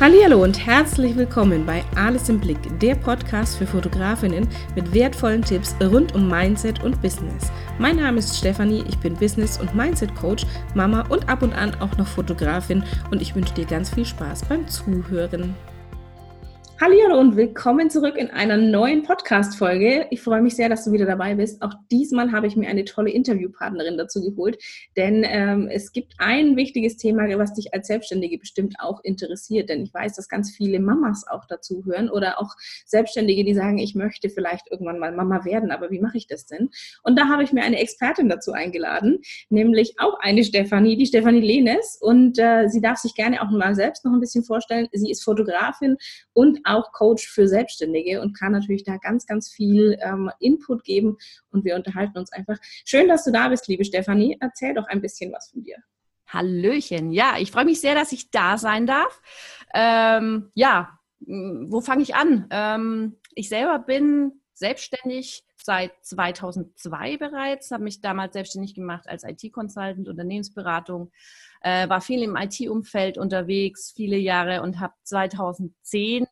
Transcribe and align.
Hallo 0.00 0.44
und 0.44 0.64
herzlich 0.64 1.16
willkommen 1.16 1.66
bei 1.66 1.82
Alles 1.96 2.28
im 2.28 2.38
Blick, 2.38 2.58
der 2.78 2.94
Podcast 2.94 3.58
für 3.58 3.66
Fotografinnen 3.66 4.46
mit 4.76 4.94
wertvollen 4.94 5.42
Tipps 5.42 5.74
rund 5.80 6.14
um 6.14 6.28
Mindset 6.28 6.84
und 6.84 7.02
Business. 7.02 7.50
Mein 7.80 7.96
Name 7.96 8.20
ist 8.20 8.38
Stefanie, 8.38 8.84
ich 8.86 8.96
bin 8.98 9.14
Business- 9.14 9.58
und 9.60 9.74
Mindset-Coach, 9.74 10.46
Mama 10.76 11.04
und 11.08 11.28
ab 11.28 11.42
und 11.42 11.52
an 11.52 11.74
auch 11.80 11.96
noch 11.96 12.06
Fotografin 12.06 12.84
und 13.10 13.20
ich 13.20 13.34
wünsche 13.34 13.54
dir 13.54 13.66
ganz 13.66 13.92
viel 13.92 14.04
Spaß 14.04 14.44
beim 14.44 14.68
Zuhören. 14.68 15.56
Hallo 16.80 17.18
und 17.18 17.34
willkommen 17.34 17.90
zurück 17.90 18.16
in 18.16 18.30
einer 18.30 18.56
neuen 18.56 19.02
Podcast-Folge. 19.02 20.06
Ich 20.12 20.22
freue 20.22 20.40
mich 20.40 20.54
sehr, 20.54 20.68
dass 20.68 20.84
du 20.84 20.92
wieder 20.92 21.06
dabei 21.06 21.34
bist. 21.34 21.60
Auch 21.60 21.74
diesmal 21.90 22.30
habe 22.30 22.46
ich 22.46 22.54
mir 22.54 22.68
eine 22.68 22.84
tolle 22.84 23.10
Interviewpartnerin 23.10 23.98
dazu 23.98 24.22
geholt, 24.22 24.62
denn 24.96 25.24
ähm, 25.26 25.66
es 25.68 25.90
gibt 25.90 26.14
ein 26.18 26.54
wichtiges 26.54 26.96
Thema, 26.96 27.24
was 27.36 27.54
dich 27.54 27.74
als 27.74 27.88
Selbstständige 27.88 28.38
bestimmt 28.38 28.76
auch 28.78 29.02
interessiert. 29.02 29.70
Denn 29.70 29.82
ich 29.82 29.92
weiß, 29.92 30.14
dass 30.14 30.28
ganz 30.28 30.52
viele 30.52 30.78
Mamas 30.78 31.26
auch 31.26 31.46
dazu 31.46 31.84
hören 31.84 32.08
oder 32.08 32.40
auch 32.40 32.54
Selbstständige, 32.86 33.44
die 33.44 33.54
sagen, 33.54 33.78
ich 33.78 33.96
möchte 33.96 34.28
vielleicht 34.28 34.70
irgendwann 34.70 35.00
mal 35.00 35.10
Mama 35.10 35.44
werden, 35.44 35.72
aber 35.72 35.90
wie 35.90 35.98
mache 35.98 36.16
ich 36.16 36.28
das 36.28 36.46
denn? 36.46 36.70
Und 37.02 37.18
da 37.18 37.26
habe 37.26 37.42
ich 37.42 37.52
mir 37.52 37.64
eine 37.64 37.80
Expertin 37.80 38.28
dazu 38.28 38.52
eingeladen, 38.52 39.18
nämlich 39.50 39.96
auch 39.98 40.16
eine 40.20 40.44
Stefanie, 40.44 40.96
die 40.96 41.06
Stefanie 41.06 41.40
Lehnes. 41.40 41.98
Und 42.00 42.38
äh, 42.38 42.68
sie 42.68 42.80
darf 42.80 42.98
sich 42.98 43.16
gerne 43.16 43.42
auch 43.42 43.50
mal 43.50 43.74
selbst 43.74 44.04
noch 44.04 44.12
ein 44.12 44.20
bisschen 44.20 44.44
vorstellen. 44.44 44.86
Sie 44.92 45.10
ist 45.10 45.24
Fotografin 45.24 45.96
und 46.38 46.60
auch 46.62 46.92
Coach 46.92 47.26
für 47.26 47.48
Selbstständige 47.48 48.20
und 48.20 48.32
kann 48.32 48.52
natürlich 48.52 48.84
da 48.84 48.96
ganz, 48.98 49.26
ganz 49.26 49.50
viel 49.50 49.98
ähm, 50.00 50.30
Input 50.38 50.84
geben 50.84 51.16
und 51.50 51.64
wir 51.64 51.74
unterhalten 51.74 52.16
uns 52.16 52.32
einfach. 52.32 52.58
Schön, 52.84 53.08
dass 53.08 53.24
du 53.24 53.32
da 53.32 53.48
bist, 53.48 53.66
liebe 53.66 53.84
Stefanie. 53.84 54.36
Erzähl 54.38 54.72
doch 54.72 54.86
ein 54.86 55.00
bisschen 55.00 55.32
was 55.32 55.50
von 55.50 55.64
dir. 55.64 55.78
Hallöchen, 56.28 57.10
ja, 57.10 57.38
ich 57.40 57.50
freue 57.50 57.64
mich 57.64 57.80
sehr, 57.80 57.96
dass 57.96 58.12
ich 58.12 58.30
da 58.30 58.56
sein 58.56 58.86
darf. 58.86 59.20
Ähm, 59.74 60.52
ja, 60.54 61.00
wo 61.18 61.80
fange 61.80 62.02
ich 62.02 62.14
an? 62.14 62.46
Ähm, 62.52 63.16
ich 63.34 63.48
selber 63.48 63.80
bin 63.80 64.40
selbstständig 64.54 65.42
seit 65.56 65.90
2002 66.02 67.16
bereits, 67.16 67.72
habe 67.72 67.82
mich 67.82 68.00
damals 68.00 68.34
selbstständig 68.34 68.76
gemacht 68.76 69.08
als 69.08 69.24
IT-Consultant, 69.24 70.06
Unternehmensberatung, 70.06 71.10
äh, 71.60 71.88
war 71.88 72.00
viel 72.00 72.22
im 72.22 72.36
IT-Umfeld 72.36 73.18
unterwegs, 73.18 73.92
viele 73.94 74.16
Jahre 74.16 74.62
und 74.62 74.80
habe 74.80 74.94
2010 75.04 76.26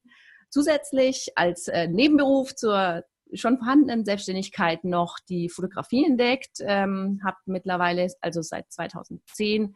zusätzlich 0.50 1.32
als 1.36 1.68
äh, 1.68 1.88
Nebenberuf 1.88 2.54
zur 2.54 3.04
schon 3.32 3.58
vorhandenen 3.58 4.04
Selbstständigkeit 4.04 4.84
noch 4.84 5.18
die 5.28 5.48
Fotografie 5.48 6.04
entdeckt, 6.04 6.58
ähm, 6.60 7.20
habe 7.24 7.36
mittlerweile, 7.46 8.06
also 8.20 8.40
seit 8.42 8.70
2010, 8.70 9.74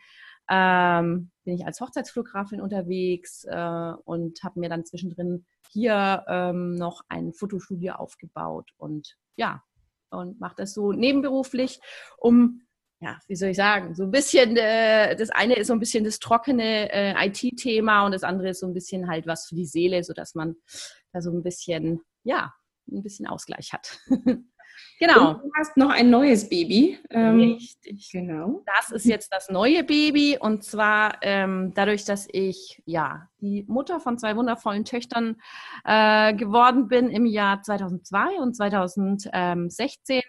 ähm, 0.49 1.31
bin 1.45 1.55
ich 1.55 1.67
als 1.67 1.81
Hochzeitsfotografin 1.81 2.61
unterwegs 2.61 3.45
äh, 3.45 3.93
und 4.05 4.43
habe 4.43 4.61
mir 4.61 4.69
dann 4.69 4.85
zwischendrin 4.85 5.47
hier 5.71 6.25
ähm, 6.29 6.75
noch 6.75 7.03
ein 7.09 7.33
Fotostudio 7.33 7.95
aufgebaut 7.95 8.71
und 8.77 9.17
ja, 9.37 9.63
und 10.11 10.41
mache 10.41 10.57
das 10.57 10.75
so 10.75 10.93
nebenberuflich, 10.93 11.81
um 12.19 12.63
ja, 13.01 13.19
wie 13.29 13.37
soll 13.37 13.51
ich 13.51 13.57
sagen, 13.57 13.95
so 13.95 14.05
ein 14.05 14.11
bisschen, 14.11 14.57
äh, 14.57 15.17
das 15.17 15.31
eine 15.31 15.57
ist 15.57 15.69
so 15.69 15.73
ein 15.73 15.81
bisschen 15.81 16.05
das 16.05 16.19
trockene 16.19 16.93
äh, 16.93 17.27
IT-Thema 17.29 18.05
und 18.05 18.13
das 18.13 18.25
andere 18.25 18.51
ist 18.51 18.61
so 18.61 18.67
ein 18.67 18.75
bisschen 18.75 19.09
halt 19.09 19.27
was 19.27 19.47
für 19.47 19.55
die 19.55 19.65
Seele, 19.65 20.05
sodass 20.05 20.35
man 20.35 20.57
da 21.13 21.23
so 21.23 21.31
ein 21.31 21.43
bisschen, 21.43 22.03
ja, 22.25 22.53
ein 22.93 23.03
bisschen 23.03 23.27
Ausgleich 23.27 23.73
hat. 23.73 23.99
genau. 24.99 25.31
Und 25.31 25.43
du 25.45 25.51
hast 25.57 25.79
noch 25.79 25.89
ein 25.89 26.11
neues 26.11 26.51
Baby. 26.51 26.99
Ähm, 27.09 27.41
Richtig. 27.41 28.11
Genau. 28.13 28.63
Das 28.67 28.91
ist 28.91 29.07
jetzt 29.07 29.33
das 29.33 29.49
neue 29.49 29.83
Baby 29.83 30.37
und 30.39 30.63
zwar 30.63 31.23
ähm, 31.23 31.73
dadurch, 31.75 32.05
dass 32.05 32.29
ich 32.31 32.83
ja 32.85 33.29
die 33.41 33.65
Mutter 33.67 34.01
von 34.01 34.19
zwei 34.19 34.37
wundervollen 34.37 34.85
Töchtern 34.85 35.41
äh, 35.87 36.35
geworden 36.35 36.89
bin 36.89 37.09
im 37.09 37.25
Jahr 37.25 37.63
2002 37.63 38.41
und 38.41 38.55
2016 38.55 40.21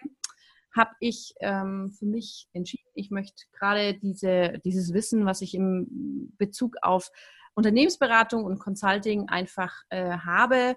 habe 0.74 0.92
ich 1.00 1.34
ähm, 1.40 1.92
für 1.98 2.06
mich 2.06 2.48
entschieden, 2.52 2.88
ich 2.94 3.10
möchte 3.10 3.44
gerade 3.52 3.94
diese, 3.94 4.54
dieses 4.64 4.92
Wissen, 4.92 5.26
was 5.26 5.40
ich 5.42 5.54
im 5.54 6.32
Bezug 6.38 6.76
auf 6.82 7.10
Unternehmensberatung 7.54 8.44
und 8.44 8.58
Consulting 8.58 9.28
einfach 9.28 9.74
äh, 9.90 10.10
habe, 10.18 10.76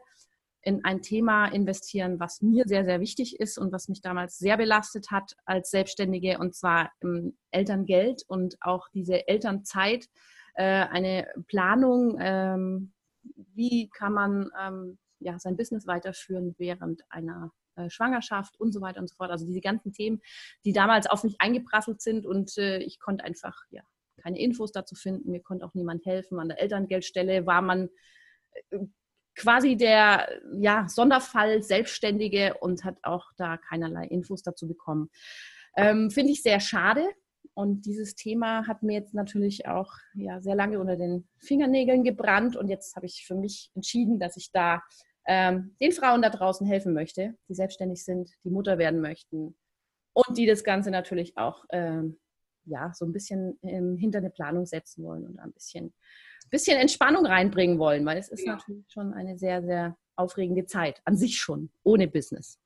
in 0.66 0.84
ein 0.84 1.04
Thema 1.04 1.46
investieren, 1.46 2.20
was 2.20 2.42
mir 2.42 2.64
sehr, 2.66 2.84
sehr 2.86 3.00
wichtig 3.00 3.40
ist 3.40 3.60
und 3.60 3.72
was 3.72 3.88
mich 3.88 4.02
damals 4.02 4.40
sehr 4.40 4.58
belastet 4.58 5.12
hat 5.12 5.36
als 5.46 5.70
Selbstständige, 5.70 6.40
und 6.40 6.56
zwar 6.56 6.92
im 7.02 7.38
Elterngeld 7.52 8.24
und 8.28 8.58
auch 8.62 8.90
diese 8.90 9.28
Elternzeit, 9.28 10.08
äh, 10.56 10.64
eine 10.64 11.28
Planung, 11.48 12.18
ähm, 12.20 12.94
wie 13.54 13.90
kann 13.90 14.14
man 14.14 14.50
ähm, 14.60 14.98
ja, 15.20 15.38
sein 15.38 15.56
Business 15.56 15.86
weiterführen 15.86 16.56
während 16.58 17.04
einer 17.10 17.52
äh, 17.76 17.90
Schwangerschaft 17.90 18.60
und 18.60 18.72
so 18.72 18.82
weiter 18.82 19.00
und 19.00 19.10
so 19.10 19.16
fort. 19.16 19.32
Also 19.32 19.46
diese 19.46 19.62
ganzen 19.62 19.94
Themen, 19.94 20.22
die 20.64 20.74
damals 20.74 21.08
auf 21.08 21.24
mich 21.24 21.36
eingeprasselt 21.40 22.02
sind 22.02 22.26
und 22.26 22.58
äh, 22.58 22.80
ich 22.80 23.00
konnte 23.00 23.24
einfach 23.24 23.64
ja 23.70 23.82
keine 24.22 24.40
Infos 24.40 24.72
dazu 24.72 24.96
finden. 24.96 25.32
Mir 25.32 25.42
konnte 25.42 25.66
auch 25.66 25.74
niemand 25.74 26.06
helfen. 26.06 26.40
An 26.40 26.50
der 26.50 26.60
Elterngeldstelle 26.62 27.46
war 27.46 27.62
man 27.62 27.90
äh, 28.72 28.80
quasi 29.36 29.76
der 29.76 30.30
ja, 30.58 30.88
Sonderfall 30.88 31.62
Selbstständige 31.62 32.56
und 32.60 32.84
hat 32.84 32.98
auch 33.04 33.32
da 33.38 33.58
keinerlei 33.58 34.06
Infos 34.06 34.42
dazu 34.42 34.68
bekommen. 34.68 35.10
Ähm, 35.76 36.10
Finde 36.10 36.32
ich 36.32 36.42
sehr 36.42 36.60
schade. 36.60 37.06
Und 37.54 37.86
dieses 37.86 38.16
Thema 38.16 38.68
hat 38.68 38.84
mir 38.84 38.94
jetzt 38.94 39.14
natürlich 39.14 39.68
auch 39.68 39.94
ja, 40.14 40.42
sehr 40.42 40.56
lange 40.56 40.80
unter 40.80 40.98
den 40.98 41.28
Fingernägeln 41.38 42.04
gebrannt. 42.04 42.56
Und 42.56 42.68
jetzt 42.68 42.96
habe 42.96 43.06
ich 43.06 43.26
für 43.26 43.36
mich 43.36 43.72
entschieden, 43.76 44.20
dass 44.20 44.36
ich 44.36 44.52
da 44.52 44.82
ähm, 45.28 45.76
den 45.82 45.92
Frauen 45.92 46.22
da 46.22 46.30
draußen 46.30 46.66
helfen 46.66 46.94
möchte, 46.94 47.36
die 47.50 47.56
selbstständig 47.56 48.04
sind, 48.04 48.32
die 48.44 48.50
Mutter 48.50 48.78
werden 48.78 49.02
möchten 49.02 49.56
und 50.14 50.38
die 50.38 50.46
das 50.46 50.64
Ganze 50.64 50.92
natürlich 50.92 51.38
auch 51.38 51.66
ähm, 51.72 52.18
ja, 52.66 52.92
so 52.94 53.06
ein 53.06 53.14
bisschen 53.14 53.58
ähm, 53.64 53.98
hinter 53.98 54.20
eine 54.20 54.30
Planung 54.30 54.66
setzen 54.66 55.04
wollen 55.04 55.26
und 55.26 55.40
ein 55.40 55.54
bisschen, 55.54 55.94
bisschen 56.50 56.78
Entspannung 56.78 57.26
reinbringen 57.26 57.80
wollen, 57.80 58.06
weil 58.06 58.18
es 58.18 58.30
ist 58.30 58.46
ja. 58.46 58.54
natürlich 58.54 58.86
schon 58.90 59.14
eine 59.14 59.38
sehr, 59.38 59.64
sehr 59.64 59.98
aufregende 60.16 60.66
Zeit, 60.66 61.02
an 61.06 61.18
sich 61.18 61.38
schon, 61.38 61.70
ohne 61.84 62.08
Business. 62.08 62.60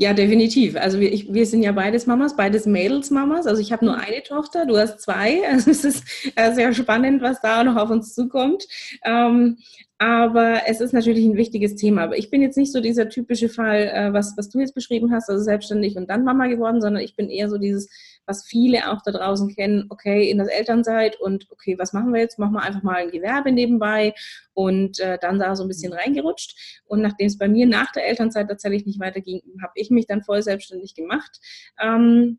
Ja, 0.00 0.12
definitiv. 0.12 0.76
Also 0.76 1.00
wir, 1.00 1.12
ich, 1.12 1.32
wir 1.32 1.44
sind 1.44 1.64
ja 1.64 1.72
beides 1.72 2.06
Mamas, 2.06 2.36
beides 2.36 2.66
Mädels-Mamas. 2.66 3.48
Also 3.48 3.60
ich 3.60 3.72
habe 3.72 3.84
nur 3.84 3.96
mhm. 3.96 4.02
eine 4.02 4.22
Tochter, 4.22 4.64
du 4.64 4.78
hast 4.78 5.00
zwei. 5.00 5.42
Also 5.48 5.72
es 5.72 5.84
ist 5.84 6.04
äh, 6.36 6.54
sehr 6.54 6.72
spannend, 6.72 7.20
was 7.20 7.40
da 7.40 7.64
noch 7.64 7.74
auf 7.74 7.90
uns 7.90 8.14
zukommt. 8.14 8.64
Ähm, 9.04 9.58
aber 9.98 10.62
es 10.66 10.80
ist 10.80 10.92
natürlich 10.92 11.24
ein 11.24 11.36
wichtiges 11.36 11.74
Thema. 11.74 12.04
Aber 12.04 12.16
ich 12.16 12.30
bin 12.30 12.40
jetzt 12.40 12.56
nicht 12.56 12.72
so 12.72 12.80
dieser 12.80 13.08
typische 13.08 13.48
Fall, 13.48 13.90
äh, 13.92 14.12
was, 14.12 14.36
was 14.36 14.48
du 14.48 14.60
jetzt 14.60 14.74
beschrieben 14.74 15.12
hast, 15.12 15.28
also 15.28 15.42
selbstständig 15.42 15.96
und 15.96 16.08
dann 16.08 16.22
Mama 16.22 16.46
geworden, 16.46 16.80
sondern 16.80 17.02
ich 17.02 17.16
bin 17.16 17.28
eher 17.28 17.50
so 17.50 17.58
dieses, 17.58 17.90
was 18.24 18.46
viele 18.46 18.92
auch 18.92 19.02
da 19.02 19.10
draußen 19.10 19.52
kennen, 19.56 19.86
okay, 19.88 20.30
in 20.30 20.38
der 20.38 20.56
Elternzeit 20.56 21.20
und 21.20 21.50
okay, 21.50 21.76
was 21.78 21.92
machen 21.92 22.12
wir 22.12 22.20
jetzt? 22.20 22.38
Machen 22.38 22.52
wir 22.52 22.62
einfach 22.62 22.84
mal 22.84 22.94
ein 22.94 23.10
Gewerbe 23.10 23.50
nebenbei 23.50 24.14
und 24.54 25.00
äh, 25.00 25.18
dann 25.20 25.40
da 25.40 25.56
so 25.56 25.64
ein 25.64 25.68
bisschen 25.68 25.92
reingerutscht. 25.92 26.80
Und 26.86 27.02
nachdem 27.02 27.26
es 27.26 27.36
bei 27.36 27.48
mir 27.48 27.66
nach 27.66 27.90
der 27.90 28.06
Elternzeit 28.06 28.46
tatsächlich 28.48 28.86
nicht 28.86 29.00
weiterging, 29.00 29.40
habe 29.60 29.72
ich 29.74 29.90
mich 29.90 30.06
dann 30.06 30.22
voll 30.22 30.42
selbstständig 30.42 30.94
gemacht. 30.94 31.40
Ähm, 31.82 32.38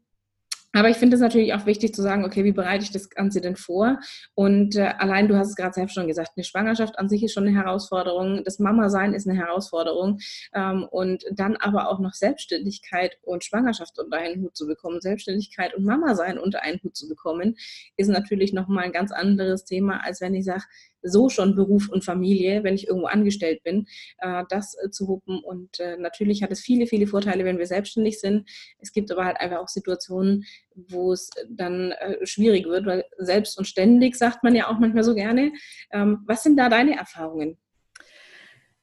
aber 0.74 0.90
ich 0.90 0.98
finde 0.98 1.16
es 1.16 1.22
natürlich 1.22 1.54
auch 1.54 1.66
wichtig 1.66 1.96
zu 1.96 2.04
sagen, 2.04 2.26
okay, 2.26 2.44
wie 2.44 2.52
bereite 2.52 2.84
ich 2.84 2.92
das 2.92 3.10
Ganze 3.10 3.42
denn 3.42 3.56
vor? 3.56 4.00
Und 4.36 4.76
äh, 4.76 4.94
allein, 4.98 5.28
du 5.28 5.36
hast 5.36 5.50
es 5.50 5.56
gerade 5.56 5.74
selbst 5.74 5.96
schon 5.96 6.08
gesagt, 6.08 6.34
eine 6.36 6.44
Schwangerschaft 6.44 7.00
an 7.00 7.10
sich 7.10 7.24
ist 7.24 7.34
schon 7.34 7.48
eine 7.48 7.58
Herausforderung, 7.58 8.44
das 8.44 8.60
Mama-Sein 8.60 9.14
ist 9.14 9.28
eine 9.28 9.38
Herausforderung 9.38 10.20
ähm, 10.54 10.84
und 10.84 11.26
dann 11.32 11.56
aber 11.56 11.90
auch 11.90 12.00
noch 12.00 12.14
Selbstständigkeit 12.14 13.18
und 13.24 13.44
Schwangerschaft 13.44 13.98
unter 13.98 14.18
einen 14.18 14.44
Hut 14.44 14.56
zu 14.56 14.68
bekommen, 14.68 15.02
Selbstständigkeit 15.02 15.74
und 15.74 15.86
Mama-Sein 15.86 16.38
unter 16.38 16.62
einen 16.62 16.80
Hut 16.84 16.96
zu 16.96 17.08
bekommen, 17.08 17.56
ist 17.98 18.10
natürlich 18.10 18.54
nochmal 18.54 18.86
ein 18.86 18.92
ganz 18.92 19.12
anderes 19.12 19.66
Thema, 19.66 20.04
als 20.04 20.22
wenn 20.22 20.36
ich 20.36 20.46
sage, 20.46 20.64
so 21.02 21.30
schon 21.30 21.56
Beruf 21.56 21.90
und 21.90 22.04
Familie, 22.04 22.64
wenn 22.64 22.76
ich 22.76 22.88
irgendwo 22.88 23.08
angestellt 23.08 23.64
bin, 23.64 23.88
äh, 24.20 24.44
das 24.50 24.76
äh, 24.84 24.90
zu 24.90 25.08
wuppen. 25.08 25.40
Und 25.40 25.80
äh, 25.80 25.98
natürlich 25.98 26.44
hat 26.44 26.52
es 26.52 26.62
viele, 26.62 26.88
viele 26.88 27.08
Vorteile, 27.08 27.46
wenn 27.46 27.58
wir 27.58 27.68
selbstständig 27.68 28.20
sind. 28.20 28.50
Es 28.80 28.92
gibt 28.92 29.12
aber 29.12 29.26
halt 29.26 29.40
einfach 29.40 29.60
auch 29.60 29.68
Situationen, 29.68 30.46
wo 30.76 31.14
es 31.14 31.30
dann 31.50 31.94
schwierig 32.24 32.66
wird, 32.66 32.86
weil 32.86 33.04
selbst 33.18 33.58
und 33.58 33.66
ständig 33.66 34.16
sagt 34.16 34.44
man 34.44 34.56
ja 34.56 34.70
auch 34.70 34.80
manchmal 34.80 35.04
so 35.04 35.14
gerne. 35.14 35.52
Ähm, 35.92 36.24
was 36.26 36.44
sind 36.44 36.58
da 36.58 36.70
deine 36.70 36.96
Erfahrungen? 36.96 37.58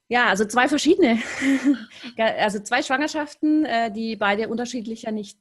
Ja, 0.08 0.26
also 0.26 0.44
zwei 0.44 0.68
verschiedene. 0.68 1.18
also 2.18 2.60
zwei 2.60 2.82
Schwangerschaften, 2.82 3.66
die 3.94 4.16
beide 4.16 4.48
unterschiedlicher 4.48 5.10
nicht 5.10 5.38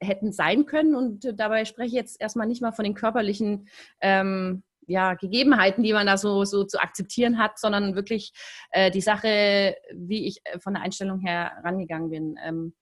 hätten 0.00 0.32
sein 0.32 0.66
können. 0.66 0.94
Und 0.94 1.32
dabei 1.38 1.64
spreche 1.64 1.88
ich 1.88 1.94
jetzt 1.94 2.20
erstmal 2.20 2.46
nicht 2.46 2.62
mal 2.62 2.72
von 2.72 2.84
den 2.84 2.94
körperlichen 2.94 3.68
ähm, 4.00 4.62
ja, 4.86 5.14
Gegebenheiten, 5.14 5.82
die 5.82 5.92
man 5.92 6.06
da 6.06 6.16
so, 6.16 6.44
so 6.44 6.64
zu 6.64 6.80
akzeptieren 6.80 7.38
hat, 7.38 7.58
sondern 7.58 7.94
wirklich 7.94 8.32
äh, 8.70 8.90
die 8.90 9.00
Sache, 9.00 9.76
wie 9.92 10.26
ich 10.26 10.40
äh, 10.44 10.58
von 10.58 10.74
der 10.74 10.82
Einstellung 10.82 11.20
her 11.20 11.52
rangegangen 11.64 12.10
bin. 12.10 12.36
Ähm, 12.44 12.74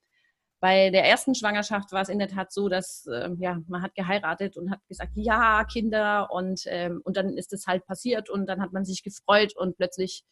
Bei 0.59 0.91
der 0.91 1.03
ersten 1.03 1.35
Schwangerschaft 1.35 1.91
war 1.91 2.01
es 2.01 2.09
in 2.09 2.19
der 2.19 2.29
Tat 2.29 2.53
so, 2.53 2.69
dass 2.69 3.05
äh, 3.07 3.29
ja, 3.39 3.59
man 3.67 3.81
hat 3.81 3.95
geheiratet 3.95 4.55
und 4.55 4.71
hat 4.71 4.79
gesagt, 4.87 5.11
ja, 5.15 5.65
Kinder 5.65 6.31
und, 6.31 6.61
ähm, 6.67 7.01
und 7.03 7.17
dann 7.17 7.37
ist 7.37 7.51
es 7.51 7.67
halt 7.67 7.85
passiert 7.85 8.29
und 8.29 8.45
dann 8.47 8.61
hat 8.61 8.71
man 8.71 8.85
sich 8.85 9.03
gefreut 9.03 9.53
und 9.57 9.75
plötzlich 9.75 10.23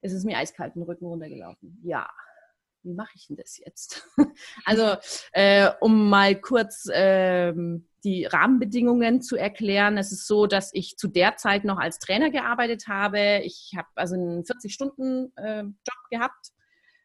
ist 0.00 0.12
es 0.12 0.24
mir 0.24 0.38
eiskalt 0.38 0.76
den 0.76 0.82
Rücken 0.84 1.06
runtergelaufen. 1.06 1.80
Ja, 1.82 2.08
wie 2.82 2.94
mache 2.94 3.12
ich 3.14 3.26
denn 3.26 3.36
das 3.36 3.58
jetzt? 3.58 4.08
also, 4.64 4.96
äh, 5.32 5.70
um 5.80 6.08
mal 6.08 6.34
kurz 6.40 6.88
ähm, 6.92 7.86
die 8.04 8.24
Rahmenbedingungen 8.24 9.20
zu 9.22 9.36
erklären. 9.36 9.98
Es 9.98 10.12
ist 10.12 10.26
so, 10.26 10.46
dass 10.46 10.70
ich 10.72 10.96
zu 10.96 11.08
der 11.08 11.36
Zeit 11.36 11.64
noch 11.64 11.78
als 11.78 11.98
Trainer 11.98 12.30
gearbeitet 12.30 12.86
habe. 12.88 13.40
Ich 13.44 13.72
habe 13.76 13.88
also 13.96 14.14
einen 14.14 14.44
40-Stunden-Job 14.44 15.34
äh, 15.36 16.16
gehabt 16.16 16.52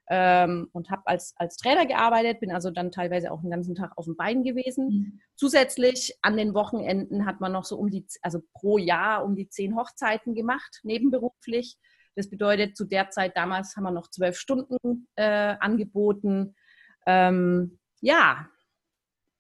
ähm, 0.10 0.70
und 0.74 0.90
habe 0.90 1.04
als, 1.06 1.34
als 1.38 1.58
Trainer 1.58 1.86
gearbeitet, 1.86 2.40
bin 2.42 2.52
also 2.52 2.70
dann 2.70 2.92
teilweise 2.92 3.32
auch 3.32 3.42
den 3.42 3.52
ganzen 3.52 3.76
Tag 3.76 3.98
auf 3.98 4.06
dem 4.06 4.16
Bein 4.16 4.44
gewesen. 4.44 4.88
Mhm. 4.88 5.22
Zusätzlich 5.36 6.18
an 6.22 6.38
den 6.38 6.54
Wochenenden 6.54 7.26
hat 7.26 7.42
man 7.42 7.52
noch 7.52 7.66
so 7.66 7.78
um 7.78 7.90
die, 7.90 8.06
also 8.22 8.42
pro 8.54 8.78
Jahr 8.78 9.24
um 9.24 9.36
die 9.36 9.50
zehn 9.50 9.76
Hochzeiten 9.76 10.36
gemacht, 10.36 10.82
nebenberuflich. 10.84 11.78
Das 12.16 12.30
bedeutet, 12.30 12.78
zu 12.78 12.86
der 12.86 13.10
Zeit 13.10 13.36
damals 13.36 13.76
haben 13.76 13.84
wir 13.84 13.92
noch 13.92 14.10
zwölf 14.10 14.38
Stunden 14.38 15.08
äh, 15.16 15.56
angeboten. 15.60 16.56
Ähm, 17.06 17.80
ja, 18.02 18.50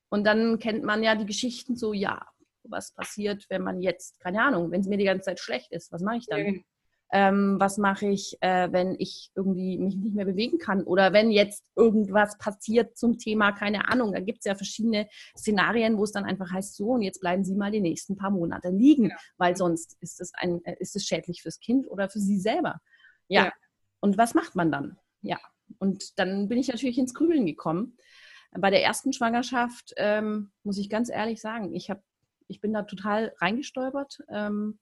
und 0.09 0.25
dann 0.25 0.59
kennt 0.59 0.83
man 0.83 1.03
ja 1.03 1.15
die 1.15 1.25
Geschichten 1.25 1.75
so, 1.75 1.93
ja, 1.93 2.27
was 2.63 2.93
passiert, 2.93 3.45
wenn 3.49 3.61
man 3.63 3.81
jetzt, 3.81 4.19
keine 4.19 4.41
Ahnung, 4.41 4.71
wenn 4.71 4.81
es 4.81 4.87
mir 4.87 4.97
die 4.97 5.05
ganze 5.05 5.25
Zeit 5.25 5.39
schlecht 5.39 5.71
ist, 5.71 5.91
was 5.91 6.01
mache 6.01 6.17
ich 6.17 6.25
dann? 6.27 6.63
Ähm, 7.15 7.57
was 7.59 7.77
mache 7.77 8.07
ich, 8.07 8.37
äh, 8.41 8.71
wenn 8.71 8.95
ich 8.97 9.29
irgendwie 9.35 9.77
mich 9.77 9.95
nicht 9.95 10.15
mehr 10.15 10.25
bewegen 10.25 10.57
kann? 10.57 10.83
Oder 10.83 11.13
wenn 11.13 11.29
jetzt 11.29 11.63
irgendwas 11.75 12.39
passiert 12.39 12.97
zum 12.97 13.19
Thema, 13.19 13.51
keine 13.51 13.87
Ahnung, 13.87 14.13
da 14.13 14.19
gibt 14.19 14.39
es 14.39 14.45
ja 14.45 14.55
verschiedene 14.55 15.07
Szenarien, 15.37 15.99
wo 15.99 16.05
es 16.05 16.11
dann 16.11 16.25
einfach 16.25 16.51
heißt, 16.51 16.75
so 16.75 16.87
und 16.87 17.03
jetzt 17.03 17.21
bleiben 17.21 17.43
Sie 17.43 17.53
mal 17.53 17.71
die 17.71 17.81
nächsten 17.81 18.15
paar 18.17 18.31
Monate 18.31 18.69
liegen, 18.69 19.11
ja. 19.11 19.15
weil 19.37 19.55
sonst 19.55 19.95
ist 20.01 20.19
es, 20.19 20.33
ein, 20.33 20.65
äh, 20.65 20.75
ist 20.79 20.95
es 20.95 21.05
schädlich 21.05 21.43
fürs 21.43 21.59
Kind 21.59 21.87
oder 21.87 22.09
für 22.09 22.19
Sie 22.19 22.39
selber. 22.39 22.81
Ja. 23.27 23.45
ja. 23.45 23.53
Und 23.99 24.17
was 24.17 24.33
macht 24.33 24.55
man 24.55 24.71
dann? 24.71 24.97
Ja. 25.21 25.37
Und 25.77 26.17
dann 26.17 26.49
bin 26.49 26.57
ich 26.57 26.69
natürlich 26.69 26.97
ins 26.97 27.13
Grübeln 27.13 27.45
gekommen. 27.45 27.95
Bei 28.51 28.71
der 28.71 28.83
ersten 28.83 29.13
Schwangerschaft 29.13 29.93
ähm, 29.97 30.51
muss 30.63 30.79
ich 30.79 30.89
ganz 30.89 31.09
ehrlich 31.09 31.41
sagen, 31.41 31.73
ich, 31.73 31.91
hab, 31.91 32.03
ich 32.47 32.59
bin 32.59 32.73
da 32.73 32.83
total 32.83 33.33
reingestolpert. 33.39 34.19
Ähm, 34.29 34.79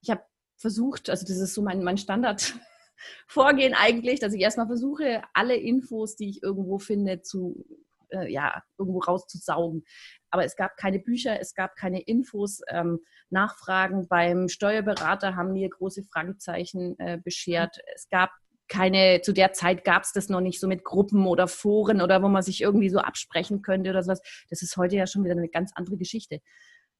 ich 0.00 0.10
habe 0.10 0.22
versucht, 0.62 1.10
also 1.10 1.26
das 1.26 1.36
ist 1.36 1.52
so 1.54 1.60
mein, 1.60 1.84
mein 1.84 1.98
Standardvorgehen 1.98 3.74
eigentlich, 3.74 4.20
dass 4.20 4.32
ich 4.32 4.40
erstmal 4.40 4.66
versuche, 4.66 5.22
alle 5.34 5.56
Infos, 5.56 6.16
die 6.16 6.30
ich 6.30 6.42
irgendwo 6.42 6.78
finde, 6.78 7.20
zu 7.20 7.66
äh, 8.12 8.32
ja, 8.32 8.62
irgendwo 8.78 9.00
rauszusaugen. 9.00 9.84
Aber 10.30 10.44
es 10.44 10.56
gab 10.56 10.76
keine 10.76 10.98
Bücher, 10.98 11.40
es 11.40 11.54
gab 11.54 11.76
keine 11.76 12.00
Infos. 12.00 12.60
Ähm, 12.68 13.00
Nachfragen 13.30 14.06
beim 14.08 14.48
Steuerberater 14.48 15.36
haben 15.36 15.52
mir 15.52 15.68
große 15.68 16.04
Fragezeichen 16.04 16.98
äh, 16.98 17.18
beschert. 17.22 17.78
Es 17.94 18.08
gab 18.08 18.30
keine, 18.68 19.20
zu 19.22 19.32
der 19.32 19.52
Zeit 19.52 19.84
gab 19.84 20.04
es 20.04 20.12
das 20.12 20.28
noch 20.28 20.40
nicht 20.40 20.60
so 20.60 20.66
mit 20.66 20.84
Gruppen 20.84 21.26
oder 21.26 21.48
Foren 21.48 22.00
oder 22.00 22.22
wo 22.22 22.28
man 22.28 22.42
sich 22.42 22.62
irgendwie 22.62 22.88
so 22.88 22.98
absprechen 22.98 23.60
könnte 23.60 23.90
oder 23.90 24.02
sowas. 24.02 24.22
Das 24.48 24.62
ist 24.62 24.76
heute 24.76 24.96
ja 24.96 25.06
schon 25.06 25.24
wieder 25.24 25.36
eine 25.36 25.48
ganz 25.48 25.72
andere 25.74 25.96
Geschichte. 25.98 26.40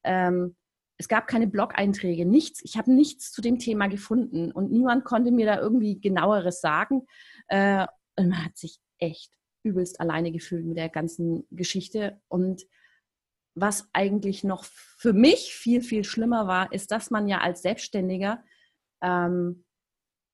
Ähm, 0.03 0.55
es 0.97 1.07
gab 1.07 1.27
keine 1.27 1.47
Blog-Einträge, 1.47 2.25
nichts. 2.25 2.61
Ich 2.63 2.77
habe 2.77 2.93
nichts 2.93 3.31
zu 3.31 3.41
dem 3.41 3.59
Thema 3.59 3.87
gefunden 3.87 4.51
und 4.51 4.71
niemand 4.71 5.05
konnte 5.05 5.31
mir 5.31 5.45
da 5.45 5.59
irgendwie 5.59 5.99
genaueres 5.99 6.61
sagen. 6.61 7.07
Äh, 7.47 7.87
und 8.15 8.29
man 8.29 8.45
hat 8.45 8.57
sich 8.57 8.79
echt 8.99 9.31
übelst 9.63 9.99
alleine 9.99 10.31
gefühlt 10.31 10.65
mit 10.65 10.77
der 10.77 10.89
ganzen 10.89 11.47
Geschichte. 11.51 12.21
Und 12.27 12.65
was 13.55 13.87
eigentlich 13.93 14.43
noch 14.43 14.65
für 14.65 15.13
mich 15.13 15.53
viel, 15.53 15.81
viel 15.81 16.03
schlimmer 16.03 16.47
war, 16.47 16.71
ist, 16.71 16.91
dass 16.91 17.11
man 17.11 17.27
ja 17.27 17.39
als 17.39 17.61
Selbstständiger 17.61 18.43
ähm, 19.01 19.63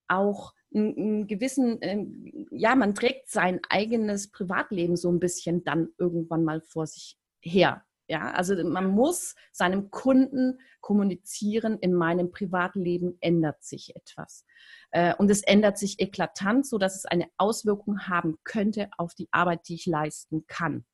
auch 0.08 0.54
einen 0.74 1.28
gewissen, 1.28 1.80
ähm, 1.82 2.48
ja, 2.52 2.76
man 2.76 2.94
trägt 2.94 3.30
sein 3.30 3.60
eigenes 3.70 4.30
Privatleben 4.30 4.98
so 4.98 5.12
ein 5.12 5.20
bisschen 5.20 5.64
dann 5.64 5.90
irgendwann 5.98 6.44
mal 6.44 6.62
vor 6.62 6.86
sich 6.86 7.18
her. 7.42 7.84
Ja, 8.10 8.32
also 8.32 8.56
man 8.64 8.88
muss 8.88 9.36
seinem 9.52 9.92
Kunden 9.92 10.60
kommunizieren, 10.82 11.78
in 11.78 11.94
meinem 11.94 12.32
Privatleben 12.32 13.20
ändert 13.22 13.64
sich 13.64 13.96
etwas. 13.96 14.46
Äh, 14.90 15.14
und 15.16 15.30
es 15.30 15.44
ändert 15.44 15.78
sich 15.78 16.00
eklatant, 16.00 16.66
sodass 16.66 16.96
es 16.96 17.06
eine 17.06 17.28
Auswirkung 17.38 18.08
haben 18.08 18.40
könnte 18.44 18.90
auf 18.98 19.14
die 19.14 19.30
Arbeit, 19.32 19.68
die 19.68 19.76
ich 19.76 19.86
leisten 19.86 20.46
kann. 20.48 20.86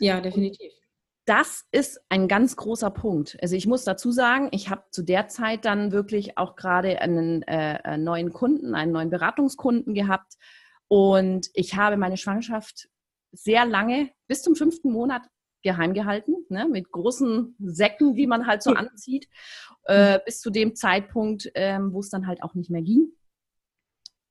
Ja, 0.00 0.20
definitiv. 0.20 0.72
Und 0.72 0.86
das 1.26 1.64
ist 1.70 2.00
ein 2.08 2.26
ganz 2.26 2.56
großer 2.56 2.90
Punkt. 2.90 3.36
Also 3.40 3.54
ich 3.54 3.68
muss 3.68 3.84
dazu 3.84 4.10
sagen, 4.10 4.48
ich 4.50 4.68
habe 4.68 4.82
zu 4.90 5.02
der 5.02 5.28
Zeit 5.28 5.64
dann 5.64 5.92
wirklich 5.92 6.36
auch 6.36 6.56
gerade 6.56 7.00
einen 7.00 7.42
äh, 7.42 7.96
neuen 7.96 8.32
Kunden, 8.32 8.74
einen 8.74 8.90
neuen 8.90 9.10
Beratungskunden 9.10 9.94
gehabt. 9.94 10.34
Und 10.88 11.48
ich 11.54 11.76
habe 11.76 11.96
meine 11.96 12.16
Schwangerschaft 12.16 12.88
sehr 13.30 13.66
lange, 13.66 14.10
bis 14.26 14.42
zum 14.42 14.56
fünften 14.56 14.90
Monat 14.90 15.22
geheim 15.62 15.94
gehalten, 15.94 16.34
ne, 16.48 16.68
mit 16.68 16.90
großen 16.90 17.56
Säcken, 17.58 18.14
die 18.14 18.26
man 18.26 18.46
halt 18.46 18.62
so 18.62 18.70
anzieht, 18.72 19.28
äh, 19.84 20.20
bis 20.24 20.40
zu 20.40 20.50
dem 20.50 20.74
Zeitpunkt, 20.74 21.50
ähm, 21.54 21.92
wo 21.92 22.00
es 22.00 22.10
dann 22.10 22.26
halt 22.26 22.42
auch 22.42 22.54
nicht 22.54 22.70
mehr 22.70 22.82
ging. 22.82 23.12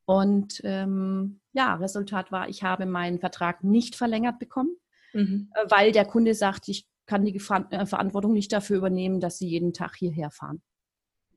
Und 0.06 0.62
ähm, 0.63 1.39
ja, 1.54 1.75
Resultat 1.75 2.31
war, 2.31 2.48
ich 2.48 2.63
habe 2.63 2.86
meinen 2.86 3.19
Vertrag 3.19 3.63
nicht 3.63 3.95
verlängert 3.95 4.39
bekommen, 4.39 4.77
mhm. 5.13 5.50
äh, 5.56 5.66
weil 5.69 5.92
der 5.92 6.06
Kunde 6.06 6.36
sagt, 6.36 6.68
ich 6.68 6.88
kann 7.06 7.25
die 7.25 7.39
Ver 7.39 7.68
äh, 7.71 7.86
Verantwortung 7.86 8.33
nicht 8.33 8.54
dafür 8.54 8.78
übernehmen, 8.78 9.19
dass 9.19 9.38
sie 9.38 9.48
jeden 9.48 9.74
Tag 9.74 9.95
hierher 9.95 10.31
fahren. 10.31 10.62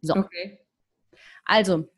So. 0.01 0.15
Okay. 0.15 0.61
Also, 1.45 1.89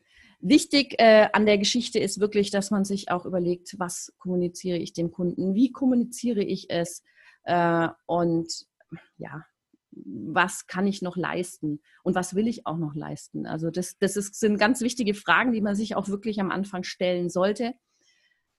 wichtig 0.40 0.94
äh, 0.98 1.28
an 1.32 1.44
der 1.44 1.58
Geschichte 1.58 1.98
ist 1.98 2.20
wirklich, 2.20 2.50
dass 2.50 2.70
man 2.70 2.84
sich 2.84 3.10
auch 3.10 3.26
überlegt, 3.26 3.78
was 3.78 4.12
kommuniziere 4.18 4.78
ich 4.78 4.92
dem 4.92 5.10
Kunden, 5.10 5.54
wie 5.54 5.72
kommuniziere 5.72 6.42
ich 6.42 6.70
es, 6.70 7.02
äh, 7.44 7.88
und 8.06 8.66
ja, 9.18 9.44
was 9.92 10.66
kann 10.66 10.86
ich 10.86 11.02
noch 11.02 11.16
leisten 11.16 11.80
und 12.02 12.14
was 12.14 12.34
will 12.34 12.46
ich 12.46 12.66
auch 12.66 12.76
noch 12.76 12.94
leisten? 12.94 13.46
Also 13.46 13.70
das, 13.70 13.98
das 13.98 14.16
ist, 14.16 14.38
sind 14.38 14.58
ganz 14.58 14.80
wichtige 14.80 15.14
Fragen, 15.14 15.52
die 15.52 15.60
man 15.60 15.74
sich 15.74 15.96
auch 15.96 16.08
wirklich 16.08 16.40
am 16.40 16.50
Anfang 16.50 16.84
stellen 16.84 17.28
sollte. 17.28 17.74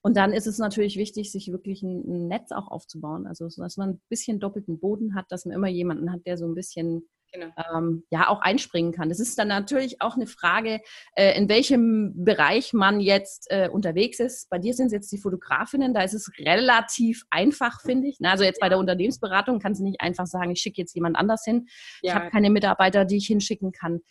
Und 0.01 0.17
dann 0.17 0.33
ist 0.33 0.47
es 0.47 0.57
natürlich 0.57 0.97
wichtig, 0.97 1.31
sich 1.31 1.51
wirklich 1.51 1.83
ein, 1.83 2.27
Netz 2.27 2.51
auch 2.51 2.67
aufzubauen. 2.67 3.27
Also 3.27 3.47
dass 3.55 3.77
man 3.77 3.91
ein 3.91 4.01
bisschen 4.09 4.39
doppelten 4.39 4.79
Boden 4.79 5.15
hat, 5.15 5.31
dass 5.31 5.45
man 5.45 5.55
immer 5.55 5.67
jemanden 5.67 6.11
hat, 6.11 6.25
der 6.25 6.37
so 6.37 6.45
ein 6.45 6.55
bisschen 6.55 7.07
genau. 7.31 7.47
ähm, 7.73 8.03
ja 8.09 8.29
auch 8.29 8.41
einspringen 8.41 8.91
kann. 8.91 9.09
Das 9.09 9.19
ist 9.19 9.37
dann 9.37 9.47
natürlich 9.47 10.01
auch 10.01 10.15
eine 10.15 10.27
Frage, 10.27 10.81
äh, 11.15 11.37
in 11.37 11.49
welchem 11.49 12.23
Bereich 12.23 12.73
man 12.73 12.99
jetzt 12.99 13.47
äh, 13.49 13.69
unterwegs 13.69 14.19
ist. 14.19 14.49
Bei 14.49 14.59
dir 14.59 14.73
sind 14.73 14.87
es 14.87 14.93
jetzt 14.93 15.11
die 15.11 15.17
Fotografinnen, 15.17 15.93
da 15.93 16.01
ist 16.01 16.13
es 16.13 16.31
relativ 16.39 17.23
einfach, 17.29 17.81
finde 17.81 18.09
ich. 18.09 18.17
Also 18.21 18.43
jetzt 18.43 18.59
bei 18.59 18.69
der 18.69 18.77
Unternehmensberatung 18.77 19.59
kannst 19.59 19.81
du 19.81 19.85
nicht 19.85 20.01
einfach 20.01 20.27
sagen, 20.27 20.51
ich 20.51 20.61
schicke 20.61 20.81
jetzt 20.81 20.95
jemand 20.95 21.17
anders 21.17 21.43
hin. 21.43 21.67
Ja. 22.01 22.11
Ich 22.11 22.15
habe 22.15 22.29
keine 22.29 22.49
Mitarbeiter, 22.49 23.05
die 23.05 23.17
ich 23.17 23.27
hinschicken 23.27 23.71
kann. 23.71 24.01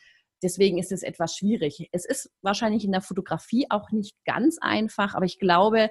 Deswegen 0.42 0.78
ist 0.78 0.92
es 0.92 1.02
etwas 1.02 1.36
schwierig. 1.36 1.88
Es 1.92 2.06
ist 2.06 2.30
wahrscheinlich 2.40 2.84
in 2.84 2.92
der 2.92 3.02
Fotografie 3.02 3.66
auch 3.68 3.90
nicht 3.90 4.16
ganz 4.24 4.56
einfach, 4.60 5.14
aber 5.14 5.26
ich 5.26 5.38
glaube, 5.38 5.90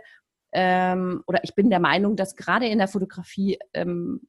ähm, 0.51 1.24
oder 1.27 1.44
ich 1.44 1.54
bin 1.54 1.70
der 1.70 1.80
Meinung, 1.80 2.15
dass 2.15 2.36
gerade 2.36 2.68
in 2.68 2.80
der 2.80 2.88
Fotografie 2.88 3.60
ähm, 3.74 4.22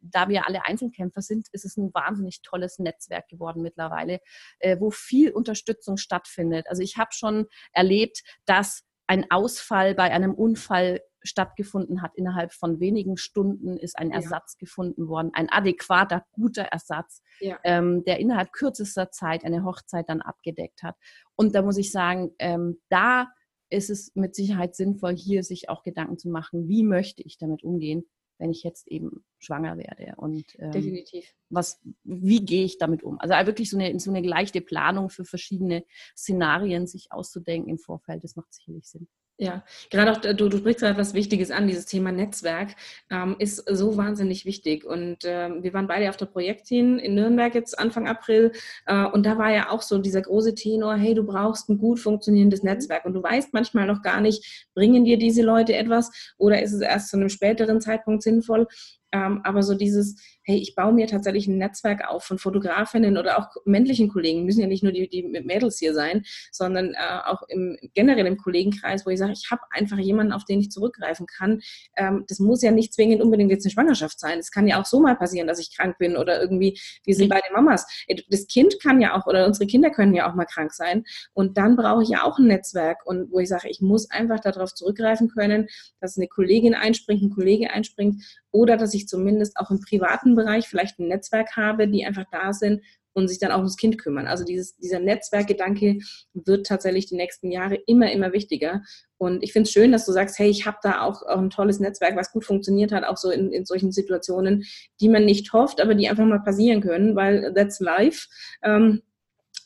da 0.00 0.28
wir 0.28 0.46
alle 0.46 0.64
Einzelkämpfer 0.64 1.22
sind, 1.22 1.48
ist 1.52 1.64
es 1.64 1.76
ein 1.76 1.92
wahnsinnig 1.92 2.42
tolles 2.42 2.78
Netzwerk 2.78 3.28
geworden 3.28 3.62
mittlerweile, 3.62 4.20
äh, 4.58 4.78
wo 4.80 4.90
viel 4.90 5.32
Unterstützung 5.32 5.96
stattfindet. 5.96 6.66
Also 6.68 6.82
ich 6.82 6.96
habe 6.96 7.10
schon 7.12 7.46
erlebt, 7.72 8.22
dass 8.44 8.84
ein 9.06 9.30
Ausfall 9.30 9.94
bei 9.94 10.10
einem 10.10 10.34
Unfall 10.34 11.00
stattgefunden 11.22 12.02
hat. 12.02 12.12
Innerhalb 12.14 12.52
von 12.52 12.80
wenigen 12.80 13.16
Stunden 13.16 13.76
ist 13.76 13.98
ein 13.98 14.10
ja. 14.10 14.16
Ersatz 14.16 14.56
gefunden 14.58 15.08
worden, 15.08 15.30
ein 15.34 15.48
adäquater, 15.50 16.24
guter 16.32 16.62
Ersatz, 16.62 17.22
ja. 17.40 17.58
ähm, 17.64 18.04
der 18.04 18.18
innerhalb 18.18 18.52
kürzester 18.52 19.10
Zeit 19.10 19.44
eine 19.44 19.64
Hochzeit 19.64 20.08
dann 20.08 20.22
abgedeckt 20.22 20.82
hat. 20.82 20.96
Und 21.34 21.54
da 21.54 21.62
muss 21.62 21.78
ich 21.78 21.90
sagen, 21.90 22.30
ähm, 22.38 22.80
da 22.88 23.28
ist 23.68 23.90
es 23.90 24.12
mit 24.14 24.34
Sicherheit 24.34 24.76
sinnvoll, 24.76 25.16
hier 25.16 25.42
sich 25.42 25.68
auch 25.68 25.82
Gedanken 25.82 26.18
zu 26.18 26.28
machen, 26.28 26.68
wie 26.68 26.84
möchte 26.84 27.22
ich 27.22 27.36
damit 27.38 27.64
umgehen, 27.64 28.04
wenn 28.38 28.50
ich 28.50 28.62
jetzt 28.62 28.86
eben 28.88 29.24
schwanger 29.38 29.78
werde. 29.78 30.14
Und 30.16 30.44
ähm, 30.58 30.72
definitiv. 30.72 31.34
was 31.48 31.80
wie 32.04 32.44
gehe 32.44 32.64
ich 32.64 32.78
damit 32.78 33.02
um? 33.02 33.18
Also 33.20 33.34
wirklich 33.46 33.70
so 33.70 33.78
eine 33.78 33.98
so 33.98 34.10
eine 34.10 34.26
leichte 34.26 34.60
Planung 34.60 35.10
für 35.10 35.24
verschiedene 35.24 35.84
Szenarien 36.16 36.86
sich 36.86 37.12
auszudenken 37.12 37.70
im 37.70 37.78
Vorfeld 37.78 38.24
das 38.24 38.36
macht 38.36 38.52
sicherlich 38.52 38.86
Sinn 38.86 39.08
Ja, 39.38 39.64
gerade 39.90 40.12
auch 40.12 40.16
du, 40.16 40.48
du 40.48 40.56
sprichst 40.56 40.80
gerade 40.80 40.98
was 40.98 41.12
Wichtiges 41.12 41.50
an, 41.50 41.68
dieses 41.68 41.84
Thema 41.84 42.10
Netzwerk 42.10 42.70
ähm, 43.10 43.36
ist 43.38 43.62
so 43.68 43.98
wahnsinnig 43.98 44.46
wichtig. 44.46 44.86
Und 44.86 45.18
ähm, 45.24 45.62
wir 45.62 45.74
waren 45.74 45.86
beide 45.86 46.08
auf 46.08 46.16
der 46.16 46.24
Projektteam 46.24 46.98
in 46.98 47.14
Nürnberg 47.14 47.54
jetzt 47.54 47.78
Anfang 47.78 48.08
April 48.08 48.52
äh, 48.86 49.04
und 49.04 49.26
da 49.26 49.36
war 49.36 49.52
ja 49.52 49.70
auch 49.70 49.82
so 49.82 49.98
dieser 49.98 50.22
große 50.22 50.54
Tenor, 50.54 50.94
hey, 50.94 51.12
du 51.12 51.22
brauchst 51.22 51.68
ein 51.68 51.76
gut 51.76 52.00
funktionierendes 52.00 52.62
mhm. 52.62 52.70
Netzwerk 52.70 53.04
und 53.04 53.12
du 53.12 53.22
weißt 53.22 53.52
manchmal 53.52 53.86
noch 53.86 54.00
gar 54.00 54.22
nicht, 54.22 54.66
bringen 54.74 55.04
dir 55.04 55.18
diese 55.18 55.42
Leute 55.42 55.76
etwas 55.76 56.34
oder 56.38 56.62
ist 56.62 56.72
es 56.72 56.80
erst 56.80 57.10
zu 57.10 57.18
einem 57.18 57.28
späteren 57.28 57.82
Zeitpunkt 57.82 58.22
sinnvoll. 58.22 58.66
Ähm, 59.12 59.40
aber 59.44 59.62
so 59.62 59.74
dieses, 59.74 60.16
hey, 60.42 60.58
ich 60.58 60.74
baue 60.74 60.92
mir 60.92 61.06
tatsächlich 61.06 61.46
ein 61.46 61.58
Netzwerk 61.58 62.08
auf 62.08 62.24
von 62.24 62.38
Fotografinnen 62.38 63.18
oder 63.18 63.38
auch 63.38 63.48
männlichen 63.64 64.08
Kollegen, 64.08 64.44
müssen 64.44 64.60
ja 64.60 64.66
nicht 64.66 64.82
nur 64.82 64.92
die, 64.92 65.08
die 65.08 65.22
Mädels 65.22 65.78
hier 65.78 65.94
sein, 65.94 66.24
sondern 66.52 66.94
äh, 66.94 67.20
auch 67.24 67.42
im 67.48 67.76
generell 67.94 68.26
im 68.26 68.36
Kollegenkreis, 68.36 69.06
wo 69.06 69.10
ich 69.10 69.18
sage, 69.18 69.32
ich 69.32 69.50
habe 69.50 69.62
einfach 69.70 69.98
jemanden, 69.98 70.32
auf 70.32 70.44
den 70.44 70.60
ich 70.60 70.70
zurückgreifen 70.70 71.26
kann. 71.26 71.60
Ähm, 71.96 72.24
das 72.28 72.38
muss 72.38 72.62
ja 72.62 72.70
nicht 72.70 72.94
zwingend 72.94 73.22
unbedingt 73.22 73.50
jetzt 73.50 73.64
eine 73.64 73.72
Schwangerschaft 73.72 74.18
sein. 74.18 74.38
Es 74.38 74.50
kann 74.50 74.66
ja 74.68 74.80
auch 74.80 74.86
so 74.86 75.00
mal 75.00 75.16
passieren, 75.16 75.46
dass 75.46 75.58
ich 75.58 75.76
krank 75.76 75.98
bin 75.98 76.16
oder 76.16 76.40
irgendwie, 76.40 76.78
wir 77.04 77.14
sind 77.14 77.28
bei 77.28 77.40
den 77.40 77.52
Mamas. 77.52 77.86
Äh, 78.06 78.22
das 78.28 78.46
Kind 78.46 78.76
kann 78.82 79.00
ja 79.00 79.16
auch, 79.16 79.26
oder 79.26 79.46
unsere 79.46 79.66
Kinder 79.66 79.90
können 79.90 80.14
ja 80.14 80.30
auch 80.30 80.34
mal 80.34 80.46
krank 80.46 80.72
sein. 80.72 81.04
Und 81.32 81.56
dann 81.58 81.76
brauche 81.76 82.02
ich 82.02 82.08
ja 82.08 82.24
auch 82.24 82.38
ein 82.38 82.46
Netzwerk 82.46 83.04
und 83.06 83.30
wo 83.30 83.38
ich 83.38 83.48
sage, 83.48 83.68
ich 83.68 83.80
muss 83.80 84.10
einfach 84.10 84.40
darauf 84.40 84.74
zurückgreifen 84.74 85.28
können, 85.28 85.68
dass 86.00 86.16
eine 86.16 86.28
Kollegin 86.28 86.74
einspringt, 86.74 87.22
ein 87.22 87.30
Kollege 87.30 87.70
einspringt 87.70 88.22
oder 88.56 88.76
dass 88.76 88.94
ich 88.94 88.95
zumindest 89.04 89.58
auch 89.58 89.70
im 89.70 89.80
privaten 89.80 90.34
Bereich 90.34 90.66
vielleicht 90.66 90.98
ein 90.98 91.08
Netzwerk 91.08 91.56
habe, 91.56 91.88
die 91.88 92.06
einfach 92.06 92.24
da 92.32 92.52
sind 92.54 92.80
und 93.16 93.28
sich 93.28 93.38
dann 93.38 93.50
auch 93.50 93.58
ums 93.58 93.78
Kind 93.78 93.96
kümmern. 93.96 94.26
Also 94.26 94.44
dieses, 94.44 94.76
dieser 94.76 95.00
Netzwerkgedanke 95.00 95.98
wird 96.34 96.66
tatsächlich 96.66 97.06
die 97.06 97.16
nächsten 97.16 97.50
Jahre 97.50 97.76
immer, 97.86 98.12
immer 98.12 98.34
wichtiger. 98.34 98.82
Und 99.16 99.42
ich 99.42 99.54
finde 99.54 99.66
es 99.66 99.72
schön, 99.72 99.90
dass 99.90 100.04
du 100.04 100.12
sagst, 100.12 100.38
hey, 100.38 100.50
ich 100.50 100.66
habe 100.66 100.76
da 100.82 101.00
auch, 101.00 101.22
auch, 101.22 101.38
ein 101.38 101.48
tolles 101.48 101.80
Netzwerk, 101.80 102.14
was 102.14 102.30
gut 102.30 102.44
funktioniert 102.44 102.92
hat, 102.92 103.04
auch 103.04 103.16
so 103.16 103.30
in, 103.30 103.52
in 103.52 103.64
solchen 103.64 103.90
Situationen, 103.90 104.64
die 105.00 105.08
man 105.08 105.24
nicht 105.24 105.50
hofft, 105.54 105.80
aber 105.80 105.94
die 105.94 106.10
einfach 106.10 106.26
mal 106.26 106.42
passieren 106.42 106.82
können, 106.82 107.16
weil 107.16 107.54
that's 107.54 107.80
life. 107.80 108.28
Ähm, 108.62 109.00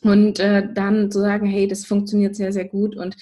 und 0.01 0.39
äh, 0.39 0.67
dann 0.73 1.11
zu 1.11 1.19
sagen, 1.19 1.45
hey, 1.45 1.67
das 1.67 1.85
funktioniert 1.85 2.35
sehr, 2.35 2.53
sehr 2.53 2.65
gut 2.65 2.95
und 2.95 3.17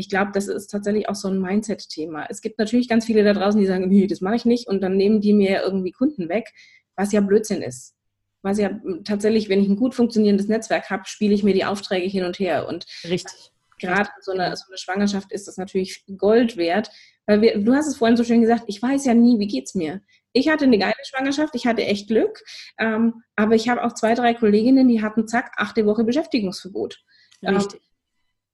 ich 0.00 0.08
glaube, 0.08 0.30
das 0.32 0.48
ist 0.48 0.68
tatsächlich 0.68 1.08
auch 1.10 1.14
so 1.14 1.28
ein 1.28 1.40
Mindset-Thema. 1.40 2.26
Es 2.30 2.40
gibt 2.40 2.58
natürlich 2.58 2.88
ganz 2.88 3.04
viele 3.04 3.22
da 3.22 3.34
draußen, 3.34 3.60
die 3.60 3.66
sagen, 3.66 3.88
nee, 3.88 4.06
das 4.06 4.22
mache 4.22 4.36
ich 4.36 4.46
nicht 4.46 4.66
und 4.66 4.80
dann 4.80 4.96
nehmen 4.96 5.20
die 5.20 5.34
mir 5.34 5.62
irgendwie 5.62 5.92
Kunden 5.92 6.30
weg, 6.30 6.52
was 6.96 7.12
ja 7.12 7.20
Blödsinn 7.20 7.60
ist. 7.60 7.94
Was 8.40 8.58
ja 8.58 8.80
tatsächlich, 9.04 9.50
wenn 9.50 9.60
ich 9.60 9.68
ein 9.68 9.76
gut 9.76 9.94
funktionierendes 9.94 10.48
Netzwerk 10.48 10.88
habe, 10.88 11.02
spiele 11.04 11.34
ich 11.34 11.42
mir 11.42 11.52
die 11.52 11.66
Aufträge 11.66 12.06
hin 12.06 12.24
und 12.24 12.38
her. 12.38 12.66
Und 12.66 12.86
Richtig. 13.04 13.52
Gerade 13.78 14.08
so 14.22 14.32
eine, 14.32 14.56
so 14.56 14.64
eine 14.68 14.78
Schwangerschaft 14.78 15.30
ist 15.32 15.46
das 15.46 15.58
natürlich 15.58 16.04
Gold 16.16 16.56
wert, 16.56 16.90
weil 17.26 17.42
wir, 17.42 17.58
du 17.58 17.74
hast 17.74 17.86
es 17.86 17.98
vorhin 17.98 18.16
so 18.16 18.24
schön 18.24 18.40
gesagt, 18.40 18.64
ich 18.68 18.80
weiß 18.80 19.04
ja 19.04 19.12
nie, 19.12 19.38
wie 19.38 19.46
geht's 19.46 19.74
mir. 19.74 20.00
Ich 20.32 20.48
hatte 20.48 20.64
eine 20.64 20.78
geile 20.78 20.94
Schwangerschaft, 21.04 21.54
ich 21.54 21.66
hatte 21.66 21.84
echt 21.84 22.08
Glück, 22.08 22.42
ähm, 22.78 23.22
aber 23.36 23.54
ich 23.54 23.68
habe 23.68 23.84
auch 23.84 23.92
zwei, 23.92 24.14
drei 24.14 24.32
Kolleginnen, 24.32 24.88
die 24.88 25.02
hatten 25.02 25.28
zack, 25.28 25.52
achte 25.56 25.84
Woche 25.84 26.04
Beschäftigungsverbot. 26.04 27.02
Richtig. 27.42 27.80
Ähm, 27.82 27.89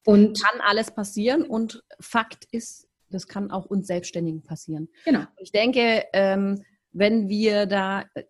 und 0.07 0.41
kann 0.41 0.61
alles 0.61 0.93
passieren 0.93 1.43
und 1.43 1.83
Fakt 2.01 2.47
ist, 2.53 2.89
das 3.11 3.27
kann 3.27 3.51
auch 3.51 3.67
uns 3.67 3.87
Selbstständigen 3.87 4.43
passieren. 4.43 4.89
Genau. 5.05 5.25
Ich 5.39 5.53
denke, 5.53 6.05
ähm, 6.13 6.65
wenn 6.93 7.29
wir 7.29 7.67
da, 7.67 8.05
äh, 8.15 8.23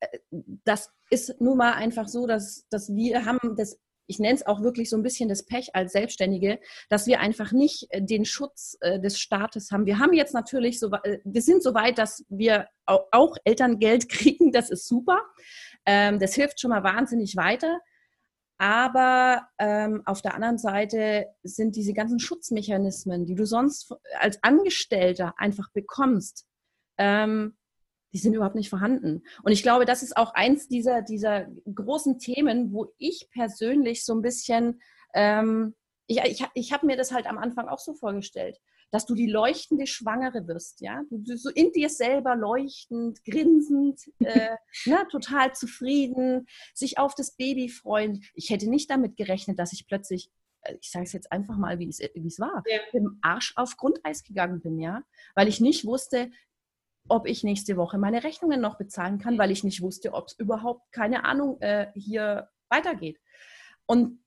das 0.64 0.90
ist 1.10 1.40
nun 1.40 1.58
mal 1.58 1.74
einfach 1.74 2.08
so, 2.08 2.26
dass, 2.26 2.66
dass 2.70 2.92
wir 2.94 3.24
haben 3.24 3.56
das, 3.56 3.78
ich 4.06 4.18
nenne 4.18 4.34
es 4.34 4.46
auch 4.46 4.62
wirklich 4.62 4.88
so 4.88 4.96
ein 4.96 5.02
bisschen 5.02 5.28
das 5.28 5.44
Pech 5.44 5.74
als 5.74 5.92
Selbstständige, 5.92 6.58
dass 6.88 7.06
wir 7.06 7.20
einfach 7.20 7.52
nicht 7.52 7.86
äh, 7.90 8.02
den 8.02 8.24
Schutz 8.24 8.76
äh, 8.80 8.98
des 8.98 9.18
Staates 9.18 9.70
haben. 9.70 9.86
Wir 9.86 9.98
haben 9.98 10.14
jetzt 10.14 10.34
natürlich 10.34 10.80
so, 10.80 10.90
wir 10.90 11.42
sind 11.42 11.62
so 11.62 11.74
weit, 11.74 11.98
dass 11.98 12.24
wir 12.28 12.68
auch 12.86 13.36
Elterngeld 13.44 14.08
kriegen, 14.08 14.50
das 14.50 14.70
ist 14.70 14.88
super. 14.88 15.22
Ähm, 15.84 16.18
das 16.18 16.34
hilft 16.34 16.60
schon 16.60 16.70
mal 16.70 16.82
wahnsinnig 16.82 17.36
weiter. 17.36 17.80
Aber 18.58 19.48
ähm, 19.58 20.02
auf 20.06 20.22
der 20.22 20.34
anderen 20.34 20.58
Seite 20.58 21.26
sind 21.42 21.76
diese 21.76 21.92
ganzen 21.92 22.18
Schutzmechanismen, 22.18 23.26
die 23.26 23.34
du 23.34 23.44
sonst 23.44 23.94
als 24.18 24.42
Angestellter 24.42 25.34
einfach 25.36 25.70
bekommst, 25.72 26.46
ähm, 26.96 27.56
die 28.12 28.18
sind 28.18 28.32
überhaupt 28.32 28.54
nicht 28.54 28.70
vorhanden. 28.70 29.24
Und 29.42 29.52
ich 29.52 29.62
glaube, 29.62 29.84
das 29.84 30.02
ist 30.02 30.16
auch 30.16 30.32
eins 30.32 30.68
dieser, 30.68 31.02
dieser 31.02 31.46
großen 31.72 32.18
Themen, 32.18 32.72
wo 32.72 32.94
ich 32.96 33.28
persönlich 33.30 34.06
so 34.06 34.14
ein 34.14 34.22
bisschen, 34.22 34.80
ähm, 35.12 35.74
ich, 36.06 36.18
ich, 36.24 36.46
ich 36.54 36.72
habe 36.72 36.86
mir 36.86 36.96
das 36.96 37.12
halt 37.12 37.26
am 37.26 37.36
Anfang 37.36 37.68
auch 37.68 37.80
so 37.80 37.92
vorgestellt 37.92 38.58
dass 38.96 39.04
du 39.04 39.14
die 39.14 39.26
leuchtende 39.26 39.86
Schwangere 39.86 40.48
wirst, 40.48 40.80
ja, 40.80 41.02
du, 41.10 41.36
so 41.36 41.50
in 41.50 41.70
dir 41.70 41.90
selber 41.90 42.34
leuchtend, 42.34 43.22
grinsend, 43.26 44.00
äh, 44.20 44.56
ne, 44.86 45.06
total 45.10 45.54
zufrieden, 45.54 46.46
sich 46.72 46.96
auf 46.96 47.14
das 47.14 47.36
Baby 47.36 47.68
freuen. 47.68 48.24
Ich 48.32 48.48
hätte 48.48 48.70
nicht 48.70 48.88
damit 48.88 49.18
gerechnet, 49.18 49.58
dass 49.58 49.74
ich 49.74 49.86
plötzlich 49.86 50.30
äh, 50.62 50.76
ich 50.80 50.90
sage 50.90 51.04
es 51.04 51.12
jetzt 51.12 51.30
einfach 51.30 51.58
mal, 51.58 51.78
wie 51.78 51.90
es, 51.90 51.98
wie 51.98 52.26
es 52.26 52.40
war, 52.40 52.62
ja. 52.66 52.78
dem 52.94 53.18
Arsch 53.20 53.52
auf 53.56 53.76
Grundeis 53.76 54.24
gegangen 54.24 54.62
bin, 54.62 54.78
ja, 54.78 55.02
weil 55.34 55.48
ich 55.48 55.60
nicht 55.60 55.84
wusste, 55.84 56.30
ob 57.06 57.28
ich 57.28 57.44
nächste 57.44 57.76
Woche 57.76 57.98
meine 57.98 58.24
Rechnungen 58.24 58.62
noch 58.62 58.78
bezahlen 58.78 59.18
kann, 59.18 59.36
weil 59.36 59.50
ich 59.50 59.62
nicht 59.62 59.82
wusste, 59.82 60.14
ob 60.14 60.28
es 60.28 60.38
überhaupt, 60.38 60.90
keine 60.90 61.26
Ahnung, 61.26 61.60
äh, 61.60 61.88
hier 61.94 62.48
weitergeht. 62.70 63.20
Und 63.84 64.24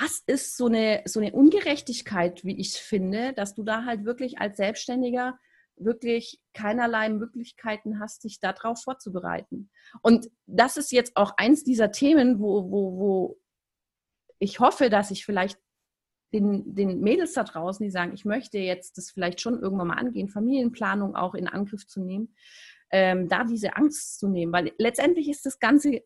das 0.00 0.22
ist 0.26 0.56
so 0.56 0.66
eine, 0.66 1.02
so 1.04 1.20
eine 1.20 1.32
Ungerechtigkeit, 1.32 2.44
wie 2.44 2.58
ich 2.58 2.74
finde, 2.74 3.32
dass 3.32 3.54
du 3.54 3.62
da 3.62 3.84
halt 3.84 4.04
wirklich 4.04 4.38
als 4.40 4.56
Selbstständiger 4.56 5.38
wirklich 5.76 6.40
keinerlei 6.52 7.08
Möglichkeiten 7.08 8.00
hast, 8.00 8.22
sich 8.22 8.40
darauf 8.40 8.82
vorzubereiten. 8.82 9.70
Und 10.02 10.30
das 10.46 10.76
ist 10.76 10.92
jetzt 10.92 11.16
auch 11.16 11.34
eins 11.36 11.64
dieser 11.64 11.92
Themen, 11.92 12.40
wo, 12.40 12.70
wo, 12.70 12.98
wo 12.98 13.40
ich 14.38 14.60
hoffe, 14.60 14.90
dass 14.90 15.10
ich 15.10 15.24
vielleicht 15.24 15.58
den, 16.32 16.74
den 16.74 17.00
Mädels 17.00 17.32
da 17.34 17.44
draußen, 17.44 17.84
die 17.84 17.90
sagen, 17.90 18.12
ich 18.14 18.24
möchte 18.24 18.58
jetzt 18.58 18.98
das 18.98 19.10
vielleicht 19.10 19.40
schon 19.40 19.60
irgendwann 19.60 19.88
mal 19.88 19.98
angehen, 19.98 20.28
Familienplanung 20.28 21.14
auch 21.14 21.34
in 21.34 21.46
Angriff 21.46 21.86
zu 21.86 22.00
nehmen, 22.00 22.34
ähm, 22.90 23.28
da 23.28 23.44
diese 23.44 23.76
Angst 23.76 24.18
zu 24.18 24.28
nehmen, 24.28 24.52
weil 24.52 24.72
letztendlich 24.78 25.28
ist 25.28 25.46
das 25.46 25.60
Ganze 25.60 26.02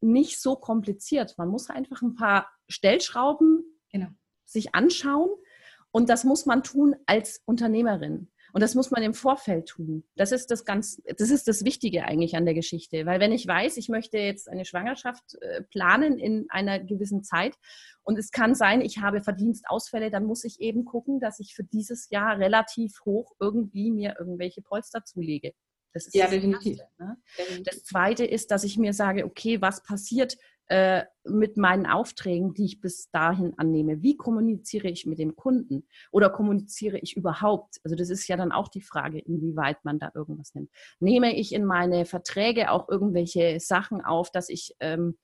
nicht 0.00 0.40
so 0.40 0.56
kompliziert. 0.56 1.36
Man 1.38 1.48
muss 1.48 1.70
einfach 1.70 2.02
ein 2.02 2.14
paar 2.14 2.50
Stellschrauben 2.68 3.64
genau. 3.90 4.08
sich 4.44 4.74
anschauen 4.74 5.30
und 5.90 6.08
das 6.08 6.24
muss 6.24 6.46
man 6.46 6.62
tun 6.62 6.96
als 7.06 7.42
Unternehmerin. 7.46 8.30
Und 8.52 8.62
das 8.62 8.74
muss 8.74 8.90
man 8.90 9.02
im 9.02 9.14
Vorfeld 9.14 9.68
tun. 9.68 10.04
Das 10.16 10.32
ist 10.32 10.50
das 10.50 10.64
ganz, 10.64 11.00
das 11.16 11.30
ist 11.30 11.46
das 11.46 11.64
Wichtige 11.64 12.04
eigentlich 12.04 12.36
an 12.36 12.44
der 12.44 12.54
Geschichte. 12.54 13.06
Weil 13.06 13.20
wenn 13.20 13.32
ich 13.32 13.46
weiß, 13.46 13.76
ich 13.76 13.88
möchte 13.88 14.18
jetzt 14.18 14.48
eine 14.48 14.64
Schwangerschaft 14.64 15.36
äh, 15.40 15.62
planen 15.62 16.18
in 16.18 16.46
einer 16.50 16.80
gewissen 16.80 17.22
Zeit 17.22 17.54
und 18.02 18.18
es 18.18 18.32
kann 18.32 18.54
sein, 18.54 18.80
ich 18.80 18.98
habe 18.98 19.20
Verdienstausfälle, 19.20 20.10
dann 20.10 20.24
muss 20.24 20.44
ich 20.44 20.60
eben 20.60 20.84
gucken, 20.84 21.20
dass 21.20 21.38
ich 21.38 21.54
für 21.54 21.64
dieses 21.64 22.10
Jahr 22.10 22.38
relativ 22.38 23.00
hoch 23.04 23.34
irgendwie 23.38 23.90
mir 23.90 24.16
irgendwelche 24.18 24.62
Polster 24.62 25.04
zulege. 25.04 25.52
Das 25.92 26.06
ist 26.06 26.14
ja, 26.14 26.24
das 26.24 26.34
definitiv. 26.34 26.78
Erste, 26.78 27.04
ne? 27.04 27.16
definitiv. 27.38 27.64
Das 27.64 27.84
zweite 27.84 28.24
ist, 28.24 28.50
dass 28.50 28.64
ich 28.64 28.78
mir 28.78 28.92
sage, 28.92 29.24
okay, 29.24 29.60
was 29.60 29.82
passiert 29.82 30.36
äh, 30.70 31.04
mit 31.24 31.56
meinen 31.56 31.84
Aufträgen, 31.86 32.54
die 32.54 32.64
ich 32.64 32.80
bis 32.80 33.10
dahin 33.10 33.54
annehme? 33.58 34.02
Wie 34.02 34.16
kommuniziere 34.16 34.88
ich 34.88 35.04
mit 35.04 35.18
dem 35.18 35.34
Kunden? 35.34 35.84
Oder 36.12 36.30
kommuniziere 36.30 36.98
ich 36.98 37.16
überhaupt? 37.16 37.80
Also 37.82 37.96
das 37.96 38.08
ist 38.08 38.28
ja 38.28 38.36
dann 38.36 38.52
auch 38.52 38.68
die 38.68 38.80
Frage, 38.80 39.18
inwieweit 39.18 39.84
man 39.84 39.98
da 39.98 40.12
irgendwas 40.14 40.54
nimmt. 40.54 40.70
Nehme 41.00 41.36
ich 41.36 41.52
in 41.52 41.64
meine 41.64 42.04
Verträge 42.04 42.70
auch 42.70 42.88
irgendwelche 42.88 43.58
Sachen 43.58 44.00
auf, 44.00 44.30
dass 44.30 44.48
ich 44.48 44.76
ähm, 44.78 45.18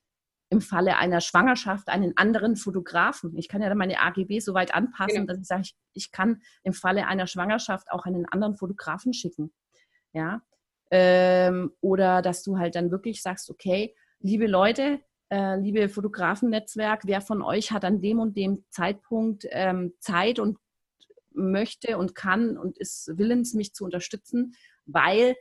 im 0.50 0.60
Falle 0.60 0.96
einer 0.96 1.20
Schwangerschaft 1.20 1.88
einen 1.88 2.16
anderen 2.16 2.56
Fotografen. 2.56 3.36
Ich 3.36 3.48
kann 3.48 3.62
ja 3.62 3.68
dann 3.68 3.78
meine 3.78 4.00
AGB 4.00 4.40
so 4.40 4.54
weit 4.54 4.74
anpassen, 4.74 5.26
genau. 5.26 5.26
dass 5.26 5.38
ich 5.38 5.46
sage, 5.46 5.62
ich, 5.62 5.76
ich 5.92 6.12
kann 6.12 6.42
im 6.62 6.72
Falle 6.72 7.06
einer 7.06 7.26
Schwangerschaft 7.26 7.90
auch 7.90 8.04
einen 8.04 8.26
anderen 8.26 8.56
Fotografen 8.56 9.12
schicken. 9.12 9.52
Ja, 10.12 10.42
ähm, 10.90 11.72
oder 11.80 12.22
dass 12.22 12.42
du 12.42 12.58
halt 12.58 12.74
dann 12.74 12.90
wirklich 12.90 13.22
sagst, 13.22 13.50
okay, 13.50 13.94
liebe 14.20 14.46
Leute, 14.46 15.00
äh, 15.30 15.56
liebe 15.56 15.88
Fotografennetzwerk, 15.88 17.02
wer 17.04 17.20
von 17.20 17.42
euch 17.42 17.72
hat 17.72 17.84
an 17.84 18.00
dem 18.00 18.20
und 18.20 18.36
dem 18.36 18.64
Zeitpunkt 18.70 19.46
ähm, 19.50 19.94
Zeit 19.98 20.38
und 20.38 20.58
möchte 21.32 21.98
und 21.98 22.14
kann 22.14 22.56
und 22.56 22.78
ist 22.78 23.10
willens, 23.18 23.54
mich 23.54 23.74
zu 23.74 23.84
unterstützen, 23.84 24.54
weil 24.86 25.36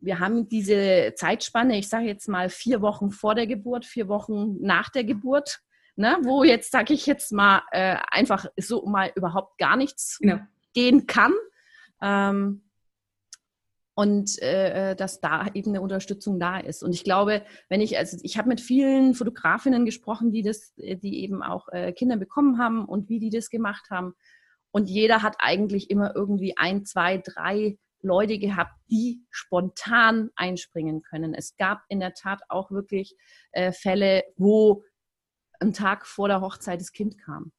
wir 0.00 0.20
haben 0.20 0.48
diese 0.48 1.12
Zeitspanne, 1.16 1.78
ich 1.78 1.88
sage 1.88 2.06
jetzt 2.06 2.28
mal 2.28 2.50
vier 2.50 2.80
Wochen 2.82 3.10
vor 3.10 3.34
der 3.34 3.46
Geburt, 3.46 3.84
vier 3.84 4.08
Wochen 4.08 4.56
nach 4.60 4.90
der 4.90 5.04
Geburt, 5.04 5.60
ne, 5.96 6.18
wo 6.22 6.44
jetzt, 6.44 6.70
sage 6.70 6.94
ich 6.94 7.06
jetzt 7.06 7.32
mal, 7.32 7.62
äh, 7.72 7.96
einfach 8.10 8.46
so 8.56 8.86
mal 8.86 9.10
überhaupt 9.16 9.58
gar 9.58 9.76
nichts 9.76 10.18
genau. 10.18 10.38
gehen 10.72 11.06
kann. 11.06 11.32
Ähm, 12.00 12.67
und 13.98 14.40
äh, 14.40 14.92
äh, 14.92 14.94
dass 14.94 15.20
da 15.20 15.48
eben 15.54 15.70
eine 15.70 15.80
Unterstützung 15.80 16.38
da 16.38 16.60
ist. 16.60 16.84
Und 16.84 16.94
ich 16.94 17.02
glaube, 17.02 17.42
wenn 17.68 17.80
ich, 17.80 17.98
also 17.98 18.16
ich 18.22 18.38
habe 18.38 18.46
mit 18.48 18.60
vielen 18.60 19.12
Fotografinnen 19.12 19.84
gesprochen, 19.84 20.30
die 20.30 20.42
das, 20.42 20.72
äh, 20.76 20.94
die 20.94 21.20
eben 21.24 21.42
auch 21.42 21.66
äh, 21.72 21.92
Kinder 21.92 22.16
bekommen 22.16 22.58
haben 22.58 22.84
und 22.84 23.08
wie 23.08 23.18
die 23.18 23.30
das 23.30 23.50
gemacht 23.50 23.90
haben. 23.90 24.14
Und 24.70 24.88
jeder 24.88 25.24
hat 25.24 25.34
eigentlich 25.40 25.90
immer 25.90 26.14
irgendwie 26.14 26.56
ein, 26.56 26.84
zwei, 26.84 27.18
drei 27.18 27.76
Leute 28.00 28.38
gehabt, 28.38 28.70
die 28.88 29.20
spontan 29.30 30.30
einspringen 30.36 31.02
können. 31.02 31.34
Es 31.34 31.56
gab 31.56 31.82
in 31.88 31.98
der 31.98 32.14
Tat 32.14 32.42
auch 32.48 32.70
wirklich 32.70 33.16
äh, 33.50 33.72
Fälle, 33.72 34.22
wo 34.36 34.84
ein 35.58 35.72
Tag 35.72 36.06
vor 36.06 36.28
der 36.28 36.40
Hochzeit 36.40 36.80
das 36.80 36.92
Kind 36.92 37.18
kam. 37.18 37.50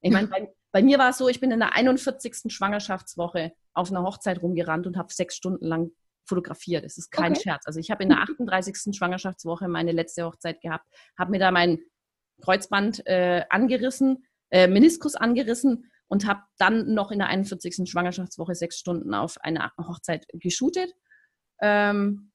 Ich 0.00 0.10
meine, 0.10 0.26
bei, 0.26 0.52
bei, 0.72 0.82
mir 0.82 0.98
war 0.98 1.10
es 1.10 1.18
so, 1.18 1.28
ich 1.28 1.38
bin 1.38 1.52
in 1.52 1.60
der 1.60 1.76
41. 1.76 2.52
Schwangerschaftswoche 2.52 3.52
auf 3.74 3.90
einer 3.90 4.02
Hochzeit 4.02 4.40
rumgerannt 4.42 4.86
und 4.86 4.96
habe 4.96 5.12
sechs 5.12 5.36
Stunden 5.36 5.66
lang 5.66 5.90
fotografiert. 6.26 6.84
Das 6.84 6.96
ist 6.96 7.10
kein 7.10 7.32
okay. 7.32 7.42
Scherz. 7.42 7.66
Also 7.66 7.80
ich 7.80 7.90
habe 7.90 8.02
in 8.02 8.08
der 8.08 8.18
38. 8.22 8.96
Schwangerschaftswoche 8.96 9.68
meine 9.68 9.92
letzte 9.92 10.24
Hochzeit 10.24 10.60
gehabt, 10.60 10.86
habe 11.18 11.32
mir 11.32 11.38
da 11.38 11.50
mein 11.50 11.80
Kreuzband 12.42 13.06
äh, 13.06 13.44
angerissen, 13.50 14.24
äh, 14.50 14.66
Meniskus 14.66 15.14
angerissen 15.14 15.90
und 16.08 16.26
habe 16.26 16.42
dann 16.58 16.94
noch 16.94 17.10
in 17.10 17.18
der 17.18 17.28
41. 17.28 17.88
Schwangerschaftswoche 17.90 18.54
sechs 18.54 18.78
Stunden 18.78 19.14
auf 19.14 19.38
einer 19.40 19.72
Hochzeit 19.78 20.26
geshootet. 20.32 20.92
Ähm, 21.60 22.32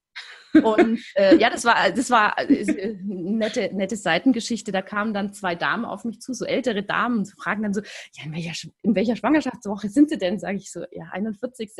und 0.64 1.00
äh, 1.16 1.38
ja, 1.38 1.50
das 1.50 1.66
war, 1.66 1.92
das 1.92 2.10
war 2.10 2.38
äh, 2.40 2.98
nette, 3.04 3.70
nette 3.74 3.96
Seitengeschichte. 3.96 4.72
Da 4.72 4.82
kamen 4.82 5.14
dann 5.14 5.34
zwei 5.34 5.56
Damen 5.56 5.86
auf 5.86 6.06
mich 6.06 6.22
zu, 6.22 6.34
so 6.34 6.46
ältere 6.46 6.84
Damen, 6.84 7.20
und 7.20 7.28
fragen 7.42 7.64
dann 7.64 7.74
so, 7.74 7.82
ja, 7.82 8.26
in 8.26 8.34
welcher, 8.34 8.70
in 8.82 8.96
welcher 8.96 9.16
Schwangerschaftswoche 9.16 9.90
sind 9.90 10.10
Sie 10.10 10.18
denn? 10.18 10.40
Sage 10.40 10.58
ich 10.58 10.72
so, 10.72 10.82
ja, 10.92 11.06
41. 11.12 11.72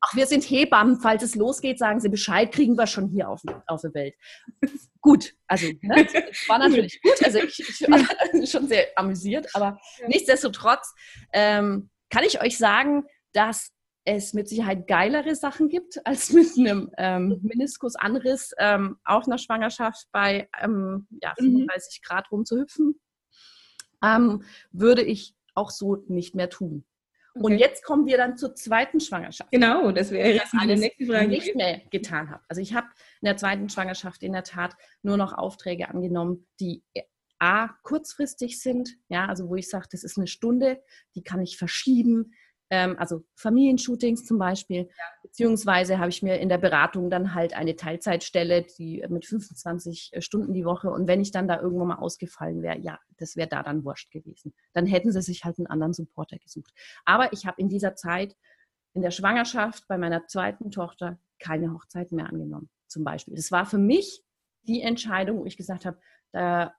Ach, 0.00 0.14
wir 0.14 0.26
sind 0.26 0.44
Hebammen, 0.44 1.00
falls 1.00 1.22
es 1.22 1.34
losgeht, 1.34 1.78
sagen 1.78 2.00
Sie 2.00 2.08
Bescheid, 2.08 2.52
kriegen 2.52 2.76
wir 2.76 2.86
schon 2.86 3.08
hier 3.08 3.28
auf, 3.28 3.42
auf 3.66 3.82
der 3.82 3.94
Welt. 3.94 4.14
gut, 5.00 5.34
also 5.46 5.66
ne, 5.82 6.06
war 6.48 6.58
natürlich 6.58 7.00
gut. 7.02 7.24
Also 7.24 7.38
ich, 7.38 7.60
ich 7.60 7.80
war 7.82 8.46
schon 8.46 8.68
sehr 8.68 8.86
amüsiert, 8.96 9.48
aber 9.54 9.78
ja. 10.00 10.08
nichtsdestotrotz 10.08 10.94
ähm, 11.32 11.90
kann 12.10 12.24
ich 12.24 12.40
euch 12.40 12.58
sagen, 12.58 13.04
dass 13.32 13.72
es 14.04 14.34
mit 14.34 14.48
Sicherheit 14.48 14.86
geilere 14.86 15.34
Sachen 15.34 15.68
gibt, 15.68 16.00
als 16.06 16.32
mit 16.32 16.56
einem 16.56 16.90
ähm, 16.98 17.40
Meniskusanriss 17.42 18.52
ähm, 18.58 18.98
auf 19.04 19.26
einer 19.26 19.38
Schwangerschaft 19.38 20.08
bei 20.12 20.48
ähm, 20.60 21.06
ja, 21.22 21.34
35 21.38 22.00
mhm. 22.00 22.06
Grad 22.06 22.30
rumzuhüpfen, 22.30 23.00
ähm, 24.04 24.42
würde 24.72 25.02
ich 25.02 25.34
auch 25.54 25.70
so 25.70 25.96
nicht 26.08 26.34
mehr 26.34 26.50
tun. 26.50 26.84
Okay. 27.34 27.46
Und 27.46 27.58
jetzt 27.58 27.82
kommen 27.84 28.06
wir 28.06 28.18
dann 28.18 28.36
zur 28.36 28.54
zweiten 28.54 29.00
Schwangerschaft. 29.00 29.50
Genau, 29.50 29.90
das 29.90 30.10
wäre 30.10 30.32
jetzt 30.32 30.52
die 30.52 30.66
nächste 30.66 31.06
Frage. 31.06 31.28
nicht 31.28 31.54
mehr 31.54 31.80
getan 31.90 32.28
habe. 32.28 32.42
Also 32.48 32.60
ich 32.60 32.74
habe 32.74 32.88
in 33.22 33.26
der 33.26 33.38
zweiten 33.38 33.70
Schwangerschaft 33.70 34.22
in 34.22 34.32
der 34.32 34.44
Tat 34.44 34.74
nur 35.02 35.16
noch 35.16 35.32
Aufträge 35.32 35.88
angenommen, 35.88 36.46
die 36.60 36.82
A, 37.38 37.68
kurzfristig 37.82 38.60
sind, 38.60 38.96
ja, 39.08 39.26
also 39.26 39.48
wo 39.48 39.56
ich 39.56 39.68
sage, 39.68 39.88
das 39.90 40.04
ist 40.04 40.16
eine 40.16 40.26
Stunde, 40.26 40.82
die 41.14 41.24
kann 41.24 41.40
ich 41.40 41.56
verschieben, 41.56 42.34
ähm, 42.72 42.96
also 42.98 43.22
Familienshootings 43.34 44.24
zum 44.24 44.38
Beispiel, 44.38 44.84
ja. 44.84 45.04
beziehungsweise 45.22 45.98
habe 45.98 46.08
ich 46.08 46.22
mir 46.22 46.40
in 46.40 46.48
der 46.48 46.56
Beratung 46.56 47.10
dann 47.10 47.34
halt 47.34 47.54
eine 47.54 47.76
Teilzeitstelle, 47.76 48.62
die 48.62 49.04
mit 49.10 49.26
25 49.26 50.08
äh, 50.12 50.22
Stunden 50.22 50.54
die 50.54 50.64
Woche 50.64 50.88
und 50.88 51.06
wenn 51.06 51.20
ich 51.20 51.32
dann 51.32 51.46
da 51.46 51.60
irgendwo 51.60 51.84
mal 51.84 51.96
ausgefallen 51.96 52.62
wäre, 52.62 52.78
ja, 52.78 52.98
das 53.18 53.36
wäre 53.36 53.46
da 53.46 53.62
dann 53.62 53.84
wurscht 53.84 54.10
gewesen. 54.10 54.54
Dann 54.72 54.86
hätten 54.86 55.12
sie 55.12 55.20
sich 55.20 55.44
halt 55.44 55.58
einen 55.58 55.66
anderen 55.66 55.92
Supporter 55.92 56.38
gesucht. 56.38 56.72
Aber 57.04 57.30
ich 57.34 57.44
habe 57.44 57.60
in 57.60 57.68
dieser 57.68 57.94
Zeit, 57.94 58.34
in 58.94 59.02
der 59.02 59.10
Schwangerschaft 59.10 59.86
bei 59.86 59.98
meiner 59.98 60.26
zweiten 60.26 60.70
Tochter, 60.70 61.18
keine 61.38 61.74
Hochzeit 61.74 62.10
mehr 62.10 62.30
angenommen, 62.30 62.70
zum 62.88 63.04
Beispiel. 63.04 63.34
Das 63.36 63.52
war 63.52 63.66
für 63.66 63.78
mich 63.78 64.24
die 64.62 64.80
Entscheidung, 64.80 65.40
wo 65.40 65.44
ich 65.44 65.58
gesagt 65.58 65.84
habe, 65.84 65.98
da 66.32 66.74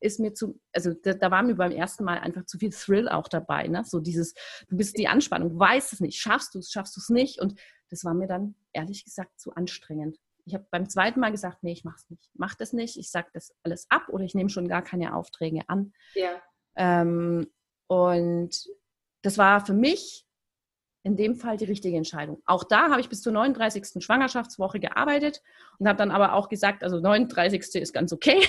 ist 0.00 0.20
mir 0.20 0.34
zu, 0.34 0.60
also 0.72 0.92
da, 0.92 1.14
da, 1.14 1.30
war 1.30 1.42
mir 1.42 1.54
beim 1.54 1.72
ersten 1.72 2.04
Mal 2.04 2.18
einfach 2.18 2.44
zu 2.44 2.58
viel 2.58 2.70
Thrill 2.70 3.08
auch 3.08 3.28
dabei. 3.28 3.66
Ne? 3.68 3.84
So 3.84 4.00
dieses, 4.00 4.34
du 4.68 4.76
bist 4.76 4.96
die 4.98 5.08
Anspannung, 5.08 5.50
du 5.50 5.58
weißt 5.58 5.92
es 5.92 6.00
nicht, 6.00 6.18
schaffst 6.18 6.54
du 6.54 6.58
es, 6.58 6.70
schaffst 6.70 6.96
du 6.96 7.00
es 7.00 7.08
nicht. 7.08 7.40
Und 7.40 7.58
das 7.90 8.04
war 8.04 8.14
mir 8.14 8.26
dann 8.26 8.54
ehrlich 8.72 9.04
gesagt 9.04 9.40
zu 9.40 9.52
anstrengend. 9.54 10.18
Ich 10.44 10.54
habe 10.54 10.66
beim 10.70 10.88
zweiten 10.88 11.20
Mal 11.20 11.32
gesagt, 11.32 11.62
nee, 11.62 11.72
ich 11.72 11.84
mach's 11.84 12.08
nicht. 12.08 12.30
Mach 12.34 12.54
das 12.54 12.72
nicht. 12.72 12.96
Ich 12.96 13.10
sage 13.10 13.28
das 13.32 13.52
alles 13.62 13.86
ab 13.90 14.08
oder 14.08 14.24
ich 14.24 14.34
nehme 14.34 14.50
schon 14.50 14.68
gar 14.68 14.82
keine 14.82 15.14
Aufträge 15.14 15.68
an. 15.68 15.92
Ja. 16.14 16.40
Ähm, 16.76 17.50
und 17.88 18.68
das 19.22 19.38
war 19.38 19.64
für 19.64 19.74
mich 19.74 20.25
in 21.06 21.16
dem 21.16 21.36
Fall 21.36 21.56
die 21.56 21.66
richtige 21.66 21.96
Entscheidung. 21.96 22.42
Auch 22.46 22.64
da 22.64 22.90
habe 22.90 23.00
ich 23.00 23.08
bis 23.08 23.22
zur 23.22 23.32
39. 23.32 24.02
Schwangerschaftswoche 24.02 24.80
gearbeitet 24.80 25.40
und 25.78 25.86
habe 25.86 25.96
dann 25.96 26.10
aber 26.10 26.32
auch 26.32 26.48
gesagt, 26.48 26.82
also 26.82 26.98
39. 26.98 27.76
ist 27.76 27.92
ganz 27.94 28.12
okay. 28.12 28.40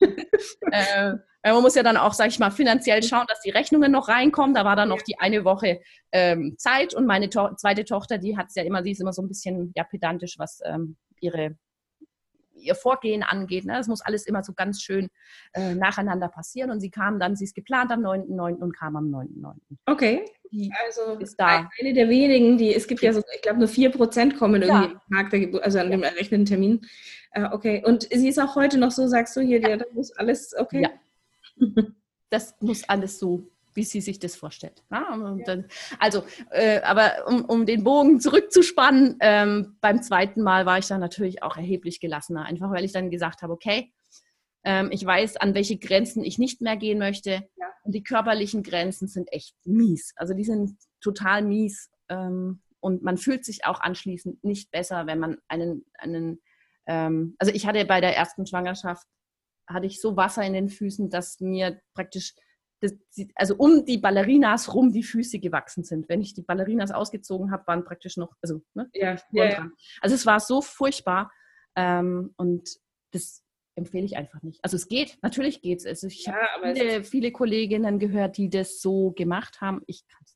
äh, 0.72 1.14
man 1.44 1.62
muss 1.62 1.76
ja 1.76 1.84
dann 1.84 1.96
auch, 1.96 2.12
sage 2.12 2.30
ich 2.30 2.40
mal, 2.40 2.50
finanziell 2.50 3.04
schauen, 3.04 3.26
dass 3.28 3.40
die 3.42 3.50
Rechnungen 3.50 3.92
noch 3.92 4.08
reinkommen. 4.08 4.52
Da 4.52 4.64
war 4.64 4.74
dann 4.74 4.88
noch 4.88 5.02
die 5.02 5.20
eine 5.20 5.44
Woche 5.44 5.80
ähm, 6.10 6.56
Zeit 6.58 6.92
und 6.92 7.06
meine 7.06 7.30
to 7.30 7.54
zweite 7.54 7.84
Tochter, 7.84 8.18
die 8.18 8.36
hat 8.36 8.48
es 8.48 8.56
ja 8.56 8.64
immer, 8.64 8.82
die 8.82 8.90
ist 8.90 9.00
immer 9.00 9.12
so 9.12 9.22
ein 9.22 9.28
bisschen 9.28 9.72
ja, 9.76 9.84
pedantisch, 9.84 10.40
was 10.40 10.60
ähm, 10.64 10.96
ihre 11.20 11.56
ihr 12.62 12.74
Vorgehen 12.74 13.22
angeht. 13.22 13.64
Ne? 13.64 13.74
Das 13.74 13.88
muss 13.88 14.00
alles 14.00 14.26
immer 14.26 14.42
so 14.42 14.52
ganz 14.52 14.82
schön 14.82 15.08
äh, 15.52 15.74
nacheinander 15.74 16.28
passieren. 16.28 16.70
Und 16.70 16.80
sie 16.80 16.90
kam 16.90 17.18
dann, 17.18 17.36
sie 17.36 17.44
ist 17.44 17.54
geplant 17.54 17.90
am 17.90 18.00
9.9. 18.00 18.56
und 18.56 18.76
kam 18.76 18.96
am 18.96 19.06
9.9. 19.06 19.54
Okay. 19.86 20.24
Die 20.50 20.70
also 20.84 21.18
ist 21.18 21.36
da. 21.36 21.70
eine 21.80 21.94
der 21.94 22.08
wenigen, 22.08 22.58
die, 22.58 22.74
es 22.74 22.86
gibt 22.86 23.00
ja 23.00 23.12
so, 23.12 23.22
ich 23.34 23.42
glaube, 23.42 23.58
nur 23.58 23.68
4% 23.68 24.36
kommen 24.36 24.62
irgendwie 24.62 24.92
ja. 24.92 25.00
am 25.08 25.16
Tag 25.16 25.30
der 25.30 25.40
Geburt, 25.40 25.62
also 25.64 25.78
an 25.78 25.90
dem 25.90 26.02
errechneten 26.02 26.44
Termin. 26.44 26.80
Äh, 27.30 27.48
okay. 27.52 27.82
Und 27.84 28.08
sie 28.10 28.28
ist 28.28 28.38
auch 28.38 28.54
heute 28.54 28.78
noch 28.78 28.90
so, 28.90 29.06
sagst 29.06 29.34
du 29.36 29.40
hier, 29.40 29.60
ja. 29.60 29.76
da 29.76 29.84
muss 29.92 30.12
alles, 30.12 30.54
okay. 30.56 30.82
Ja. 30.82 30.90
Das 32.32 32.54
muss 32.60 32.88
alles 32.88 33.18
so 33.18 33.51
wie 33.74 33.84
sie 33.84 34.00
sich 34.00 34.18
das 34.18 34.36
vorstellt. 34.36 34.82
Ja, 34.90 35.36
dann, 35.44 35.66
also, 35.98 36.24
äh, 36.50 36.80
aber 36.82 37.26
um, 37.26 37.44
um, 37.44 37.66
den 37.66 37.84
Bogen 37.84 38.20
zurückzuspannen, 38.20 39.16
ähm, 39.20 39.76
beim 39.80 40.02
zweiten 40.02 40.42
Mal 40.42 40.66
war 40.66 40.78
ich 40.78 40.86
dann 40.86 41.00
natürlich 41.00 41.42
auch 41.42 41.56
erheblich 41.56 42.00
gelassener, 42.00 42.44
einfach 42.44 42.70
weil 42.70 42.84
ich 42.84 42.92
dann 42.92 43.10
gesagt 43.10 43.42
habe, 43.42 43.52
okay, 43.52 43.92
ähm, 44.64 44.90
ich 44.92 45.04
weiß, 45.04 45.36
an 45.38 45.54
welche 45.54 45.78
Grenzen 45.78 46.24
ich 46.24 46.38
nicht 46.38 46.60
mehr 46.60 46.76
gehen 46.76 46.98
möchte. 46.98 47.48
Ja. 47.56 47.66
Und 47.82 47.94
die 47.94 48.04
körperlichen 48.04 48.62
Grenzen 48.62 49.08
sind 49.08 49.32
echt 49.32 49.54
mies. 49.64 50.12
Also 50.16 50.34
die 50.34 50.44
sind 50.44 50.76
total 51.00 51.42
mies. 51.42 51.90
Ähm, 52.08 52.62
und 52.80 53.02
man 53.02 53.16
fühlt 53.16 53.44
sich 53.44 53.64
auch 53.64 53.80
anschließend 53.80 54.42
nicht 54.44 54.70
besser, 54.70 55.06
wenn 55.06 55.18
man 55.18 55.38
einen, 55.48 55.84
einen 55.98 56.40
ähm, 56.86 57.36
also 57.38 57.52
ich 57.52 57.66
hatte 57.66 57.84
bei 57.84 58.00
der 58.00 58.16
ersten 58.16 58.46
Schwangerschaft, 58.46 59.06
hatte 59.68 59.86
ich 59.86 60.00
so 60.00 60.16
Wasser 60.16 60.44
in 60.44 60.52
den 60.52 60.68
Füßen, 60.68 61.08
dass 61.10 61.40
mir 61.40 61.80
praktisch 61.94 62.34
das, 62.82 62.94
also 63.36 63.54
um 63.56 63.84
die 63.84 63.98
Ballerinas 63.98 64.74
rum 64.74 64.92
die 64.92 65.04
Füße 65.04 65.38
gewachsen 65.38 65.84
sind. 65.84 66.08
Wenn 66.08 66.20
ich 66.20 66.34
die 66.34 66.42
Ballerinas 66.42 66.90
ausgezogen 66.90 67.52
habe, 67.52 67.66
waren 67.66 67.84
praktisch 67.84 68.16
noch, 68.16 68.34
also, 68.42 68.62
ne, 68.74 68.90
ja, 68.92 69.16
ja. 69.30 69.70
Also 70.00 70.14
es 70.16 70.26
war 70.26 70.40
so 70.40 70.60
furchtbar 70.60 71.30
ähm, 71.76 72.34
und 72.36 72.68
das 73.12 73.44
empfehle 73.76 74.04
ich 74.04 74.16
einfach 74.16 74.42
nicht. 74.42 74.58
Also 74.62 74.76
es 74.76 74.88
geht, 74.88 75.18
natürlich 75.22 75.62
geht 75.62 75.78
es. 75.78 75.86
Also 75.86 76.08
ich 76.08 76.26
ja, 76.26 76.34
habe 76.34 76.74
viele, 76.74 77.04
viele 77.04 77.32
Kolleginnen 77.32 77.98
gehört, 77.98 78.36
die 78.36 78.50
das 78.50 78.80
so 78.80 79.12
gemacht 79.12 79.60
haben. 79.60 79.82
Ich 79.86 80.06
kann 80.08 80.20
es. 80.24 80.31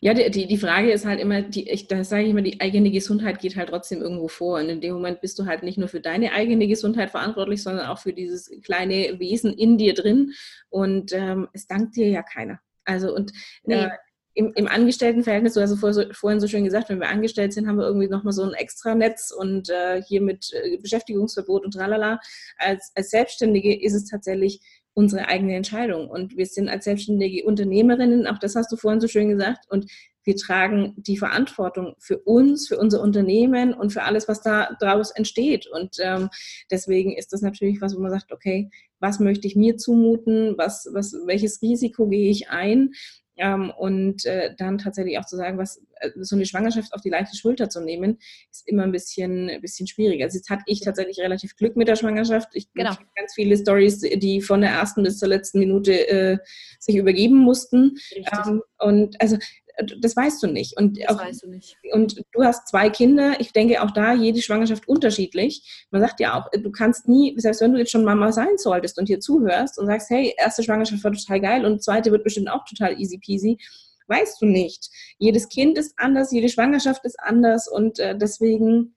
Ja, 0.00 0.14
die, 0.14 0.46
die 0.46 0.56
Frage 0.56 0.90
ist 0.92 1.06
halt 1.06 1.20
immer, 1.20 1.42
die, 1.42 1.68
ich, 1.70 1.88
da 1.88 2.04
sage 2.04 2.24
ich 2.24 2.30
immer, 2.30 2.42
die 2.42 2.60
eigene 2.60 2.90
Gesundheit 2.90 3.38
geht 3.38 3.56
halt 3.56 3.68
trotzdem 3.68 4.00
irgendwo 4.00 4.28
vor. 4.28 4.58
Und 4.58 4.68
in 4.68 4.80
dem 4.80 4.94
Moment 4.94 5.20
bist 5.20 5.38
du 5.38 5.46
halt 5.46 5.62
nicht 5.62 5.78
nur 5.78 5.88
für 5.88 6.00
deine 6.00 6.32
eigene 6.32 6.66
Gesundheit 6.66 7.10
verantwortlich, 7.10 7.62
sondern 7.62 7.86
auch 7.86 7.98
für 7.98 8.12
dieses 8.12 8.50
kleine 8.62 9.18
Wesen 9.18 9.52
in 9.52 9.78
dir 9.78 9.94
drin. 9.94 10.32
Und 10.68 11.12
ähm, 11.12 11.48
es 11.52 11.66
dankt 11.66 11.96
dir 11.96 12.08
ja 12.08 12.22
keiner. 12.22 12.60
Also 12.84 13.14
und 13.14 13.32
nee. 13.64 13.74
äh, 13.74 13.90
im, 14.34 14.52
im 14.54 14.68
Angestelltenverhältnis, 14.68 15.54
du 15.54 15.60
hast 15.60 15.78
vor, 15.78 15.92
so, 15.92 16.04
vorhin 16.12 16.40
so 16.40 16.46
schön 16.46 16.64
gesagt, 16.64 16.88
wenn 16.88 17.00
wir 17.00 17.08
angestellt 17.08 17.52
sind, 17.52 17.66
haben 17.66 17.78
wir 17.78 17.86
irgendwie 17.86 18.08
nochmal 18.08 18.32
so 18.32 18.42
ein 18.42 18.54
Extranetz 18.54 19.32
und 19.36 19.68
äh, 19.70 20.02
hier 20.02 20.20
mit 20.20 20.52
äh, 20.52 20.78
Beschäftigungsverbot 20.78 21.64
und 21.64 21.72
tralala. 21.72 22.20
Als, 22.56 22.92
als 22.94 23.10
Selbstständige 23.10 23.78
ist 23.80 23.94
es 23.94 24.06
tatsächlich 24.06 24.60
unsere 24.94 25.28
eigene 25.28 25.54
Entscheidung. 25.54 26.08
Und 26.08 26.36
wir 26.36 26.46
sind 26.46 26.68
als 26.68 26.84
selbstständige 26.84 27.44
Unternehmerinnen, 27.44 28.26
auch 28.26 28.38
das 28.38 28.56
hast 28.56 28.72
du 28.72 28.76
vorhin 28.76 29.00
so 29.00 29.08
schön 29.08 29.28
gesagt, 29.28 29.66
und 29.70 29.90
wir 30.24 30.36
tragen 30.36 30.94
die 30.96 31.16
Verantwortung 31.16 31.94
für 31.98 32.18
uns, 32.18 32.68
für 32.68 32.78
unser 32.78 33.00
Unternehmen 33.00 33.72
und 33.72 33.92
für 33.92 34.02
alles, 34.02 34.28
was 34.28 34.42
da 34.42 34.76
daraus 34.78 35.10
entsteht. 35.10 35.66
Und 35.66 35.96
ähm, 36.00 36.28
deswegen 36.70 37.16
ist 37.16 37.32
das 37.32 37.40
natürlich 37.40 37.80
was, 37.80 37.96
wo 37.96 38.00
man 38.00 38.10
sagt, 38.10 38.32
okay, 38.32 38.70
was 38.98 39.18
möchte 39.18 39.46
ich 39.46 39.56
mir 39.56 39.76
zumuten? 39.78 40.58
Was, 40.58 40.88
was, 40.92 41.14
welches 41.24 41.62
Risiko 41.62 42.06
gehe 42.06 42.30
ich 42.30 42.50
ein? 42.50 42.90
Ähm, 43.42 43.72
und 43.74 44.26
äh, 44.26 44.54
dann 44.58 44.76
tatsächlich 44.76 45.18
auch 45.18 45.24
zu 45.24 45.34
sagen, 45.36 45.56
was 45.56 45.82
äh, 45.96 46.10
so 46.16 46.36
eine 46.36 46.44
Schwangerschaft 46.44 46.92
auf 46.92 47.00
die 47.00 47.08
leichte 47.08 47.34
Schulter 47.36 47.70
zu 47.70 47.80
nehmen, 47.80 48.18
ist 48.50 48.68
immer 48.68 48.82
ein 48.82 48.92
bisschen, 48.92 49.48
ein 49.48 49.62
bisschen 49.62 49.86
schwieriger. 49.86 50.26
Also 50.26 50.36
jetzt 50.36 50.50
hatte 50.50 50.64
ich 50.66 50.82
tatsächlich 50.82 51.20
relativ 51.20 51.56
Glück 51.56 51.74
mit 51.74 51.88
der 51.88 51.96
Schwangerschaft. 51.96 52.50
Ich 52.52 52.70
genau. 52.74 52.94
ganz 53.16 53.32
viele 53.34 53.56
Stories, 53.56 54.00
die 54.00 54.42
von 54.42 54.60
der 54.60 54.72
ersten 54.72 55.02
bis 55.02 55.18
zur 55.18 55.28
letzten 55.28 55.58
Minute 55.58 56.08
äh, 56.10 56.38
sich 56.78 56.96
übergeben 56.96 57.38
mussten. 57.38 57.96
Ähm, 58.14 58.62
und 58.78 59.18
also 59.22 59.38
das 59.82 60.16
weißt 60.16 60.42
du 60.42 60.46
nicht. 60.46 60.76
Und 60.76 61.00
das 61.00 61.08
auch, 61.08 61.24
weißt 61.24 61.42
du 61.42 61.48
nicht. 61.48 61.76
Und 61.92 62.22
du 62.32 62.44
hast 62.44 62.68
zwei 62.68 62.90
Kinder. 62.90 63.34
Ich 63.38 63.52
denke 63.52 63.82
auch 63.82 63.90
da 63.90 64.12
jede 64.12 64.42
Schwangerschaft 64.42 64.88
unterschiedlich. 64.88 65.86
Man 65.90 66.00
sagt 66.00 66.20
ja 66.20 66.38
auch, 66.38 66.50
du 66.50 66.70
kannst 66.70 67.08
nie, 67.08 67.34
selbst 67.38 67.60
wenn 67.60 67.72
du 67.72 67.78
jetzt 67.78 67.90
schon 67.90 68.04
Mama 68.04 68.32
sein 68.32 68.56
solltest 68.56 68.98
und 68.98 69.06
hier 69.06 69.20
zuhörst 69.20 69.78
und 69.78 69.86
sagst, 69.86 70.10
hey, 70.10 70.34
erste 70.36 70.62
Schwangerschaft 70.62 71.02
war 71.04 71.12
total 71.12 71.40
geil 71.40 71.64
und 71.64 71.82
zweite 71.82 72.10
wird 72.10 72.24
bestimmt 72.24 72.50
auch 72.50 72.64
total 72.64 73.00
easy 73.00 73.18
peasy, 73.18 73.58
weißt 74.08 74.40
du 74.42 74.46
nicht. 74.46 74.90
Jedes 75.18 75.48
Kind 75.48 75.78
ist 75.78 75.94
anders, 75.96 76.32
jede 76.32 76.48
Schwangerschaft 76.48 77.04
ist 77.04 77.18
anders 77.20 77.68
und 77.68 77.98
äh, 77.98 78.16
deswegen 78.16 78.94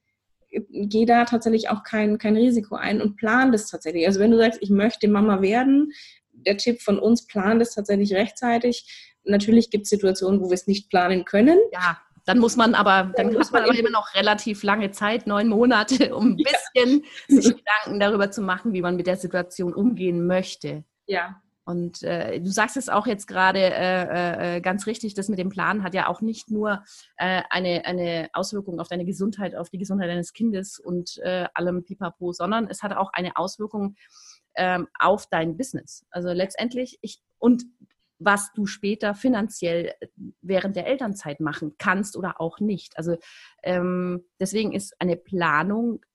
geh 0.69 1.05
da 1.05 1.25
tatsächlich 1.25 1.69
auch 1.69 1.83
kein, 1.83 2.17
kein 2.17 2.35
Risiko 2.35 2.75
ein 2.75 3.01
und 3.01 3.15
plan 3.15 3.51
das 3.51 3.67
tatsächlich. 3.67 4.05
Also 4.05 4.19
wenn 4.19 4.31
du 4.31 4.37
sagst, 4.37 4.59
ich 4.61 4.69
möchte 4.69 5.07
Mama 5.07 5.41
werden, 5.41 5.91
der 6.31 6.57
Tipp 6.57 6.81
von 6.81 6.99
uns, 6.99 7.25
plan 7.25 7.59
das 7.59 7.73
tatsächlich 7.73 8.13
rechtzeitig. 8.13 9.12
Natürlich 9.25 9.69
gibt 9.69 9.83
es 9.83 9.89
Situationen, 9.89 10.41
wo 10.41 10.49
wir 10.49 10.55
es 10.55 10.67
nicht 10.67 10.89
planen 10.89 11.25
können. 11.25 11.59
Ja, 11.71 11.97
dann 12.25 12.39
muss 12.39 12.55
man 12.55 12.73
aber, 12.73 13.11
dann 13.15 13.37
hat 13.37 13.51
man 13.51 13.63
aber 13.63 13.77
immer 13.77 13.89
noch 13.89 14.13
relativ 14.15 14.63
lange 14.63 14.91
Zeit, 14.91 15.27
neun 15.27 15.49
Monate, 15.49 16.15
um 16.15 16.31
ein 16.31 16.37
bisschen 16.37 17.03
ja. 17.27 17.41
sich 17.41 17.55
Gedanken 17.55 17.99
darüber 17.99 18.31
zu 18.31 18.41
machen, 18.41 18.73
wie 18.73 18.81
man 18.81 18.95
mit 18.95 19.07
der 19.07 19.17
Situation 19.17 19.73
umgehen 19.73 20.25
möchte. 20.25 20.83
Ja. 21.05 21.41
Und 21.65 22.03
äh, 22.03 22.41
du 22.41 22.51
sagst 22.51 22.75
es 22.75 22.89
auch 22.89 23.07
jetzt 23.07 23.25
gerade 23.25 23.59
äh, 23.59 24.57
äh, 24.57 24.61
ganz 24.61 24.85
richtig, 24.85 25.13
das 25.13 25.29
mit 25.29 25.39
dem 25.39 25.47
Plan 25.47 25.83
hat 25.83 25.93
ja 25.93 26.07
auch 26.07 26.19
nicht 26.19 26.51
nur 26.51 26.83
äh, 27.15 27.41
eine, 27.49 27.85
eine 27.85 28.29
Auswirkung 28.33 28.81
auf 28.81 28.89
deine 28.89 29.05
Gesundheit, 29.05 29.55
auf 29.55 29.69
die 29.69 29.77
Gesundheit 29.77 30.09
deines 30.09 30.33
Kindes 30.33 30.77
und 30.77 31.17
äh, 31.23 31.45
allem 31.53 31.85
Pipapo, 31.85 32.33
sondern 32.33 32.67
es 32.69 32.83
hat 32.83 32.93
auch 32.93 33.13
eine 33.13 33.37
Auswirkung 33.37 33.95
ähm, 34.55 34.87
auf 34.99 35.27
dein 35.27 35.55
Business. 35.55 36.05
Also 36.11 36.29
letztendlich, 36.33 36.99
ich, 37.01 37.21
und 37.39 37.63
was 38.25 38.51
du 38.53 38.65
später 38.65 39.15
finanziell 39.15 39.93
während 40.41 40.75
der 40.75 40.87
Elternzeit 40.87 41.39
machen 41.39 41.75
kannst 41.77 42.15
oder 42.15 42.39
auch 42.39 42.59
nicht. 42.59 42.97
Also 42.97 43.17
ähm, 43.63 44.25
deswegen 44.39 44.71
ist 44.71 44.99
eine 44.99 45.17
Planung 45.17 46.05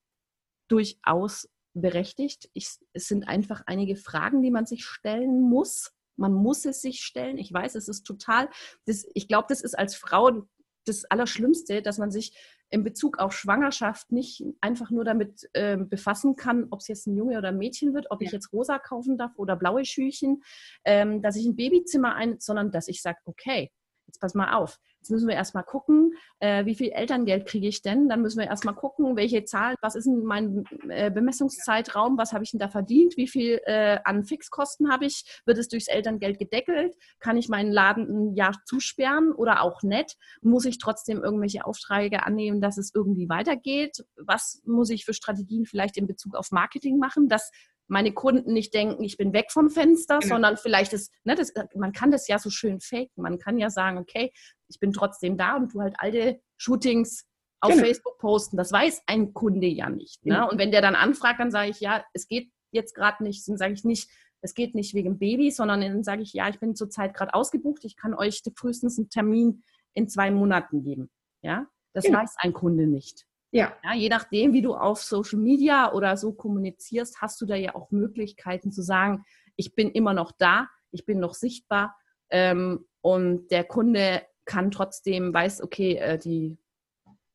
durchaus 0.69 1.49
berechtigt. 1.75 2.51
Ich, 2.53 2.79
es 2.93 3.09
sind 3.09 3.29
einfach 3.29 3.63
einige 3.67 3.97
Fragen, 3.97 4.43
die 4.43 4.51
man 4.51 4.67
sich 4.67 4.85
stellen 4.85 5.41
muss. 5.41 5.93
Man 6.17 6.33
muss 6.33 6.65
es 6.65 6.83
sich 6.83 7.05
stellen. 7.05 7.39
Ich 7.39 7.53
weiß, 7.53 7.75
es 7.75 7.89
ist 7.89 8.05
total, 8.05 8.49
das, 8.87 9.07
ich 9.15 9.29
glaube, 9.29 9.47
das 9.49 9.61
ist 9.61 9.79
als 9.79 9.95
Frau 9.95 10.47
das 10.89 11.05
Allerschlimmste, 11.05 11.83
dass 11.83 11.99
man 11.99 12.11
sich 12.11 12.33
in 12.71 12.85
Bezug 12.85 13.19
auf 13.19 13.33
Schwangerschaft 13.33 14.13
nicht 14.13 14.45
einfach 14.61 14.91
nur 14.91 15.05
damit 15.05 15.49
äh, 15.53 15.77
befassen 15.77 16.37
kann, 16.37 16.67
ob 16.71 16.81
es 16.81 16.89
jetzt 16.89 17.07
ein 17.07 17.17
Junge 17.17 17.39
oder 17.39 17.49
ein 17.49 17.59
Mädchen 17.59 17.95
wird, 17.95 18.11
ob 18.11 18.21
ja. 18.21 18.27
ich 18.27 18.33
jetzt 18.33 18.53
rosa 18.53 18.79
kaufen 18.79 19.17
darf 19.17 19.33
oder 19.37 19.57
blaue 19.57 19.85
Schüchen, 19.85 20.43
ähm, 20.85 21.23
dass 21.23 21.37
ich 21.37 21.47
ein 21.47 21.57
Babyzimmer 21.57 22.15
ein, 22.15 22.41
sondern 22.41 22.71
dass 22.71 22.89
ich 22.89 23.03
sage, 23.03 23.19
okay, 23.25 23.71
jetzt 24.07 24.21
pass 24.21 24.35
mal 24.35 24.55
auf, 24.55 24.79
Jetzt 25.09 25.15
müssen 25.15 25.29
wir 25.29 25.37
erstmal 25.37 25.65
gucken, 25.65 26.13
äh, 26.39 26.67
wie 26.67 26.75
viel 26.75 26.91
Elterngeld 26.91 27.47
kriege 27.47 27.67
ich 27.67 27.81
denn? 27.81 28.11
Dann 28.11 28.21
müssen 28.21 28.39
wir 28.39 28.47
erstmal 28.47 28.75
gucken, 28.75 29.17
welche 29.17 29.43
Zahlen, 29.45 29.75
was 29.81 29.95
ist 29.95 30.05
denn 30.05 30.23
mein 30.23 30.65
äh, 30.91 31.11
Bemessungszeitraum, 31.11 32.19
was 32.19 32.35
habe 32.35 32.45
ich 32.45 32.51
denn 32.51 32.61
da 32.61 32.69
verdient, 32.69 33.17
wie 33.17 33.27
viel 33.27 33.59
äh, 33.65 34.01
an 34.05 34.25
Fixkosten 34.25 34.93
habe 34.93 35.07
ich, 35.07 35.41
wird 35.47 35.57
es 35.57 35.69
durchs 35.69 35.89
Elterngeld 35.89 36.39
gedeckelt, 36.39 36.95
kann 37.21 37.39
ich 37.39 37.49
meinen 37.49 37.73
Laden 37.73 38.05
ein 38.05 38.35
Jahr 38.35 38.53
zusperren 38.67 39.33
oder 39.33 39.63
auch 39.63 39.83
nicht, 39.83 40.19
muss 40.43 40.67
ich 40.67 40.77
trotzdem 40.77 41.23
irgendwelche 41.23 41.65
Aufträge 41.65 42.27
annehmen, 42.27 42.61
dass 42.61 42.77
es 42.77 42.93
irgendwie 42.95 43.31
weitergeht, 43.31 44.05
was 44.19 44.61
muss 44.67 44.91
ich 44.91 45.07
für 45.07 45.15
Strategien 45.15 45.65
vielleicht 45.65 45.97
in 45.97 46.07
Bezug 46.07 46.35
auf 46.35 46.51
Marketing 46.51 46.99
machen, 46.99 47.31
dass 47.31 47.51
meine 47.89 48.13
Kunden 48.13 48.53
nicht 48.53 48.75
denken, 48.75 49.03
ich 49.03 49.17
bin 49.17 49.33
weg 49.33 49.51
vom 49.51 49.71
Fenster, 49.71 50.19
genau. 50.19 50.35
sondern 50.35 50.57
vielleicht 50.57 50.93
ist, 50.93 51.13
ne, 51.25 51.35
das, 51.35 51.53
man 51.75 51.93
kann 51.93 52.11
das 52.11 52.29
ja 52.29 52.39
so 52.39 52.51
schön 52.51 52.81
faken. 52.81 53.23
Man 53.23 53.39
kann 53.39 53.59
ja 53.59 53.71
sagen, 53.71 53.99
okay, 53.99 54.31
ich 54.69 54.79
bin 54.79 54.93
trotzdem 54.93 55.37
da 55.37 55.57
und 55.57 55.75
du 55.75 55.81
halt 55.81 55.97
alte 55.99 56.41
Shootings 56.59 57.27
auf 57.61 57.73
genau. 57.73 57.85
Facebook 57.85 58.19
posten. 58.19 58.57
Das 58.57 58.71
weiß 58.71 59.03
ein 59.07 59.33
Kunde 59.33 59.67
ja 59.67 59.89
nicht. 59.91 60.25
Ne? 60.25 60.35
Genau. 60.35 60.51
Und 60.51 60.59
wenn 60.59 60.71
der 60.71 60.83
dann 60.83 60.95
anfragt, 60.95 61.41
dann 61.41 61.51
sage 61.51 61.71
ich, 61.71 61.81
ja, 61.81 62.05
es 62.13 62.29
geht 62.29 62.51
jetzt 62.71 62.95
gerade 62.95 63.23
nicht, 63.25 63.49
dann 63.49 63.57
sage 63.57 63.73
ich 63.73 63.85
nicht, 63.85 64.11
es 64.41 64.55
geht 64.55 64.75
nicht 64.75 64.95
wegen 64.95 65.19
Baby, 65.19 65.51
sondern 65.51 65.81
dann 65.81 66.05
sage 66.05 66.23
ich, 66.23 66.33
ja, 66.33 66.49
ich 66.49 66.61
bin 66.61 66.77
zurzeit 66.77 67.15
gerade 67.15 67.35
ausgebucht, 67.35 67.85
ich 67.85 67.97
kann 67.97 68.15
euch 68.15 68.43
frühestens 68.55 68.99
einen 68.99 69.11
Termin 69.11 69.65
in 69.95 70.09
zwei 70.09 70.31
Monaten 70.31 70.83
geben. 70.83 71.11
Ja, 71.43 71.67
das 71.93 72.05
genau. 72.05 72.21
weiß 72.21 72.37
ein 72.39 72.53
Kunde 72.53 72.87
nicht. 72.87 73.27
Ja. 73.51 73.77
ja. 73.83 73.95
Je 73.95 74.09
nachdem, 74.09 74.53
wie 74.53 74.63
du 74.63 74.75
auf 74.75 75.03
Social 75.03 75.39
Media 75.39 75.93
oder 75.93 76.17
so 76.17 76.33
kommunizierst, 76.33 77.21
hast 77.21 77.41
du 77.41 77.47
da 77.47 77.55
ja 77.55 77.75
auch 77.75 77.91
Möglichkeiten 77.91 78.73
zu 78.73 78.83
sagen, 78.83 79.25
ich 79.57 79.75
bin 79.75 79.91
immer 79.91 80.15
noch 80.15 80.33
da, 80.33 80.69
ich 80.91 81.05
bin 81.05 81.19
noch 81.19 81.35
sichtbar 81.35 81.97
ähm, 82.31 82.87
und 83.01 83.49
der 83.51 83.65
Kunde 83.65 84.23
kann 84.45 84.71
trotzdem, 84.71 85.33
weiß, 85.33 85.63
okay, 85.63 85.97
äh, 85.97 86.19
die 86.19 86.59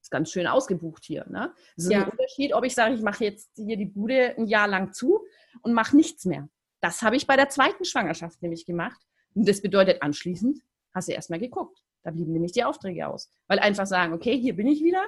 ist 0.01 0.11
ganz 0.11 0.31
schön 0.31 0.47
ausgebucht 0.47 1.03
hier. 1.05 1.25
Ne? 1.29 1.53
Das 1.75 1.85
ist 1.85 1.91
ja. 1.91 2.03
ein 2.03 2.09
Unterschied, 2.09 2.53
ob 2.53 2.65
ich 2.65 2.73
sage, 2.73 2.95
ich 2.95 3.01
mache 3.01 3.23
jetzt 3.23 3.51
hier 3.55 3.77
die 3.77 3.85
Bude 3.85 4.35
ein 4.37 4.47
Jahr 4.47 4.67
lang 4.67 4.93
zu 4.93 5.23
und 5.61 5.73
mache 5.73 5.95
nichts 5.95 6.25
mehr. 6.25 6.49
Das 6.81 7.01
habe 7.01 7.15
ich 7.15 7.27
bei 7.27 7.37
der 7.37 7.49
zweiten 7.49 7.85
Schwangerschaft 7.85 8.41
nämlich 8.41 8.65
gemacht. 8.65 8.99
Und 9.35 9.47
das 9.47 9.61
bedeutet 9.61 10.01
anschließend, 10.01 10.59
hast 10.93 11.07
du 11.07 11.13
erstmal 11.13 11.39
geguckt. 11.39 11.81
Da 12.03 12.11
blieben 12.11 12.33
nämlich 12.33 12.51
die 12.51 12.65
Aufträge 12.65 13.07
aus. 13.07 13.29
Weil 13.47 13.59
einfach 13.59 13.87
sagen, 13.87 14.13
okay, 14.13 14.37
hier 14.37 14.55
bin 14.55 14.67
ich 14.67 14.83
wieder, 14.83 15.03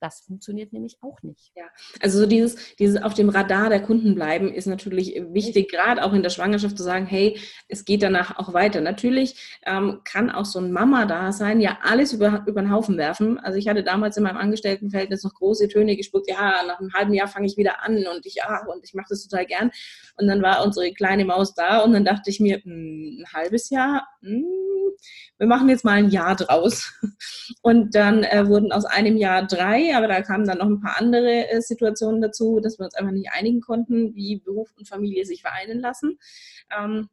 das 0.00 0.20
funktioniert 0.22 0.72
nämlich 0.72 0.98
auch 1.02 1.22
nicht. 1.22 1.52
Ja, 1.54 1.64
also 2.00 2.18
so 2.18 2.26
dieses, 2.26 2.76
dieses 2.76 3.02
auf 3.02 3.14
dem 3.14 3.28
Radar 3.28 3.68
der 3.68 3.82
Kunden 3.82 4.14
bleiben 4.14 4.52
ist 4.52 4.66
natürlich 4.66 5.14
wichtig, 5.30 5.70
gerade 5.70 6.02
auch 6.02 6.12
in 6.12 6.22
der 6.22 6.30
Schwangerschaft 6.30 6.76
zu 6.76 6.82
sagen, 6.82 7.06
hey, 7.06 7.38
es 7.68 7.84
geht 7.84 8.02
danach 8.02 8.38
auch 8.38 8.52
weiter. 8.54 8.80
Natürlich 8.80 9.58
ähm, 9.66 10.00
kann 10.04 10.30
auch 10.30 10.44
so 10.44 10.58
ein 10.58 10.72
Mama-Dasein 10.72 11.60
ja 11.60 11.78
alles 11.82 12.12
über, 12.12 12.44
über 12.46 12.62
den 12.62 12.72
Haufen 12.72 12.96
werfen. 12.96 13.38
Also 13.38 13.58
ich 13.58 13.68
hatte 13.68 13.84
damals 13.84 14.16
in 14.16 14.22
meinem 14.22 14.38
Angestelltenverhältnis 14.38 15.22
noch 15.22 15.34
große 15.34 15.68
Töne 15.68 15.96
gespuckt, 15.96 16.28
ja, 16.28 16.62
nach 16.66 16.80
einem 16.80 16.92
halben 16.94 17.14
Jahr 17.14 17.28
fange 17.28 17.46
ich 17.46 17.56
wieder 17.56 17.82
an 17.82 17.96
und 18.06 18.24
ich, 18.24 18.36
ja, 18.36 18.64
und 18.66 18.82
ich 18.84 18.94
mache 18.94 19.06
das 19.10 19.26
total 19.26 19.46
gern. 19.46 19.70
Und 20.16 20.26
dann 20.26 20.42
war 20.42 20.64
unsere 20.64 20.92
kleine 20.92 21.24
Maus 21.24 21.54
da 21.54 21.80
und 21.80 21.92
dann 21.92 22.04
dachte 22.04 22.30
ich 22.30 22.40
mir, 22.40 22.58
mh, 22.64 22.64
hm, 22.64 23.18
ein 23.20 23.32
halbes 23.32 23.70
Jahr, 23.70 24.08
mh, 24.22 24.30
hm, 24.30 24.69
wir 25.38 25.46
machen 25.46 25.68
jetzt 25.68 25.84
mal 25.84 25.92
ein 25.92 26.10
Jahr 26.10 26.36
draus. 26.36 26.92
Und 27.62 27.94
dann 27.94 28.24
äh, 28.24 28.46
wurden 28.46 28.72
aus 28.72 28.84
einem 28.84 29.16
Jahr 29.16 29.46
drei, 29.46 29.96
aber 29.96 30.06
da 30.06 30.22
kamen 30.22 30.46
dann 30.46 30.58
noch 30.58 30.66
ein 30.66 30.80
paar 30.80 30.98
andere 30.98 31.48
äh, 31.48 31.60
Situationen 31.60 32.20
dazu, 32.20 32.60
dass 32.60 32.78
wir 32.78 32.84
uns 32.84 32.94
einfach 32.94 33.12
nicht 33.12 33.30
einigen 33.32 33.60
konnten, 33.60 34.14
wie 34.14 34.36
Beruf 34.36 34.70
und 34.76 34.88
Familie 34.88 35.24
sich 35.24 35.42
vereinen 35.42 35.80
lassen. 35.80 36.18
Ähm, 36.78 37.08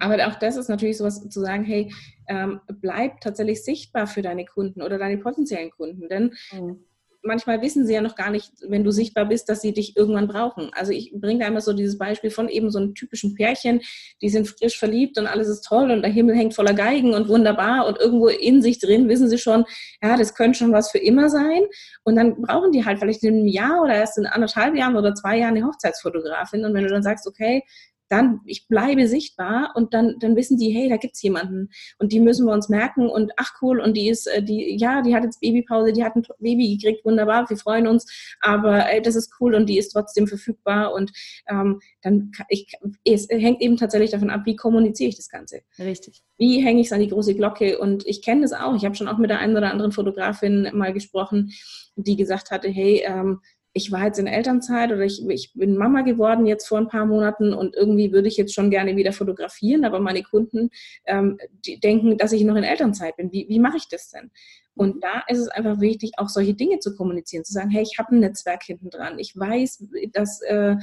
aber 0.00 0.26
auch 0.26 0.36
das 0.36 0.56
ist 0.56 0.68
natürlich 0.68 0.96
sowas 0.96 1.28
zu 1.28 1.40
sagen, 1.40 1.64
hey, 1.64 1.92
ähm, 2.28 2.60
bleib 2.80 3.20
tatsächlich 3.20 3.62
sichtbar 3.62 4.06
für 4.06 4.22
deine 4.22 4.44
Kunden 4.44 4.82
oder 4.82 4.98
deine 4.98 5.18
potenziellen 5.18 5.70
Kunden. 5.70 6.08
Denn 6.08 6.34
mhm 6.52 6.85
manchmal 7.26 7.60
wissen 7.62 7.86
sie 7.86 7.94
ja 7.94 8.00
noch 8.00 8.14
gar 8.14 8.30
nicht, 8.30 8.52
wenn 8.68 8.84
du 8.84 8.90
sichtbar 8.90 9.26
bist, 9.26 9.48
dass 9.48 9.60
sie 9.60 9.72
dich 9.72 9.96
irgendwann 9.96 10.28
brauchen. 10.28 10.70
Also 10.74 10.92
ich 10.92 11.12
bringe 11.14 11.40
da 11.40 11.46
immer 11.46 11.60
so 11.60 11.72
dieses 11.72 11.98
Beispiel 11.98 12.30
von 12.30 12.48
eben 12.48 12.70
so 12.70 12.78
einem 12.78 12.94
typischen 12.94 13.34
Pärchen, 13.34 13.80
die 14.22 14.28
sind 14.28 14.48
frisch 14.48 14.78
verliebt 14.78 15.18
und 15.18 15.26
alles 15.26 15.48
ist 15.48 15.62
toll 15.62 15.90
und 15.90 16.02
der 16.02 16.10
Himmel 16.10 16.36
hängt 16.36 16.54
voller 16.54 16.74
Geigen 16.74 17.14
und 17.14 17.28
wunderbar 17.28 17.86
und 17.86 17.98
irgendwo 17.98 18.28
in 18.28 18.62
sich 18.62 18.78
drin 18.78 19.08
wissen 19.08 19.28
sie 19.28 19.38
schon, 19.38 19.64
ja, 20.02 20.16
das 20.16 20.34
könnte 20.34 20.58
schon 20.58 20.72
was 20.72 20.90
für 20.90 20.98
immer 20.98 21.28
sein. 21.28 21.62
Und 22.04 22.16
dann 22.16 22.40
brauchen 22.40 22.72
die 22.72 22.84
halt 22.84 22.98
vielleicht 22.98 23.22
in 23.24 23.34
einem 23.34 23.46
Jahr 23.46 23.82
oder 23.82 23.94
erst 23.94 24.18
in 24.18 24.26
anderthalb 24.26 24.76
Jahren 24.76 24.96
oder 24.96 25.14
zwei 25.14 25.38
Jahren 25.38 25.56
eine 25.56 25.66
Hochzeitsfotografin. 25.66 26.64
Und 26.64 26.74
wenn 26.74 26.84
du 26.84 26.90
dann 26.90 27.02
sagst, 27.02 27.26
okay, 27.26 27.62
dann, 28.08 28.40
ich 28.44 28.68
bleibe 28.68 29.08
sichtbar 29.08 29.72
und 29.74 29.94
dann, 29.94 30.16
dann 30.20 30.36
wissen 30.36 30.58
die, 30.58 30.70
hey, 30.70 30.88
da 30.88 30.96
gibt's 30.96 31.22
jemanden 31.22 31.70
und 31.98 32.12
die 32.12 32.20
müssen 32.20 32.46
wir 32.46 32.52
uns 32.52 32.68
merken 32.68 33.08
und 33.08 33.32
ach 33.36 33.54
cool 33.62 33.80
und 33.80 33.96
die 33.96 34.08
ist, 34.08 34.26
äh, 34.26 34.42
die, 34.42 34.76
ja, 34.78 35.02
die 35.02 35.14
hat 35.14 35.24
jetzt 35.24 35.40
Babypause, 35.40 35.92
die 35.92 36.04
hat 36.04 36.16
ein 36.16 36.26
Baby 36.38 36.76
gekriegt, 36.76 37.04
wunderbar, 37.04 37.48
wir 37.48 37.56
freuen 37.56 37.86
uns, 37.86 38.06
aber 38.40 38.88
ey, 38.90 39.02
das 39.02 39.16
ist 39.16 39.32
cool 39.40 39.54
und 39.54 39.66
die 39.66 39.78
ist 39.78 39.90
trotzdem 39.90 40.26
verfügbar 40.26 40.92
und 40.92 41.12
ähm, 41.48 41.80
dann, 42.02 42.32
ich, 42.48 42.72
es 43.04 43.28
hängt 43.28 43.60
eben 43.60 43.76
tatsächlich 43.76 44.10
davon 44.10 44.30
ab, 44.30 44.42
wie 44.44 44.56
kommuniziere 44.56 45.08
ich 45.08 45.16
das 45.16 45.28
Ganze. 45.28 45.60
Richtig. 45.78 46.22
Wie 46.38 46.64
hänge 46.64 46.80
ich 46.80 46.86
es 46.86 46.92
an 46.92 47.00
die 47.00 47.08
große 47.08 47.34
Glocke 47.34 47.78
und 47.78 48.06
ich 48.06 48.22
kenne 48.22 48.42
das 48.42 48.52
auch, 48.52 48.74
ich 48.76 48.84
habe 48.84 48.94
schon 48.94 49.08
auch 49.08 49.18
mit 49.18 49.30
der 49.30 49.40
einen 49.40 49.56
oder 49.56 49.70
anderen 49.70 49.92
Fotografin 49.92 50.70
mal 50.72 50.92
gesprochen, 50.92 51.52
die 51.96 52.16
gesagt 52.16 52.50
hatte, 52.50 52.68
hey, 52.68 53.02
ähm, 53.04 53.40
ich 53.76 53.92
war 53.92 54.06
jetzt 54.06 54.18
in 54.18 54.26
Elternzeit 54.26 54.90
oder 54.90 55.02
ich, 55.02 55.22
ich 55.28 55.52
bin 55.52 55.76
Mama 55.76 56.00
geworden 56.00 56.46
jetzt 56.46 56.66
vor 56.66 56.78
ein 56.78 56.88
paar 56.88 57.04
Monaten 57.04 57.52
und 57.52 57.76
irgendwie 57.76 58.10
würde 58.10 58.26
ich 58.26 58.38
jetzt 58.38 58.54
schon 58.54 58.70
gerne 58.70 58.96
wieder 58.96 59.12
fotografieren, 59.12 59.84
aber 59.84 60.00
meine 60.00 60.22
Kunden 60.22 60.70
ähm, 61.04 61.36
denken, 61.84 62.16
dass 62.16 62.32
ich 62.32 62.42
noch 62.44 62.56
in 62.56 62.64
Elternzeit 62.64 63.16
bin. 63.16 63.30
Wie, 63.32 63.46
wie 63.50 63.58
mache 63.58 63.76
ich 63.76 63.86
das 63.88 64.10
denn? 64.10 64.30
Und 64.74 65.04
da 65.04 65.24
ist 65.28 65.38
es 65.38 65.48
einfach 65.48 65.78
wichtig, 65.78 66.12
auch 66.16 66.30
solche 66.30 66.54
Dinge 66.54 66.78
zu 66.78 66.96
kommunizieren, 66.96 67.44
zu 67.44 67.52
sagen, 67.52 67.68
hey, 67.68 67.82
ich 67.82 67.98
habe 67.98 68.14
ein 68.14 68.20
Netzwerk 68.20 68.62
hinten 68.62 68.88
dran. 68.88 69.18
Ich 69.18 69.36
weiß, 69.36 69.84
das 70.12 70.40
äh, 70.42 70.76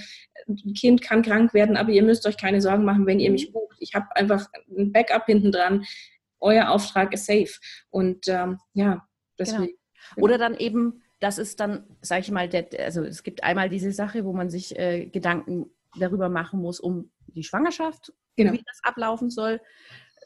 Kind 0.77 1.01
kann 1.01 1.23
krank 1.23 1.53
werden, 1.55 1.77
aber 1.77 1.89
ihr 1.89 2.03
müsst 2.03 2.27
euch 2.27 2.37
keine 2.37 2.61
Sorgen 2.61 2.85
machen, 2.85 3.07
wenn 3.07 3.19
ihr 3.19 3.31
mich 3.31 3.51
bucht. 3.51 3.77
Ich 3.79 3.95
habe 3.95 4.05
einfach 4.15 4.47
ein 4.77 4.91
Backup 4.91 5.25
hinten 5.25 5.51
dran. 5.51 5.83
Euer 6.39 6.69
Auftrag 6.69 7.13
ist 7.13 7.25
safe. 7.25 7.53
Und 7.89 8.27
ähm, 8.27 8.59
ja, 8.73 9.07
deswegen. 9.39 9.65
Genau. 10.15 10.25
Oder 10.25 10.37
dann 10.37 10.57
eben 10.57 11.02
das 11.23 11.37
ist 11.37 11.61
dann, 11.61 11.85
sage 12.01 12.19
ich 12.19 12.31
mal, 12.31 12.49
der, 12.49 12.67
also 12.79 13.01
es 13.01 13.23
gibt 13.23 13.43
einmal 13.45 13.69
diese 13.69 13.93
Sache, 13.93 14.25
wo 14.25 14.33
man 14.33 14.49
sich 14.49 14.77
äh, 14.77 15.05
Gedanken 15.05 15.67
darüber 15.97 16.27
machen 16.27 16.59
muss, 16.59 16.81
um 16.81 17.11
die 17.27 17.45
Schwangerschaft, 17.45 18.11
genau. 18.35 18.51
wie 18.51 18.57
das 18.57 18.81
ablaufen 18.83 19.29
soll. 19.29 19.61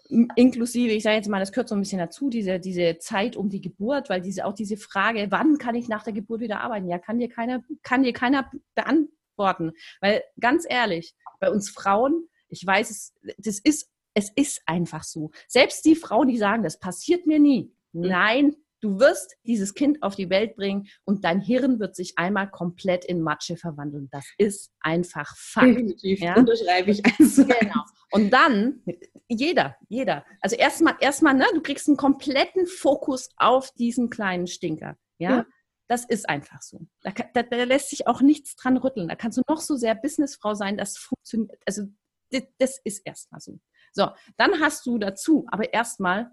inklusive, 0.10 0.92
ich 0.92 1.04
sage 1.04 1.18
jetzt 1.18 1.30
mal, 1.30 1.40
das 1.40 1.52
gehört 1.52 1.70
so 1.70 1.76
ein 1.76 1.82
bisschen 1.82 2.00
dazu, 2.00 2.32
diese, 2.32 2.60
diese 2.60 2.98
Zeit 2.98 3.36
um 3.36 3.48
die 3.50 3.62
Geburt, 3.62 4.10
weil 4.10 4.22
diese, 4.22 4.44
auch 4.44 4.54
diese 4.54 4.76
Frage, 4.76 5.28
wann 5.30 5.60
kann 5.60 5.76
ich 5.76 5.88
nach 5.88 6.04
der 6.04 6.14
Geburt 6.14 6.42
wieder 6.42 6.62
arbeiten? 6.62 6.90
Ja, 6.90 6.98
kann 6.98 7.20
dir 7.20 7.30
keiner, 7.30 7.64
kann 7.84 8.02
dir 8.02 8.14
keiner 8.14 8.50
beantworten. 8.74 9.74
Weil 10.02 10.24
ganz 10.40 10.66
ehrlich, 10.68 11.14
bei 11.40 11.52
uns 11.52 11.70
Frauen, 11.70 12.28
ich 12.50 12.66
weiß 12.66 12.90
es, 12.90 13.14
das 13.38 13.60
ist, 13.60 13.92
es 14.16 14.32
ist 14.36 14.64
einfach 14.66 15.04
so. 15.04 15.30
Selbst 15.48 15.86
die 15.86 15.96
Frauen, 15.96 16.28
die 16.28 16.40
sagen, 16.40 16.64
das 16.64 16.80
passiert 16.80 17.28
mir 17.28 17.38
nie. 17.38 17.72
Mhm. 17.92 18.02
Nein, 18.02 18.56
Du 18.88 19.02
wirst 19.02 19.36
dieses 19.44 19.74
Kind 19.74 20.02
auf 20.02 20.16
die 20.16 20.30
Welt 20.30 20.56
bringen 20.56 20.88
und 21.04 21.26
dein 21.26 21.42
Hirn 21.42 21.78
wird 21.78 21.94
sich 21.94 22.18
einmal 22.18 22.50
komplett 22.50 23.04
in 23.04 23.22
Matsche 23.22 23.58
verwandeln. 23.58 24.08
Das 24.12 24.26
ist 24.38 24.72
einfach 24.80 25.36
Fakt. 25.36 25.68
Definitiv, 25.68 26.22
ja? 26.22 26.38
unterschreibe 26.38 26.92
ich 26.92 27.06
eins. 27.06 27.36
Genau. 27.36 27.84
Und 28.12 28.30
dann, 28.30 28.82
jeder, 29.28 29.76
jeder. 29.90 30.24
Also 30.40 30.56
erstmal, 30.56 30.96
erstmal, 31.02 31.34
ne, 31.34 31.46
du 31.54 31.62
kriegst 31.62 31.90
einen 31.90 31.98
kompletten 31.98 32.66
Fokus 32.66 33.30
auf 33.36 33.72
diesen 33.72 34.10
kleinen 34.10 34.48
Stinker. 34.48 34.96
Ja. 35.18 35.30
ja. 35.32 35.46
Das 35.90 36.06
ist 36.06 36.30
einfach 36.30 36.62
so. 36.62 36.88
Da, 37.02 37.12
da, 37.34 37.44
da, 37.44 37.64
lässt 37.66 37.90
sich 37.90 38.08
auch 38.08 38.22
nichts 38.22 38.56
dran 38.56 38.78
rütteln. 38.78 39.10
Da 39.10 39.16
kannst 39.16 39.38
du 39.38 39.42
noch 39.50 39.60
so 39.60 39.76
sehr 39.76 39.96
Businessfrau 39.96 40.54
sein, 40.54 40.78
das 40.78 40.98
funktioniert. 40.98 41.60
Also 41.66 41.88
das, 42.32 42.44
das 42.58 42.80
ist 42.86 43.02
erstmal 43.06 43.42
so. 43.42 43.60
So, 43.92 44.08
dann 44.38 44.62
hast 44.62 44.86
du 44.86 44.98
dazu 44.98 45.46
aber 45.50 45.74
erstmal 45.74 46.32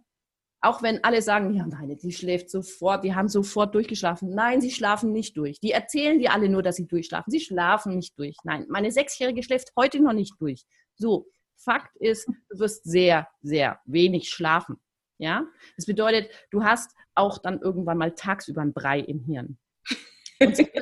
auch 0.64 0.83
wenn 0.83 1.03
alle 1.05 1.22
sagen, 1.22 1.55
ja, 1.55 1.66
nein, 1.66 1.96
die 2.03 2.12
schläft 2.12 2.50
sofort, 2.50 3.05
die 3.05 3.14
haben 3.14 3.29
sofort 3.29 3.74
durchgeschlafen. 3.74 4.31
Nein, 4.31 4.61
sie 4.61 4.70
schlafen 4.70 5.12
nicht 5.12 5.37
durch. 5.37 5.61
Die 5.61 5.72
erzählen 5.72 6.18
dir 6.18 6.33
alle 6.33 6.48
nur, 6.48 6.62
dass 6.62 6.77
sie 6.77 6.87
durchschlafen. 6.87 7.31
Sie 7.31 7.40
schlafen 7.40 7.96
nicht 7.96 8.18
durch. 8.18 8.37
Nein, 8.44 8.66
meine 8.68 8.90
Sechsjährige 8.90 9.42
schläft 9.42 9.72
heute 9.77 10.00
noch 10.00 10.12
nicht 10.12 10.35
durch. 10.40 10.64
So, 10.96 11.27
Fakt 11.57 11.96
ist, 11.96 12.27
du 12.27 12.59
wirst 12.59 12.85
sehr, 12.85 13.29
sehr 13.42 13.81
wenig 13.85 14.29
schlafen. 14.29 14.77
Ja, 15.18 15.46
das 15.77 15.87
bedeutet, 15.87 16.31
du 16.50 16.64
hast 16.64 16.90
auch 17.14 17.38
dann 17.38 17.61
irgendwann 17.61 17.98
mal 17.98 18.12
tagsüber 18.12 18.62
ein 18.62 18.72
Brei 18.72 19.00
im 19.00 19.20
Hirn. 19.20 19.59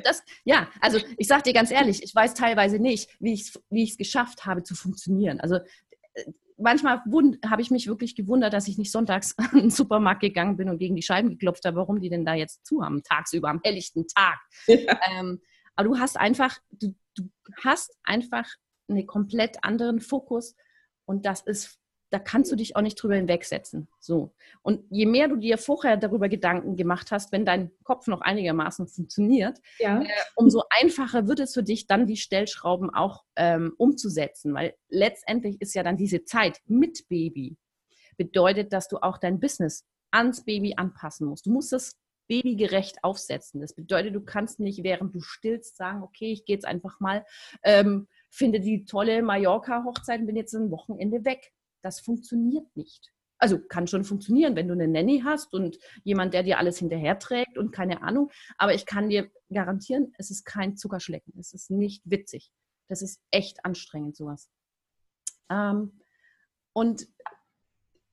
Das, 0.03 0.23
ja, 0.45 0.69
also 0.81 0.99
ich 1.19 1.29
sage 1.29 1.43
dir 1.45 1.53
ganz 1.53 1.71
ehrlich, 1.71 2.03
ich 2.03 2.15
weiß 2.15 2.35
teilweise 2.35 2.79
nicht, 2.79 3.11
wie 3.21 3.35
ich 3.35 3.43
es 3.43 3.63
wie 3.71 3.87
geschafft 3.97 4.47
habe 4.47 4.63
zu 4.63 4.75
funktionieren. 4.75 5.41
Also 5.41 5.57
äh, 6.15 6.25
manchmal 6.63 7.03
habe 7.47 7.63
ich 7.63 7.71
mich 7.71 7.87
wirklich 7.87 8.15
gewundert, 8.15 8.53
dass 8.53 8.69
ich 8.69 8.79
nicht 8.79 8.93
sonntags 8.93 9.35
in 9.53 9.61
den 9.61 9.71
Supermarkt 9.71 10.21
gegangen 10.21 10.57
bin 10.57 10.69
und 10.69 10.79
gegen 10.79 10.97
die 10.97 11.03
Scheiben 11.03 11.31
geklopft 11.31 11.65
habe, 11.65 11.77
warum 11.77 12.01
die 12.01 12.11
denn 12.11 12.25
da 12.25 12.35
jetzt 12.35 12.65
zu 12.67 12.83
haben, 12.83 13.03
tagsüber, 13.03 13.49
am 13.49 13.61
helllichten 13.63 14.07
Tag. 14.09 14.39
Ja. 14.67 14.99
Ähm, 15.11 15.41
aber 15.75 15.89
du 15.89 15.99
hast 15.99 16.19
einfach, 16.19 16.59
du, 16.71 16.95
du 17.15 17.29
hast 17.63 17.97
einfach 18.05 18.47
einen 18.89 19.07
komplett 19.07 19.63
anderen 19.63 20.01
Fokus 20.01 20.55
und 21.05 21.27
das 21.27 21.43
ist 21.43 21.79
da 22.13 22.19
kannst 22.19 22.53
du 22.53 22.57
dich 22.57 22.77
auch 22.77 22.83
nicht 22.83 22.97
drüber 22.97 23.15
hinwegsetzen. 23.15 23.89
So. 23.99 24.35
Und 24.61 24.85
je 24.91 25.07
mehr 25.07 25.29
du 25.29 25.37
dir 25.37 25.57
vorher 25.57 25.97
darüber 25.97 26.29
Gedanken 26.29 26.77
gemacht 26.77 27.11
hast, 27.11 27.33
wenn 27.33 27.47
dein 27.47 27.71
Kopf 27.85 28.07
noch 28.07 28.21
einigermaßen 28.21 28.87
funktioniert, 28.87 29.59
ja. 29.79 30.03
äh, 30.03 30.09
umso 30.35 30.63
einfacher 30.69 31.27
wird 31.27 31.41
es 31.41 31.55
für 31.55 31.63
dich, 31.63 31.87
dann 31.87 32.07
die 32.07 32.19
Stellschrauben 32.19 32.91
auch 32.91 33.25
ähm, 33.37 33.73
umzusetzen. 33.79 34.53
Weil 34.53 34.75
letztendlich 34.89 35.59
ist 35.63 35.75
ja 35.75 35.83
dann 35.83 35.97
diese 35.97 36.25
Zeit 36.25 36.61
mit 36.67 37.09
Baby, 37.09 37.57
bedeutet, 38.19 38.75
dass 38.75 38.89
du 38.89 38.99
auch 38.99 39.17
dein 39.17 39.41
Business 39.41 39.87
ans 40.11 40.45
Baby 40.45 40.75
anpassen 40.77 41.27
musst. 41.27 41.47
Du 41.47 41.51
musst 41.51 41.73
es 41.73 41.99
babygerecht 42.29 43.03
aufsetzen. 43.03 43.63
Das 43.63 43.75
bedeutet, 43.75 44.15
du 44.15 44.21
kannst 44.21 44.61
nicht, 44.61 44.85
während 44.85 45.15
du 45.15 45.21
stillst, 45.23 45.77
sagen, 45.79 46.03
okay, 46.03 46.31
ich 46.31 46.45
gehe 46.45 46.57
jetzt 46.57 46.67
einfach 46.67 47.01
mal, 47.01 47.25
ähm, 47.63 48.07
finde 48.29 48.61
die 48.61 48.85
tolle 48.85 49.23
Mallorca-Hochzeit 49.23 50.21
und 50.21 50.27
bin 50.27 50.37
jetzt 50.37 50.55
ein 50.55 50.71
Wochenende 50.71 51.25
weg 51.25 51.53
das 51.83 52.01
funktioniert 52.01 52.77
nicht. 52.77 53.13
Also 53.39 53.59
kann 53.59 53.89
schon 53.89 54.05
funktionieren, 54.05 54.55
wenn 54.55 54.69
du 54.69 54.75
eine 54.75 54.87
Nanny 54.87 55.23
hast 55.25 55.53
und 55.53 55.77
jemand, 56.05 56.33
der 56.33 56.45
dir 56.45 56.59
alles 56.59 56.79
hinterherträgt 56.79 57.59
und 57.59 57.73
keine 57.73 58.03
Ahnung. 58.03 58.31
Aber 58.57 58.73
ich 58.73 58.87
kann 58.87 59.09
dir 59.09 59.31
garantieren, 59.53 60.15
es 60.17 60.31
ist 60.31 60.45
kein 60.45 60.77
Zuckerschlecken. 60.77 61.35
Es 61.39 61.53
ist 61.53 61.71
nicht 61.71 62.03
witzig. 62.05 62.53
Das 62.89 63.03
ist 63.03 63.21
echt 63.33 63.65
anstrengend, 63.65 64.17
sowas. 64.17 64.49
Ähm, 65.51 66.01
und 66.73 67.09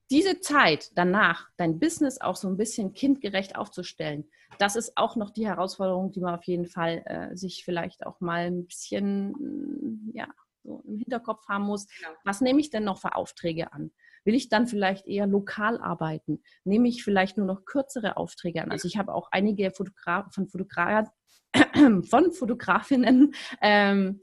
diese 0.09 0.39
Zeit 0.39 0.89
danach, 0.95 1.49
dein 1.57 1.79
Business 1.79 2.19
auch 2.19 2.35
so 2.35 2.47
ein 2.47 2.57
bisschen 2.57 2.93
kindgerecht 2.93 3.55
aufzustellen, 3.55 4.27
das 4.57 4.75
ist 4.75 4.97
auch 4.97 5.15
noch 5.15 5.29
die 5.29 5.45
Herausforderung, 5.45 6.11
die 6.11 6.21
man 6.21 6.33
auf 6.33 6.45
jeden 6.45 6.65
Fall 6.65 7.03
äh, 7.05 7.37
sich 7.37 7.63
vielleicht 7.63 8.05
auch 8.05 8.19
mal 8.19 8.47
ein 8.47 8.65
bisschen 8.65 10.11
ja, 10.13 10.27
so 10.63 10.81
im 10.85 10.97
Hinterkopf 10.97 11.47
haben 11.47 11.65
muss, 11.65 11.87
genau. 11.87 12.11
was 12.23 12.41
nehme 12.41 12.59
ich 12.59 12.69
denn 12.69 12.83
noch 12.83 12.99
für 12.99 13.15
Aufträge 13.15 13.73
an? 13.73 13.91
Will 14.25 14.35
ich 14.35 14.49
dann 14.49 14.67
vielleicht 14.67 15.07
eher 15.07 15.27
lokal 15.27 15.79
arbeiten? 15.79 16.41
Nehme 16.63 16.87
ich 16.87 17.03
vielleicht 17.03 17.37
nur 17.37 17.47
noch 17.47 17.65
kürzere 17.65 18.17
Aufträge 18.17 18.61
an? 18.61 18.71
Also 18.71 18.87
ich 18.87 18.97
habe 18.97 19.13
auch 19.13 19.29
einige 19.31 19.71
Fotograf 19.71 20.33
von, 20.33 20.47
Fotograf 20.47 21.09
von 22.09 22.31
Fotografinnen 22.31 23.33
ähm, 23.61 24.21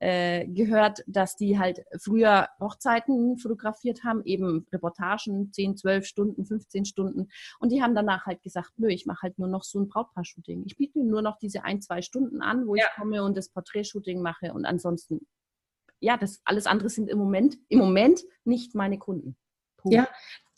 äh, 0.00 0.46
gehört, 0.46 1.02
dass 1.06 1.36
die 1.36 1.58
halt 1.58 1.80
früher 1.98 2.48
Hochzeiten 2.60 3.38
fotografiert 3.38 4.04
haben, 4.04 4.22
eben 4.24 4.66
Reportagen, 4.72 5.52
10, 5.52 5.76
12 5.76 6.06
Stunden, 6.06 6.44
15 6.44 6.84
Stunden. 6.84 7.28
Und 7.60 7.72
die 7.72 7.82
haben 7.82 7.94
danach 7.94 8.26
halt 8.26 8.42
gesagt, 8.42 8.72
nö, 8.76 8.88
ich 8.88 9.06
mache 9.06 9.22
halt 9.22 9.38
nur 9.38 9.48
noch 9.48 9.64
so 9.64 9.80
ein 9.80 9.88
Brautpaar-Shooting. 9.88 10.64
Ich 10.66 10.76
biete 10.76 11.00
nur 11.00 11.22
noch 11.22 11.38
diese 11.38 11.64
ein, 11.64 11.80
zwei 11.80 12.02
Stunden 12.02 12.42
an, 12.42 12.66
wo 12.66 12.74
ja. 12.74 12.84
ich 12.84 13.00
komme 13.00 13.22
und 13.22 13.36
das 13.36 13.48
Porträtshooting 13.48 14.20
mache 14.20 14.52
und 14.52 14.66
ansonsten 14.66 15.26
ja, 16.00 16.16
das 16.16 16.40
alles 16.44 16.66
andere 16.66 16.88
sind 16.88 17.08
im 17.08 17.18
Moment, 17.18 17.56
im 17.68 17.78
Moment 17.78 18.22
nicht 18.44 18.74
meine 18.74 18.98
Kunden. 18.98 19.36
Punkt. 19.76 19.94
Ja, 19.94 20.08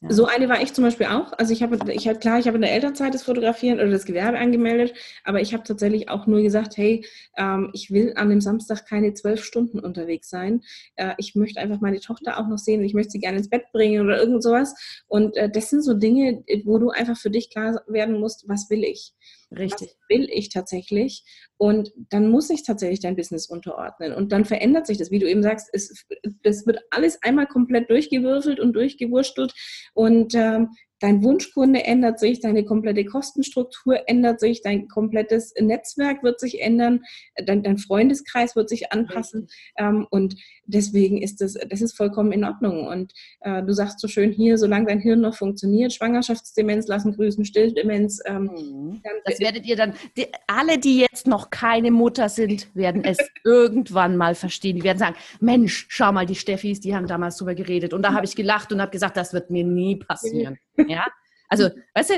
ja. 0.00 0.12
So 0.12 0.26
eine 0.26 0.48
war 0.48 0.62
ich 0.62 0.72
zum 0.74 0.84
Beispiel 0.84 1.06
auch. 1.06 1.32
Also 1.38 1.52
ich 1.52 1.60
habe, 1.60 1.92
ich 1.92 2.06
habe 2.06 2.20
klar, 2.20 2.38
ich 2.38 2.46
habe 2.46 2.54
in 2.54 2.62
der 2.62 2.72
Elternzeit 2.72 3.12
das 3.12 3.24
Fotografieren 3.24 3.80
oder 3.80 3.90
das 3.90 4.04
Gewerbe 4.04 4.38
angemeldet, 4.38 4.94
aber 5.24 5.40
ich 5.40 5.52
habe 5.52 5.64
tatsächlich 5.64 6.08
auch 6.08 6.28
nur 6.28 6.40
gesagt, 6.40 6.76
hey, 6.76 7.04
ähm, 7.36 7.70
ich 7.72 7.90
will 7.90 8.12
an 8.14 8.28
dem 8.28 8.40
Samstag 8.40 8.86
keine 8.86 9.12
zwölf 9.14 9.42
Stunden 9.42 9.80
unterwegs 9.80 10.30
sein. 10.30 10.62
Äh, 10.94 11.14
ich 11.18 11.34
möchte 11.34 11.60
einfach 11.60 11.80
meine 11.80 11.98
Tochter 11.98 12.38
auch 12.38 12.46
noch 12.46 12.58
sehen 12.58 12.80
und 12.80 12.86
ich 12.86 12.94
möchte 12.94 13.10
sie 13.10 13.18
gerne 13.18 13.38
ins 13.38 13.50
Bett 13.50 13.64
bringen 13.72 14.04
oder 14.04 14.20
irgend 14.20 14.44
sowas. 14.44 14.72
Und 15.08 15.36
äh, 15.36 15.50
das 15.50 15.68
sind 15.68 15.82
so 15.82 15.94
Dinge, 15.94 16.44
wo 16.64 16.78
du 16.78 16.90
einfach 16.90 17.16
für 17.16 17.30
dich 17.30 17.50
klar 17.50 17.82
werden 17.88 18.20
musst, 18.20 18.48
was 18.48 18.70
will 18.70 18.84
ich? 18.84 19.14
Richtig. 19.50 19.88
Was 19.88 20.08
will 20.10 20.28
ich 20.30 20.50
tatsächlich? 20.50 21.24
Und 21.56 21.90
dann 22.10 22.30
muss 22.30 22.50
ich 22.50 22.64
tatsächlich 22.64 23.00
dein 23.00 23.16
Business 23.16 23.46
unterordnen. 23.46 24.12
Und 24.12 24.30
dann 24.30 24.44
verändert 24.44 24.86
sich 24.86 24.98
das, 24.98 25.10
wie 25.10 25.18
du 25.18 25.28
eben 25.28 25.42
sagst, 25.42 25.68
es, 25.72 26.04
es 26.42 26.66
wird 26.66 26.80
alles 26.90 27.22
einmal 27.22 27.46
komplett 27.46 27.88
durchgewürfelt 27.88 28.60
und 28.60 28.74
durchgewurstelt. 28.74 29.54
Und 29.94 30.34
ähm, 30.34 30.68
dein 31.00 31.22
Wunschkunde 31.22 31.84
ändert 31.84 32.18
sich, 32.18 32.40
deine 32.40 32.64
komplette 32.64 33.04
Kostenstruktur 33.04 34.08
ändert 34.08 34.40
sich, 34.40 34.62
dein 34.62 34.88
komplettes 34.88 35.54
Netzwerk 35.58 36.22
wird 36.22 36.40
sich 36.40 36.60
ändern, 36.60 37.04
dein, 37.44 37.62
dein 37.62 37.78
Freundeskreis 37.78 38.56
wird 38.56 38.68
sich 38.68 38.92
anpassen. 38.92 39.48
Ähm, 39.76 40.06
und 40.10 40.36
deswegen 40.66 41.20
ist 41.22 41.40
das, 41.40 41.54
das 41.68 41.80
ist 41.80 41.96
vollkommen 41.96 42.32
in 42.32 42.44
Ordnung. 42.44 42.86
Und 42.86 43.12
äh, 43.40 43.62
du 43.62 43.72
sagst 43.72 44.00
so 44.00 44.08
schön 44.08 44.32
hier, 44.32 44.58
solange 44.58 44.86
dein 44.86 45.00
Hirn 45.00 45.20
noch 45.20 45.34
funktioniert, 45.34 45.92
Schwangerschaftsdemenz 45.92 46.86
lassen 46.88 47.14
grüßen, 47.14 47.44
Stilldemenz. 47.44 48.20
Ähm, 48.26 48.44
mhm. 48.44 49.02
das 49.24 49.40
werdet 49.40 49.66
ihr 49.66 49.76
dann, 49.76 49.94
die, 50.16 50.26
alle, 50.46 50.78
die 50.78 51.00
jetzt 51.00 51.26
noch 51.26 51.50
keine 51.50 51.90
Mutter 51.90 52.28
sind, 52.28 52.68
werden 52.74 53.04
es 53.04 53.18
irgendwann 53.44 54.16
mal 54.16 54.34
verstehen. 54.34 54.76
Die 54.76 54.84
werden 54.84 54.98
sagen, 54.98 55.16
Mensch, 55.40 55.86
schau 55.88 56.12
mal, 56.12 56.26
die 56.26 56.34
Steffis, 56.34 56.80
die 56.80 56.94
haben 56.94 57.06
damals 57.06 57.36
drüber 57.36 57.54
geredet. 57.54 57.94
Und 57.94 58.02
da 58.02 58.12
habe 58.12 58.24
ich 58.24 58.34
gelacht 58.34 58.72
und 58.72 58.80
habe 58.80 58.90
gesagt, 58.90 59.16
das 59.16 59.32
wird 59.32 59.50
mir 59.50 59.64
nie 59.64 59.96
passieren. 60.08 60.58
Ja, 60.86 61.06
also, 61.48 61.70
weißt 61.94 62.10
du, 62.10 62.14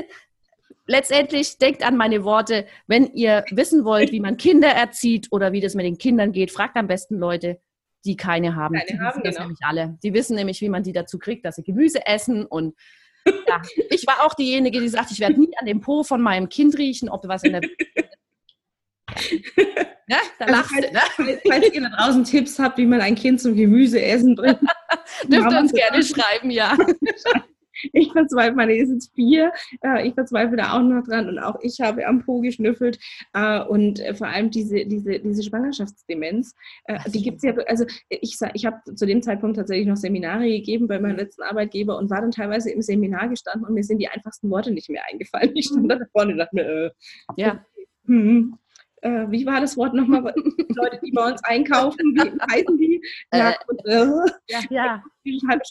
letztendlich 0.85 1.57
denkt 1.57 1.83
an 1.83 1.97
meine 1.97 2.23
Worte, 2.23 2.65
wenn 2.87 3.13
ihr 3.13 3.45
wissen 3.51 3.85
wollt, 3.85 4.11
wie 4.11 4.19
man 4.19 4.37
Kinder 4.37 4.69
erzieht 4.69 5.27
oder 5.31 5.51
wie 5.51 5.61
das 5.61 5.73
mit 5.73 5.85
den 5.85 5.97
Kindern 5.97 6.31
geht, 6.31 6.51
fragt 6.51 6.75
am 6.75 6.87
besten 6.87 7.17
Leute, 7.17 7.59
die 8.05 8.15
keine 8.15 8.55
haben. 8.55 8.75
Keine 8.75 8.87
die 8.87 8.99
haben 8.99 9.23
das 9.23 9.35
genau. 9.35 9.47
nämlich 9.47 9.59
alle. 9.63 9.97
Die 10.03 10.13
wissen 10.13 10.35
nämlich, 10.35 10.61
wie 10.61 10.69
man 10.69 10.83
die 10.83 10.93
dazu 10.93 11.17
kriegt, 11.17 11.45
dass 11.45 11.55
sie 11.55 11.63
Gemüse 11.63 12.05
essen 12.05 12.45
und 12.45 12.75
ja, 13.47 13.61
ich 13.91 14.07
war 14.07 14.25
auch 14.25 14.33
diejenige, 14.33 14.79
die 14.79 14.89
sagt, 14.89 15.11
ich 15.11 15.19
werde 15.19 15.39
nie 15.39 15.55
an 15.59 15.67
dem 15.67 15.79
Po 15.79 16.03
von 16.03 16.21
meinem 16.21 16.49
Kind 16.49 16.77
riechen, 16.77 17.07
ob 17.07 17.21
du 17.21 17.27
was 17.27 17.43
in 17.43 17.53
der 17.53 17.61
ja, 20.07 20.17
da 20.39 20.45
also 20.45 20.57
lachst 20.57 20.71
falls, 20.73 21.15
du, 21.17 21.23
ne? 21.23 21.41
falls 21.47 21.73
ihr 21.73 21.81
da 21.81 21.89
draußen 21.89 22.23
Tipps 22.23 22.59
habt, 22.59 22.77
wie 22.77 22.85
man 22.85 23.01
ein 23.01 23.15
Kind 23.15 23.41
zum 23.41 23.55
Gemüseessen 23.55 24.35
bringt, 24.35 24.59
dürft 25.23 25.51
ihr 25.51 25.59
uns 25.59 25.73
gerne 25.73 26.03
schreiben, 26.03 26.49
ja. 26.49 26.75
ich 27.93 28.11
verzweifle, 28.11 28.55
meine 28.55 28.75
ist 28.75 28.89
jetzt 28.89 29.13
vier, 29.15 29.51
äh, 29.83 30.07
ich 30.07 30.13
verzweifle 30.13 30.57
da 30.57 30.73
auch 30.73 30.81
noch 30.81 31.03
dran 31.03 31.29
und 31.29 31.39
auch 31.39 31.59
ich 31.61 31.79
habe 31.81 32.05
am 32.07 32.23
Po 32.23 32.41
geschnüffelt 32.41 32.99
äh, 33.33 33.61
und 33.61 33.99
äh, 33.99 34.13
vor 34.13 34.27
allem 34.27 34.51
diese, 34.51 34.85
diese, 34.85 35.19
diese 35.19 35.43
Schwangerschaftsdemenz, 35.43 36.55
äh, 36.85 36.99
die 37.09 37.21
gibt 37.21 37.37
es 37.37 37.43
ja, 37.43 37.53
also 37.67 37.85
ich, 38.09 38.37
ich 38.53 38.65
habe 38.65 38.77
zu 38.95 39.05
dem 39.05 39.21
Zeitpunkt 39.21 39.57
tatsächlich 39.57 39.87
noch 39.87 39.97
Seminare 39.97 40.47
gegeben 40.47 40.87
bei 40.87 40.99
meinem 40.99 41.17
letzten 41.17 41.43
Arbeitgeber 41.43 41.97
und 41.97 42.09
war 42.09 42.21
dann 42.21 42.31
teilweise 42.31 42.71
im 42.71 42.81
Seminar 42.81 43.29
gestanden 43.29 43.67
und 43.67 43.73
mir 43.73 43.83
sind 43.83 43.99
die 43.99 44.07
einfachsten 44.09 44.49
Worte 44.49 44.71
nicht 44.71 44.89
mehr 44.89 45.03
eingefallen. 45.11 45.51
Ich 45.55 45.67
stand 45.67 45.91
da 45.91 45.99
vorne 46.11 46.33
und 46.33 46.37
dachte 46.39 46.55
mir, 46.55 46.63
äh, 46.65 46.91
ja. 47.35 47.65
Hm, 48.05 48.57
äh, 49.01 49.25
wie 49.29 49.45
war 49.45 49.61
das 49.61 49.77
Wort 49.77 49.93
nochmal? 49.93 50.33
Leute, 50.75 50.99
die 51.03 51.11
bei 51.11 51.31
uns 51.31 51.43
einkaufen, 51.43 52.15
wie 52.15 52.19
heißen 52.51 52.77
die? 52.77 53.01
Ja, 53.33 53.51
äh, 53.51 53.55
und, 53.67 53.85
äh. 53.85 54.31
ja, 54.47 54.59
ja. 54.69 55.03
Total 55.23 55.61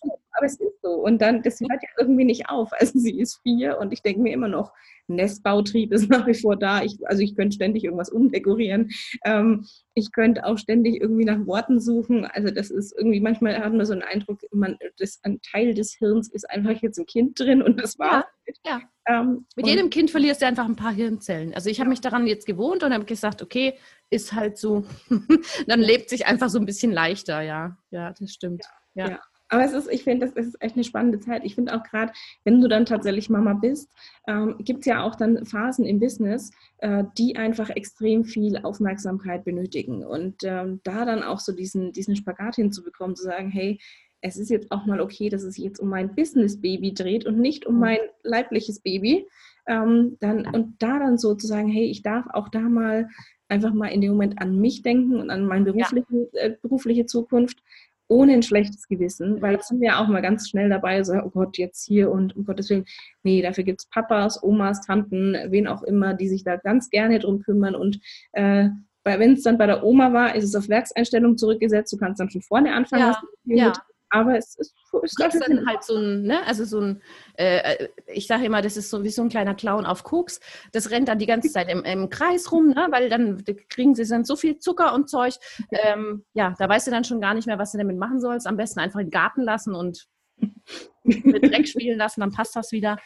aber 0.40 0.46
es 0.46 0.58
ist 0.58 0.80
so. 0.82 0.92
Und 0.92 1.20
dann, 1.20 1.42
das 1.42 1.60
hört 1.60 1.82
ja 1.82 1.88
irgendwie 1.98 2.24
nicht 2.24 2.48
auf. 2.48 2.70
Also 2.80 2.98
sie 2.98 3.20
ist 3.20 3.40
vier 3.42 3.78
und 3.78 3.92
ich 3.92 4.00
denke 4.00 4.22
mir 4.22 4.32
immer 4.32 4.48
noch, 4.48 4.72
Nestbautrieb 5.06 5.92
ist 5.92 6.08
nach 6.08 6.26
wie 6.26 6.34
vor 6.34 6.56
da. 6.56 6.82
Ich, 6.82 6.96
also 7.06 7.22
ich 7.22 7.36
könnte 7.36 7.54
ständig 7.54 7.84
irgendwas 7.84 8.08
umdekorieren. 8.08 8.90
Ähm, 9.24 9.66
ich 9.94 10.12
könnte 10.12 10.46
auch 10.46 10.56
ständig 10.56 11.00
irgendwie 11.00 11.26
nach 11.26 11.44
Worten 11.46 11.78
suchen. 11.78 12.24
Also 12.24 12.50
das 12.50 12.70
ist 12.70 12.94
irgendwie, 12.96 13.20
manchmal 13.20 13.58
hat 13.58 13.72
man 13.72 13.84
so 13.84 13.92
einen 13.92 14.02
Eindruck, 14.02 14.40
man, 14.50 14.78
das, 14.96 15.20
ein 15.24 15.40
Teil 15.42 15.74
des 15.74 15.92
Hirns 15.92 16.28
ist 16.30 16.48
einfach 16.48 16.80
jetzt 16.80 16.98
ein 16.98 17.06
Kind 17.06 17.38
drin 17.38 17.60
und 17.60 17.78
das 17.78 17.98
war. 17.98 18.24
Ja, 18.64 18.80
ja. 19.06 19.20
Ähm, 19.20 19.46
Mit 19.56 19.66
jedem 19.66 19.90
Kind 19.90 20.10
verlierst 20.10 20.40
du 20.40 20.46
einfach 20.46 20.64
ein 20.64 20.76
paar 20.76 20.92
Hirnzellen. 20.92 21.52
Also 21.52 21.68
ich 21.68 21.80
habe 21.80 21.90
mich 21.90 22.00
daran 22.00 22.26
jetzt 22.26 22.46
gewohnt 22.46 22.82
und 22.82 22.94
habe 22.94 23.04
gesagt, 23.04 23.42
okay, 23.42 23.74
ist 24.08 24.32
halt 24.32 24.56
so. 24.56 24.84
Dann 25.66 25.80
lebt 25.80 26.08
sich 26.08 26.26
einfach 26.26 26.48
so 26.48 26.58
ein 26.58 26.66
bisschen 26.66 26.92
leichter, 26.92 27.42
ja. 27.42 27.76
Ja, 27.90 28.14
das 28.18 28.32
stimmt. 28.32 28.64
ja. 28.94 29.10
ja. 29.10 29.20
Aber 29.50 29.64
es 29.64 29.72
ist, 29.72 29.90
ich 29.90 30.04
finde, 30.04 30.26
das 30.26 30.46
ist 30.46 30.62
echt 30.62 30.76
eine 30.76 30.84
spannende 30.84 31.18
Zeit. 31.18 31.44
Ich 31.44 31.56
finde 31.56 31.74
auch 31.74 31.82
gerade, 31.82 32.12
wenn 32.44 32.60
du 32.60 32.68
dann 32.68 32.86
tatsächlich 32.86 33.28
Mama 33.28 33.54
bist, 33.54 33.90
ähm, 34.28 34.54
gibt 34.60 34.80
es 34.80 34.86
ja 34.86 35.02
auch 35.02 35.16
dann 35.16 35.44
Phasen 35.44 35.84
im 35.84 35.98
Business, 35.98 36.52
äh, 36.78 37.04
die 37.18 37.36
einfach 37.36 37.68
extrem 37.70 38.24
viel 38.24 38.58
Aufmerksamkeit 38.58 39.44
benötigen. 39.44 40.04
Und 40.04 40.36
ähm, 40.44 40.80
da 40.84 41.04
dann 41.04 41.24
auch 41.24 41.40
so 41.40 41.52
diesen, 41.52 41.92
diesen 41.92 42.14
Spagat 42.14 42.56
hinzubekommen, 42.56 43.16
zu 43.16 43.24
sagen, 43.24 43.50
hey, 43.50 43.78
es 44.22 44.36
ist 44.36 44.50
jetzt 44.50 44.70
auch 44.70 44.86
mal 44.86 45.00
okay, 45.00 45.28
dass 45.30 45.42
es 45.42 45.56
jetzt 45.56 45.80
um 45.80 45.88
mein 45.88 46.14
Business-Baby 46.14 46.94
dreht 46.94 47.26
und 47.26 47.38
nicht 47.38 47.66
um 47.66 47.74
mhm. 47.74 47.80
mein 47.80 47.98
leibliches 48.22 48.80
Baby. 48.80 49.26
Ähm, 49.66 50.16
dann, 50.20 50.46
und 50.46 50.80
da 50.80 50.98
dann 50.98 51.18
so 51.18 51.34
zu 51.34 51.46
sagen, 51.46 51.68
hey, 51.68 51.86
ich 51.86 52.02
darf 52.02 52.26
auch 52.32 52.48
da 52.48 52.60
mal 52.60 53.08
einfach 53.48 53.72
mal 53.72 53.88
in 53.88 54.00
dem 54.00 54.12
Moment 54.12 54.40
an 54.40 54.60
mich 54.60 54.82
denken 54.82 55.16
und 55.20 55.30
an 55.30 55.44
meine 55.44 55.64
berufliche, 55.64 56.06
ja. 56.32 56.40
äh, 56.40 56.56
berufliche 56.62 57.06
Zukunft 57.06 57.62
ohne 58.11 58.35
ein 58.35 58.42
schlechtes 58.42 58.88
Gewissen, 58.88 59.40
weil 59.40 59.57
das 59.57 59.68
sind 59.68 59.81
wir 59.81 59.99
auch 59.99 60.09
mal 60.09 60.20
ganz 60.20 60.49
schnell 60.49 60.68
dabei, 60.68 61.03
so, 61.03 61.14
oh 61.14 61.31
Gott, 61.31 61.57
jetzt 61.59 61.87
hier 61.87 62.11
und 62.11 62.37
um 62.37 62.44
Gottes 62.44 62.68
Willen, 62.70 62.85
nee, 63.23 63.40
dafür 63.40 63.64
gibt 63.64 63.81
es 63.81 63.88
Papas, 63.88 64.42
Omas, 64.42 64.85
Tanten, 64.85 65.37
wen 65.49 65.66
auch 65.66 65.83
immer, 65.83 66.14
die 66.14 66.29
sich 66.29 66.44
da 66.44 66.57
ganz 66.57 66.90
gerne 66.90 67.18
drum 67.18 67.40
kümmern 67.42 67.75
und 67.75 68.01
äh, 68.33 68.68
wenn 69.05 69.33
es 69.33 69.42
dann 69.42 69.57
bei 69.57 69.66
der 69.66 69.83
Oma 69.83 70.12
war, 70.12 70.35
ist 70.35 70.44
es 70.44 70.55
auf 70.55 70.68
Werkseinstellung 70.68 71.38
zurückgesetzt, 71.38 71.92
du 71.92 71.96
kannst 71.96 72.20
dann 72.20 72.31
von 72.31 72.42
vorne 72.42 72.75
anfangen, 72.75 73.14
ja, 73.44 73.66
ja 73.66 73.73
aber 74.11 74.37
es 74.37 74.57
ist, 74.57 74.75
ist 75.03 75.20
das 75.20 75.38
dann 75.38 75.66
halt 75.66 75.85
so 75.85 75.96
ein, 75.96 76.23
ne, 76.23 76.44
also 76.46 76.64
so 76.64 76.81
ein, 76.81 77.03
äh, 77.35 77.88
ich 78.07 78.27
sage 78.27 78.44
immer, 78.44 78.61
das 78.61 78.77
ist 78.77 78.90
so 78.90 79.05
wie 79.05 79.11
so 79.11 79.23
ein 79.23 79.29
kleiner 79.29 79.55
Clown 79.55 79.87
auf 79.87 80.03
Koks. 80.03 80.40
Das 80.73 80.90
rennt 80.90 81.09
dann 81.09 81.18
die 81.18 81.27
ganze 81.27 81.49
Zeit 81.53 81.68
im, 81.70 81.85
im 81.85 82.11
Kreis 82.11 82.51
rum, 82.51 82.70
ne, 82.70 82.88
weil 82.90 83.09
dann 83.09 83.42
kriegen 83.68 83.94
sie 83.94 84.07
dann 84.07 84.25
so 84.25 84.37
viel 84.37 84.59
Zucker 84.59 84.94
und 84.94 85.09
Zeug. 85.09 85.35
Ähm, 85.70 86.25
ja, 86.35 86.55
da 86.59 86.68
weißt 86.68 86.88
du 86.88 86.90
dann 86.90 87.05
schon 87.05 87.20
gar 87.20 87.35
nicht 87.35 87.46
mehr, 87.46 87.59
was 87.59 87.73
du 87.73 87.79
damit 87.79 87.96
machen 87.96 88.20
sollst. 88.20 88.46
Am 88.46 88.57
besten 88.57 88.81
einfach 88.81 88.99
in 88.99 89.07
den 89.07 89.12
Garten 89.12 89.42
lassen 89.42 89.75
und 89.75 90.09
mit 91.05 91.44
Dreck 91.44 91.68
spielen 91.68 91.99
lassen, 91.99 92.20
dann 92.20 92.33
passt 92.33 92.57
das 92.57 92.73
wieder. 92.73 92.99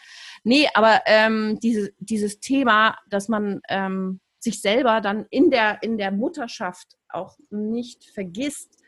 Nee, 0.43 0.69
aber 0.75 1.03
ähm, 1.07 1.59
diese, 1.61 1.93
dieses 1.99 2.41
Thema, 2.41 2.99
dass 3.09 3.29
man 3.29 3.61
ähm, 3.69 4.21
sich 4.39 4.61
selber 4.61 5.01
dann 5.01 5.27
in 5.31 5.51
der, 5.51 5.83
in 5.83 5.99
der 5.99 6.13
Mutterschaft 6.13 6.97
auch 7.09 7.37
nicht 7.51 8.05
vergisst, 8.11 8.79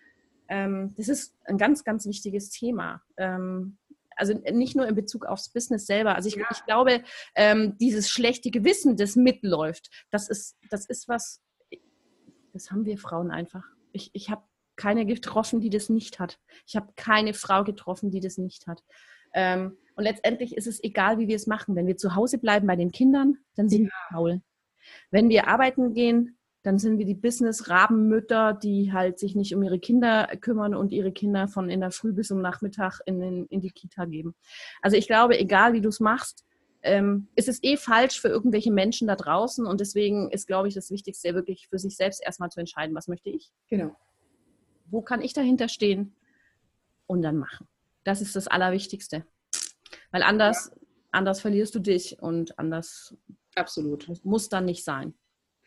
ähm, 0.48 0.94
das 0.96 1.08
ist 1.08 1.34
ein 1.44 1.58
ganz, 1.58 1.84
ganz 1.84 2.06
wichtiges 2.06 2.50
Thema. 2.50 3.02
Ähm, 3.16 3.78
also 4.16 4.32
nicht 4.32 4.74
nur 4.74 4.88
in 4.88 4.94
Bezug 4.94 5.26
aufs 5.26 5.50
Business 5.50 5.86
selber. 5.86 6.14
Also 6.14 6.28
ich, 6.28 6.36
ja. 6.36 6.46
ich 6.50 6.64
glaube, 6.64 7.02
ähm, 7.34 7.76
dieses 7.78 8.10
schlechte 8.10 8.50
Gewissen, 8.50 8.96
das 8.96 9.14
mitläuft, 9.14 9.90
das 10.10 10.28
ist, 10.28 10.56
das 10.70 10.86
ist 10.86 11.06
was, 11.06 11.42
das 12.52 12.70
haben 12.70 12.86
wir 12.86 12.96
Frauen 12.98 13.30
einfach. 13.30 13.64
Ich, 13.92 14.10
ich 14.14 14.30
habe 14.30 14.42
keine 14.76 15.06
getroffen, 15.06 15.60
die 15.60 15.70
das 15.70 15.88
nicht 15.88 16.18
hat. 16.18 16.38
Ich 16.66 16.76
habe 16.76 16.92
keine 16.96 17.34
Frau 17.34 17.64
getroffen, 17.64 18.10
die 18.10 18.20
das 18.20 18.38
nicht 18.38 18.66
hat. 18.66 18.82
Ähm, 19.34 19.76
und 19.94 20.04
letztendlich 20.04 20.56
ist 20.56 20.66
es 20.66 20.82
egal, 20.82 21.18
wie 21.18 21.28
wir 21.28 21.36
es 21.36 21.46
machen. 21.46 21.76
Wenn 21.76 21.86
wir 21.86 21.96
zu 21.96 22.14
Hause 22.14 22.38
bleiben 22.38 22.66
bei 22.66 22.76
den 22.76 22.92
Kindern, 22.92 23.38
dann 23.54 23.68
sind 23.68 23.84
ja. 23.84 23.88
wir 23.88 24.16
faul. 24.16 24.42
Wenn 25.10 25.28
wir 25.28 25.48
arbeiten 25.48 25.94
gehen, 25.94 26.35
dann 26.66 26.80
sind 26.80 26.98
wir 26.98 27.06
die 27.06 27.14
Business-Rabenmütter, 27.14 28.52
die 28.52 28.92
halt 28.92 29.20
sich 29.20 29.36
nicht 29.36 29.54
um 29.54 29.62
ihre 29.62 29.78
Kinder 29.78 30.26
kümmern 30.40 30.74
und 30.74 30.92
ihre 30.92 31.12
Kinder 31.12 31.46
von 31.46 31.70
in 31.70 31.78
der 31.78 31.92
Früh 31.92 32.12
bis 32.12 32.26
zum 32.26 32.42
Nachmittag 32.42 32.98
in, 33.06 33.22
in, 33.22 33.46
in 33.46 33.60
die 33.60 33.70
Kita 33.70 34.04
geben. 34.04 34.34
Also 34.82 34.96
ich 34.96 35.06
glaube, 35.06 35.38
egal 35.38 35.74
wie 35.74 35.80
du 35.80 35.90
es 35.90 36.00
machst, 36.00 36.44
ähm, 36.82 37.28
ist 37.36 37.48
es 37.48 37.62
eh 37.62 37.76
falsch 37.76 38.20
für 38.20 38.26
irgendwelche 38.26 38.72
Menschen 38.72 39.06
da 39.06 39.14
draußen 39.14 39.64
und 39.64 39.80
deswegen 39.80 40.28
ist, 40.32 40.48
glaube 40.48 40.66
ich, 40.66 40.74
das 40.74 40.90
Wichtigste 40.90 41.34
wirklich 41.34 41.68
für 41.68 41.78
sich 41.78 41.94
selbst 41.94 42.20
erstmal 42.20 42.50
zu 42.50 42.58
entscheiden, 42.58 42.96
was 42.96 43.06
möchte 43.06 43.30
ich? 43.30 43.52
Genau. 43.68 43.94
Wo 44.86 45.02
kann 45.02 45.22
ich 45.22 45.32
dahinter 45.32 45.68
stehen? 45.68 46.16
Und 47.06 47.22
dann 47.22 47.36
machen. 47.36 47.68
Das 48.02 48.20
ist 48.20 48.34
das 48.34 48.48
Allerwichtigste. 48.48 49.24
Weil 50.10 50.24
anders, 50.24 50.72
ja. 50.74 50.82
anders 51.12 51.40
verlierst 51.40 51.76
du 51.76 51.78
dich 51.78 52.20
und 52.20 52.58
anders 52.58 53.16
Absolut. 53.54 54.08
muss 54.24 54.48
dann 54.48 54.64
nicht 54.64 54.82
sein. 54.82 55.14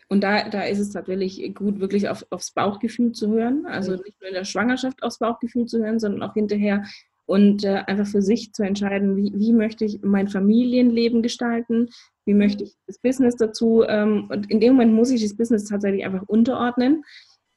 Und 0.09 0.21
da, 0.21 0.49
da 0.49 0.63
ist 0.63 0.79
es 0.79 0.89
tatsächlich 0.89 1.53
gut, 1.53 1.79
wirklich 1.79 2.09
auf, 2.09 2.25
aufs 2.31 2.51
Bauchgefühl 2.51 3.11
zu 3.11 3.29
hören. 3.29 3.65
Also 3.67 3.91
nicht 3.91 4.19
nur 4.19 4.29
in 4.29 4.33
der 4.33 4.43
Schwangerschaft 4.43 5.03
aufs 5.03 5.19
Bauchgefühl 5.19 5.67
zu 5.67 5.79
hören, 5.79 5.99
sondern 5.99 6.23
auch 6.23 6.33
hinterher 6.33 6.83
und 7.29 7.63
äh, 7.63 7.83
einfach 7.85 8.07
für 8.07 8.23
sich 8.23 8.53
zu 8.53 8.63
entscheiden, 8.63 9.15
wie, 9.15 9.31
wie 9.35 9.53
möchte 9.53 9.85
ich 9.85 9.99
mein 10.01 10.27
Familienleben 10.27 11.21
gestalten, 11.21 11.89
wie 12.25 12.33
möchte 12.33 12.63
ich 12.63 12.73
das 12.87 12.97
Business 12.97 13.35
dazu. 13.35 13.83
Ähm, 13.87 14.25
und 14.29 14.49
in 14.49 14.59
dem 14.59 14.73
Moment 14.73 14.93
muss 14.93 15.11
ich 15.11 15.21
das 15.21 15.37
Business 15.37 15.65
tatsächlich 15.65 16.03
einfach 16.03 16.23
unterordnen 16.23 17.03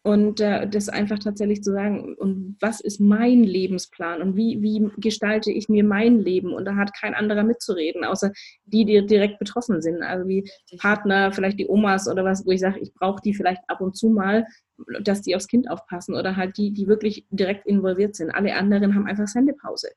und 0.04 0.40
äh, 0.40 0.68
das 0.68 0.88
einfach 0.88 1.20
tatsächlich 1.20 1.62
zu 1.62 1.72
sagen, 1.72 2.16
und 2.16 2.56
was 2.60 2.80
ist 2.80 2.98
mein 3.00 3.44
Lebensplan 3.44 4.20
und 4.20 4.36
wie, 4.36 4.60
wie 4.60 4.90
gestalte 4.98 5.52
ich 5.52 5.68
mir 5.68 5.84
mein 5.84 6.18
Leben? 6.18 6.52
Und 6.52 6.64
da 6.64 6.74
hat 6.74 6.92
kein 6.92 7.14
anderer 7.14 7.44
mitzureden, 7.44 8.04
außer 8.04 8.32
die, 8.64 8.84
die 8.84 9.06
direkt 9.06 9.38
betroffen 9.38 9.80
sind. 9.80 10.02
Also 10.02 10.26
wie 10.26 10.50
Partner, 10.78 11.32
vielleicht 11.32 11.60
die 11.60 11.68
Omas 11.68 12.08
oder 12.08 12.24
was, 12.24 12.44
wo 12.44 12.50
ich 12.50 12.60
sage, 12.60 12.80
ich 12.80 12.92
brauche 12.94 13.22
die 13.22 13.34
vielleicht 13.34 13.62
ab 13.68 13.80
und 13.80 13.96
zu 13.96 14.10
mal, 14.10 14.44
dass 15.02 15.22
die 15.22 15.36
aufs 15.36 15.46
Kind 15.46 15.70
aufpassen 15.70 16.16
oder 16.16 16.34
halt 16.36 16.56
die, 16.56 16.72
die 16.72 16.88
wirklich 16.88 17.24
direkt 17.30 17.66
involviert 17.66 18.16
sind. 18.16 18.30
Alle 18.30 18.56
anderen 18.56 18.96
haben 18.96 19.06
einfach 19.06 19.28
Sendepause 19.28 19.90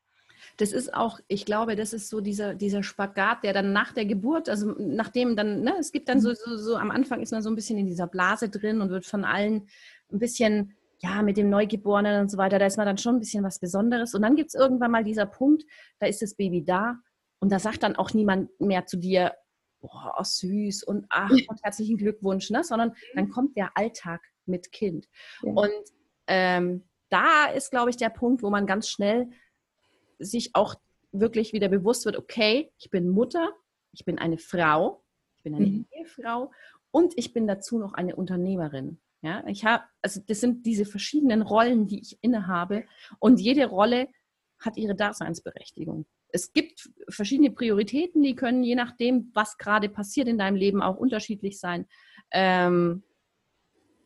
das 0.57 0.71
ist 0.71 0.93
auch, 0.93 1.19
ich 1.27 1.45
glaube, 1.45 1.75
das 1.75 1.91
ist 1.91 2.09
so 2.09 2.21
dieser, 2.21 2.53
dieser 2.53 2.81
Spagat, 2.81 3.43
der 3.43 3.53
dann 3.53 3.73
nach 3.73 3.91
der 3.91 4.05
Geburt, 4.05 4.47
also 4.47 4.73
nachdem 4.77 5.35
dann, 5.35 5.61
ne, 5.61 5.75
es 5.79 5.91
gibt 5.91 6.07
dann 6.07 6.21
so, 6.21 6.33
so, 6.33 6.57
so 6.57 6.77
am 6.77 6.91
Anfang 6.91 7.21
ist 7.21 7.31
man 7.31 7.41
so 7.41 7.49
ein 7.49 7.55
bisschen 7.55 7.77
in 7.77 7.87
dieser 7.87 8.07
Blase 8.07 8.49
drin 8.49 8.81
und 8.81 8.89
wird 8.89 9.05
von 9.05 9.25
allen 9.25 9.67
ein 10.11 10.19
bisschen, 10.19 10.75
ja, 10.99 11.21
mit 11.21 11.37
dem 11.37 11.49
Neugeborenen 11.49 12.21
und 12.21 12.31
so 12.31 12.37
weiter, 12.37 12.59
da 12.59 12.65
ist 12.65 12.77
man 12.77 12.85
dann 12.85 12.97
schon 12.97 13.15
ein 13.15 13.19
bisschen 13.19 13.43
was 13.43 13.59
Besonderes. 13.59 14.13
Und 14.13 14.21
dann 14.21 14.35
gibt 14.35 14.49
es 14.49 14.53
irgendwann 14.53 14.91
mal 14.91 15.03
dieser 15.03 15.25
Punkt, 15.25 15.63
da 15.99 16.07
ist 16.07 16.21
das 16.21 16.35
Baby 16.35 16.63
da 16.63 16.97
und 17.39 17.51
da 17.51 17.59
sagt 17.59 17.83
dann 17.83 17.95
auch 17.95 18.13
niemand 18.13 18.49
mehr 18.59 18.85
zu 18.85 18.97
dir, 18.97 19.33
boah, 19.81 20.15
süß 20.23 20.83
und 20.83 21.05
ach, 21.09 21.29
und 21.49 21.63
herzlichen 21.63 21.97
Glückwunsch, 21.97 22.49
ne? 22.49 22.63
sondern 22.63 22.93
dann 23.13 23.29
kommt 23.29 23.57
der 23.57 23.77
Alltag 23.77 24.21
mit 24.45 24.71
Kind. 24.71 25.07
Ja. 25.41 25.51
Und 25.51 25.71
ähm, 26.27 26.83
da 27.09 27.45
ist, 27.47 27.71
glaube 27.71 27.89
ich, 27.89 27.97
der 27.97 28.09
Punkt, 28.09 28.41
wo 28.43 28.49
man 28.49 28.65
ganz 28.65 28.89
schnell 28.89 29.29
sich 30.17 30.51
auch 30.53 30.75
wirklich 31.11 31.53
wieder 31.53 31.69
bewusst 31.69 32.05
wird, 32.05 32.17
okay, 32.17 32.71
ich 32.77 32.89
bin 32.89 33.09
Mutter, 33.09 33.51
ich 33.91 34.05
bin 34.05 34.17
eine 34.17 34.37
Frau, 34.37 35.03
ich 35.37 35.43
bin 35.43 35.55
eine 35.55 35.65
mhm. 35.65 35.87
Ehefrau 35.91 36.51
und 36.91 37.13
ich 37.17 37.33
bin 37.33 37.47
dazu 37.47 37.77
noch 37.77 37.93
eine 37.93 38.15
Unternehmerin. 38.15 38.99
Ja, 39.25 39.43
ich 39.47 39.65
habe, 39.65 39.83
also 40.03 40.21
das 40.27 40.39
sind 40.39 40.67
diese 40.67 40.85
verschiedenen 40.85 41.41
Rollen, 41.41 41.87
die 41.87 41.99
ich 41.99 42.19
innehabe 42.21 42.85
und 43.17 43.41
jede 43.41 43.65
Rolle 43.65 44.07
hat 44.59 44.77
ihre 44.77 44.93
Daseinsberechtigung. 44.93 46.05
Es 46.27 46.53
gibt 46.53 46.91
verschiedene 47.09 47.49
Prioritäten, 47.49 48.21
die 48.21 48.35
können 48.35 48.61
je 48.61 48.75
nachdem, 48.75 49.31
was 49.33 49.57
gerade 49.57 49.89
passiert 49.89 50.27
in 50.27 50.37
deinem 50.37 50.55
Leben, 50.55 50.83
auch 50.83 50.97
unterschiedlich 50.97 51.59
sein. 51.59 51.87
Ähm, 52.29 53.01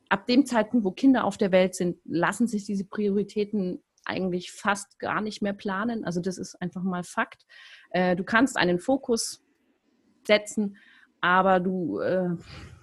ab 0.07 0.25
dem 0.25 0.45
Zeitpunkt, 0.45 0.85
wo 0.85 0.91
Kinder 0.91 1.25
auf 1.25 1.37
der 1.37 1.51
Welt 1.51 1.75
sind, 1.75 1.97
lassen 2.05 2.47
sich 2.47 2.63
diese 2.63 2.85
Prioritäten 2.85 3.83
eigentlich 4.05 4.53
fast 4.53 4.99
gar 4.99 5.19
nicht 5.19 5.41
mehr 5.41 5.51
planen. 5.51 6.05
Also 6.05 6.21
das 6.21 6.37
ist 6.37 6.55
einfach 6.61 6.81
mal 6.81 7.03
Fakt. 7.03 7.45
Äh, 7.89 8.15
du 8.15 8.23
kannst 8.23 8.55
einen 8.55 8.79
Fokus 8.79 9.43
setzen, 10.25 10.77
aber 11.19 11.59
du 11.59 11.99
äh, 11.99 12.29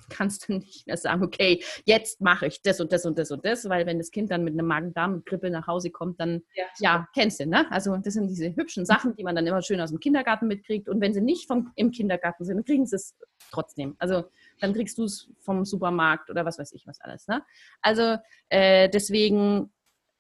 kannst 0.09 0.49
du 0.49 0.55
nicht 0.55 0.87
mehr 0.87 0.97
sagen, 0.97 1.23
okay, 1.23 1.63
jetzt 1.85 2.21
mache 2.21 2.47
ich 2.47 2.63
das 2.63 2.81
und 2.81 2.93
das 2.93 3.05
und 3.07 3.19
das 3.19 3.31
und 3.31 3.45
das, 3.45 3.69
weil 3.69 3.87
wenn 3.87 3.99
das 3.99 4.11
Kind 4.11 4.31
dann 4.31 4.45
mit 4.45 4.55
einem 4.55 4.67
Magen-Darm-Grippe 4.67 5.51
nach 5.51 5.67
Hause 5.67 5.91
kommt, 5.91 6.21
dann, 6.21 6.43
ja, 6.55 6.65
ja, 6.79 7.09
kennst 7.15 7.41
du, 7.41 7.47
ne? 7.47 7.71
Also 7.71 7.97
das 7.97 8.15
sind 8.15 8.29
diese 8.29 8.55
hübschen 8.55 8.87
Sachen, 8.87 9.15
die 9.17 9.25
man 9.25 9.35
dann 9.35 9.47
immer 9.47 9.63
schön 9.63 9.81
aus 9.81 9.91
dem 9.91 10.01
Kindergarten 10.01 10.47
mitkriegt 10.47 10.89
und 10.89 11.01
wenn 11.01 11.15
sie 11.15 11.21
nicht 11.21 11.47
vom, 11.47 11.73
im 11.77 11.91
Kindergarten 11.91 12.45
sind, 12.45 12.57
dann 12.57 12.65
kriegen 12.65 12.87
sie 12.87 12.97
es 12.97 13.15
trotzdem. 13.51 13.97
Also 13.99 14.25
dann 14.61 14.73
kriegst 14.73 14.99
du 14.99 15.05
es 15.05 15.29
vom 15.41 15.65
Supermarkt 15.65 16.31
oder 16.31 16.45
was 16.45 16.59
weiß 16.59 16.73
ich 16.73 16.87
was 16.87 17.01
alles, 17.01 17.27
ne? 17.29 17.43
Also 17.83 18.17
äh, 18.49 18.89
deswegen, 18.89 19.73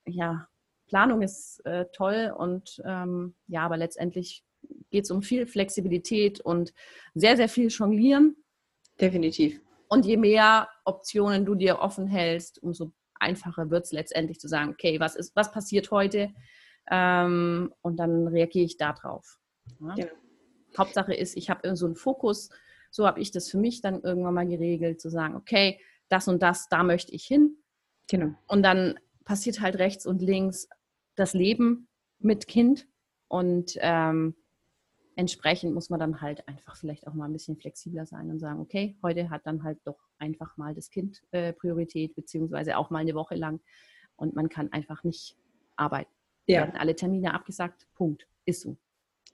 ja, 0.06 0.48
Planung 0.86 1.22
ist 1.22 1.64
äh, 1.64 1.86
toll 1.92 2.32
und 2.36 2.80
ähm, 2.84 3.34
ja, 3.48 3.62
aber 3.62 3.76
letztendlich 3.76 4.44
geht 4.90 5.04
es 5.04 5.10
um 5.10 5.22
viel 5.22 5.46
Flexibilität 5.46 6.40
und 6.40 6.72
sehr, 7.14 7.36
sehr 7.36 7.48
viel 7.48 7.68
Jonglieren. 7.68 8.36
Definitiv. 9.00 9.60
Und 9.88 10.06
je 10.06 10.16
mehr 10.16 10.68
Optionen 10.84 11.44
du 11.44 11.54
dir 11.54 11.78
offen 11.78 12.06
hältst, 12.06 12.62
umso 12.62 12.92
einfacher 13.14 13.70
wird 13.70 13.84
es 13.84 13.92
letztendlich 13.92 14.40
zu 14.40 14.48
sagen, 14.48 14.70
okay, 14.70 15.00
was, 15.00 15.16
ist, 15.16 15.34
was 15.36 15.52
passiert 15.52 15.90
heute? 15.90 16.30
Ähm, 16.90 17.72
und 17.82 17.96
dann 17.96 18.26
reagiere 18.28 18.64
ich 18.64 18.76
darauf. 18.76 19.38
Ja? 19.80 19.94
Genau. 19.94 20.12
Hauptsache 20.76 21.14
ist, 21.14 21.36
ich 21.36 21.50
habe 21.50 21.74
so 21.76 21.86
einen 21.86 21.96
Fokus. 21.96 22.50
So 22.90 23.06
habe 23.06 23.20
ich 23.20 23.30
das 23.30 23.50
für 23.50 23.58
mich 23.58 23.80
dann 23.80 24.02
irgendwann 24.02 24.34
mal 24.34 24.46
geregelt, 24.46 25.00
zu 25.00 25.08
sagen, 25.08 25.36
okay, 25.36 25.80
das 26.08 26.28
und 26.28 26.42
das, 26.42 26.68
da 26.68 26.82
möchte 26.82 27.12
ich 27.12 27.24
hin. 27.24 27.56
Genau. 28.08 28.34
Und 28.46 28.62
dann 28.62 28.98
passiert 29.24 29.60
halt 29.60 29.78
rechts 29.78 30.06
und 30.06 30.22
links 30.22 30.68
das 31.16 31.34
Leben 31.34 31.88
mit 32.18 32.46
Kind 32.46 32.86
und 33.28 33.72
ähm, 33.80 34.36
entsprechend 35.16 35.74
muss 35.74 35.90
man 35.90 35.98
dann 35.98 36.20
halt 36.20 36.46
einfach 36.46 36.76
vielleicht 36.76 37.06
auch 37.06 37.14
mal 37.14 37.24
ein 37.24 37.32
bisschen 37.32 37.56
flexibler 37.56 38.06
sein 38.06 38.30
und 38.30 38.38
sagen, 38.38 38.60
okay, 38.60 38.96
heute 39.02 39.30
hat 39.30 39.46
dann 39.46 39.62
halt 39.64 39.78
doch 39.84 39.98
einfach 40.18 40.56
mal 40.56 40.74
das 40.74 40.90
Kind 40.90 41.22
äh, 41.32 41.52
Priorität, 41.52 42.14
beziehungsweise 42.14 42.76
auch 42.76 42.90
mal 42.90 42.98
eine 42.98 43.14
Woche 43.14 43.34
lang 43.34 43.60
und 44.16 44.34
man 44.34 44.48
kann 44.48 44.70
einfach 44.72 45.02
nicht 45.04 45.36
arbeiten. 45.76 46.10
Ja. 46.46 46.60
Werden 46.60 46.76
alle 46.76 46.94
Termine 46.94 47.34
abgesagt, 47.34 47.88
Punkt. 47.94 48.28
Ist 48.44 48.60
so 48.60 48.76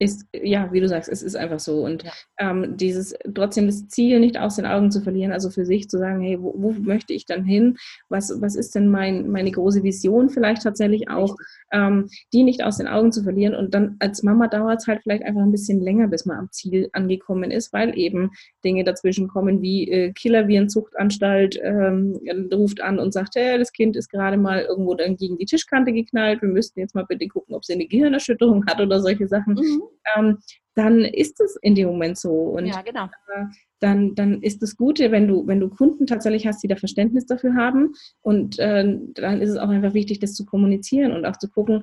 ist, 0.03 0.27
ja, 0.33 0.73
wie 0.73 0.81
du 0.81 0.89
sagst, 0.89 1.09
es 1.09 1.23
ist 1.23 1.37
einfach 1.37 1.61
so. 1.61 1.85
Und 1.85 2.03
ja. 2.03 2.11
ähm, 2.39 2.77
dieses 2.77 3.15
trotzdem 3.35 3.67
das 3.67 3.87
Ziel 3.87 4.19
nicht 4.19 4.37
aus 4.37 4.57
den 4.57 4.67
Augen 4.67 4.91
zu 4.91 5.01
verlieren, 5.01 5.31
also 5.31 5.49
für 5.49 5.65
sich 5.65 5.89
zu 5.89 5.97
sagen, 5.97 6.21
hey, 6.21 6.43
wo, 6.43 6.53
wo 6.57 6.73
möchte 6.73 7.13
ich 7.13 7.25
dann 7.25 7.45
hin? 7.45 7.77
Was, 8.09 8.41
was 8.41 8.57
ist 8.57 8.75
denn 8.75 8.91
mein, 8.91 9.31
meine 9.31 9.53
große 9.53 9.85
Vision 9.85 10.29
vielleicht 10.29 10.63
tatsächlich 10.63 11.09
auch, 11.09 11.37
ähm, 11.73 12.09
die 12.33 12.43
nicht 12.43 12.65
aus 12.65 12.79
den 12.79 12.89
Augen 12.89 13.13
zu 13.13 13.23
verlieren. 13.23 13.55
Und 13.55 13.75
dann 13.75 13.95
als 14.01 14.25
Mama 14.25 14.49
dauert 14.49 14.81
es 14.81 14.89
halt 14.89 15.03
vielleicht 15.03 15.23
einfach 15.23 15.43
ein 15.43 15.53
bisschen 15.53 15.81
länger, 15.81 16.09
bis 16.09 16.27
man 16.27 16.39
am 16.39 16.51
Ziel 16.51 16.91
angekommen 16.93 17.53
ist, 17.53 17.73
weil 17.73 17.97
eben 17.97 18.33
Dinge 18.65 18.83
dazwischen 18.83 19.29
kommen 19.29 19.63
wie 19.63 19.89
äh, 19.89 20.13
Killervirenzuchtanstalt 20.13 21.61
ähm, 21.63 22.19
ruft 22.53 22.81
an 22.81 22.99
und 22.99 23.13
sagt, 23.13 23.37
hey, 23.37 23.57
das 23.57 23.73
Kind 23.73 23.95
ist 23.95 24.11
gerade 24.11 24.37
mal 24.37 24.63
irgendwo 24.63 24.95
dann 24.95 25.17
gegen 25.17 25.39
die 25.39 25.47
Tischkante 25.47 25.93
geknallt, 25.93 26.43
wir 26.43 26.49
müssten 26.49 26.81
jetzt 26.81 26.97
mal 26.97 27.07
bitte 27.07 27.29
gucken, 27.29 27.55
ob 27.55 27.65
sie 27.65 27.75
eine 27.75 27.87
Gehirnerschütterung 27.87 28.67
hat 28.67 28.81
oder 28.81 29.01
solche 29.01 29.29
Sachen. 29.29 29.55
Mhm 29.55 29.83
ähm, 30.17 30.39
dann 30.75 31.01
ist 31.01 31.41
es 31.41 31.57
in 31.61 31.75
dem 31.75 31.89
Moment 31.89 32.19
so. 32.19 32.31
Und 32.31 32.67
ja, 32.67 32.83
genau. 32.83 33.05
Äh, 33.05 33.45
dann, 33.81 34.15
dann 34.15 34.43
ist 34.43 34.63
das 34.63 34.77
Gute, 34.77 35.11
wenn 35.11 35.27
du, 35.27 35.47
wenn 35.47 35.61
du 35.61 35.69
Kunden 35.69 36.07
tatsächlich 36.07 36.47
hast, 36.47 36.63
die 36.63 36.69
da 36.69 36.77
Verständnis 36.77 37.27
dafür 37.27 37.55
haben. 37.55 37.95
Und 38.21 38.59
äh, 38.59 38.99
dann 39.15 39.41
ist 39.41 39.51
es 39.51 39.57
auch 39.57 39.69
einfach 39.69 39.95
wichtig, 39.95 40.21
das 40.21 40.35
zu 40.35 40.47
kommunizieren 40.47 41.13
und 41.13 41.27
auch 41.27 41.37
zu 41.37 41.51
gucken, 41.51 41.83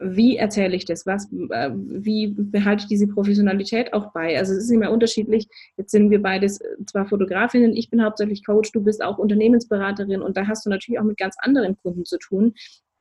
wie 0.00 0.36
erzähle 0.36 0.74
ich 0.74 0.84
das? 0.84 1.06
Was, 1.06 1.30
äh, 1.50 1.70
wie 1.74 2.34
behalte 2.36 2.82
ich 2.82 2.88
diese 2.88 3.06
Professionalität 3.06 3.92
auch 3.92 4.12
bei? 4.12 4.36
Also 4.36 4.52
es 4.52 4.64
ist 4.64 4.70
immer 4.70 4.90
unterschiedlich. 4.90 5.46
Jetzt 5.76 5.92
sind 5.92 6.10
wir 6.10 6.20
beides 6.20 6.60
äh, 6.60 6.66
zwar 6.86 7.06
Fotografinnen, 7.06 7.76
ich 7.76 7.90
bin 7.90 8.02
hauptsächlich 8.02 8.44
Coach, 8.44 8.72
du 8.72 8.82
bist 8.82 9.02
auch 9.02 9.18
Unternehmensberaterin 9.18 10.20
und 10.20 10.36
da 10.36 10.46
hast 10.46 10.66
du 10.66 10.70
natürlich 10.70 10.98
auch 10.98 11.04
mit 11.04 11.16
ganz 11.16 11.36
anderen 11.38 11.76
Kunden 11.76 12.04
zu 12.04 12.18
tun 12.18 12.54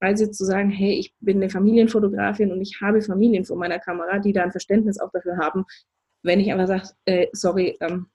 als 0.03 0.19
jetzt 0.19 0.37
zu 0.37 0.45
sagen, 0.45 0.69
hey, 0.69 0.93
ich 0.93 1.13
bin 1.21 1.37
eine 1.37 1.49
Familienfotografin 1.49 2.51
und 2.51 2.61
ich 2.61 2.79
habe 2.81 3.01
Familien 3.01 3.45
vor 3.45 3.57
meiner 3.57 3.79
Kamera, 3.79 4.19
die 4.19 4.33
da 4.33 4.43
ein 4.43 4.51
Verständnis 4.51 4.99
auch 4.99 5.11
dafür 5.13 5.37
haben, 5.37 5.65
wenn 6.23 6.39
ich 6.39 6.51
einfach 6.51 6.67
sage, 6.67 6.89
äh, 7.05 7.27
sorry, 7.31 7.77
ähm, 7.79 8.07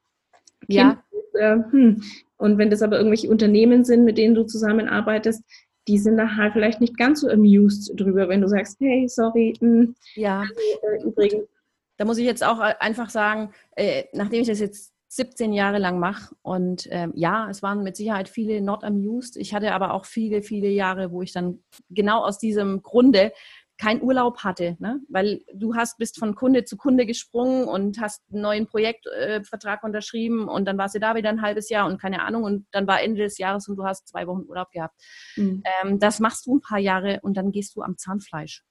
kind, 0.61 0.69
ja. 0.69 1.03
Äh, 1.35 1.57
hm. 1.71 2.03
und 2.37 2.59
wenn 2.59 2.71
das 2.71 2.83
aber 2.83 2.99
irgendwelche 2.99 3.29
Unternehmen 3.29 3.85
sind, 3.85 4.05
mit 4.05 4.19
denen 4.19 4.35
du 4.35 4.45
zusammenarbeitest, 4.45 5.43
die 5.87 5.99
sind 5.99 6.19
da 6.19 6.37
halt 6.37 6.53
vielleicht 6.53 6.81
nicht 6.81 6.99
ganz 6.99 7.23
so 7.23 7.29
amused 7.29 7.99
drüber, 7.99 8.29
wenn 8.29 8.43
du 8.43 8.49
sagst, 8.49 8.79
hey, 8.81 9.09
sorry, 9.09 9.55
mh, 9.61 9.69
hm, 9.69 9.95
ja, 10.15 10.43
äh, 10.43 11.03
übrigens. 11.05 11.49
Da 11.97 12.05
muss 12.05 12.19
ich 12.19 12.27
jetzt 12.27 12.45
auch 12.45 12.61
einfach 12.61 13.11
sagen, 13.11 13.51
äh, 13.75 14.05
nachdem 14.13 14.43
ich 14.43 14.47
das 14.47 14.61
jetzt 14.61 14.93
17 15.09 15.53
Jahre 15.53 15.79
lang 15.79 15.99
mache. 15.99 16.35
Und 16.43 16.87
ähm, 16.91 17.13
ja, 17.15 17.49
es 17.51 17.63
waren 17.63 17.83
mit 17.83 17.97
Sicherheit 17.97 18.29
viele 18.29 18.61
not 18.61 18.85
amused. 18.85 19.37
Ich 19.37 19.55
hatte 19.55 19.73
aber 19.73 19.95
auch 19.95 20.05
viele, 20.05 20.43
viele 20.43 20.69
Jahre, 20.69 21.11
wo 21.11 21.23
ich 21.23 21.33
dann 21.33 21.61
genau 21.91 22.25
aus 22.25 22.39
diesem 22.39 22.83
Grunde 22.83 23.33
keinen 23.79 24.03
Urlaub 24.03 24.39
hatte, 24.41 24.77
ne? 24.81 25.01
weil 25.09 25.41
du 25.55 25.77
hast 25.77 25.99
bist 25.99 26.19
von 26.19 26.35
Kunde 26.35 26.65
zu 26.65 26.77
Kunde 26.77 27.07
gesprungen 27.07 27.69
und 27.69 28.01
hast 28.01 28.23
einen 28.31 28.43
neuen 28.43 28.67
Projektvertrag 28.67 29.83
äh, 29.83 29.87
unterschrieben 29.87 30.49
und 30.49 30.65
dann 30.65 30.77
warst 30.77 30.97
du 30.97 30.99
da 30.99 31.15
wieder 31.15 31.29
ein 31.29 31.43
halbes 31.43 31.69
Jahr 31.71 31.87
und 31.87 32.01
keine 32.01 32.23
Ahnung 32.23 32.43
und 32.43 32.67
dann 32.73 32.89
war 32.89 33.01
Ende 33.01 33.23
des 33.23 33.39
Jahres 33.39 33.69
und 33.69 33.77
du 33.77 33.85
hast 33.85 34.09
zwei 34.09 34.27
Wochen 34.27 34.47
Urlaub 34.49 34.73
gehabt. 34.73 35.01
Mhm. 35.37 35.63
Ähm, 35.83 35.99
das 36.01 36.19
machst 36.19 36.47
du 36.47 36.57
ein 36.57 36.61
paar 36.61 36.81
Jahre 36.81 37.21
und 37.23 37.37
dann 37.37 37.53
gehst 37.53 37.77
du 37.77 37.83
am 37.83 37.97
Zahnfleisch. 37.97 38.65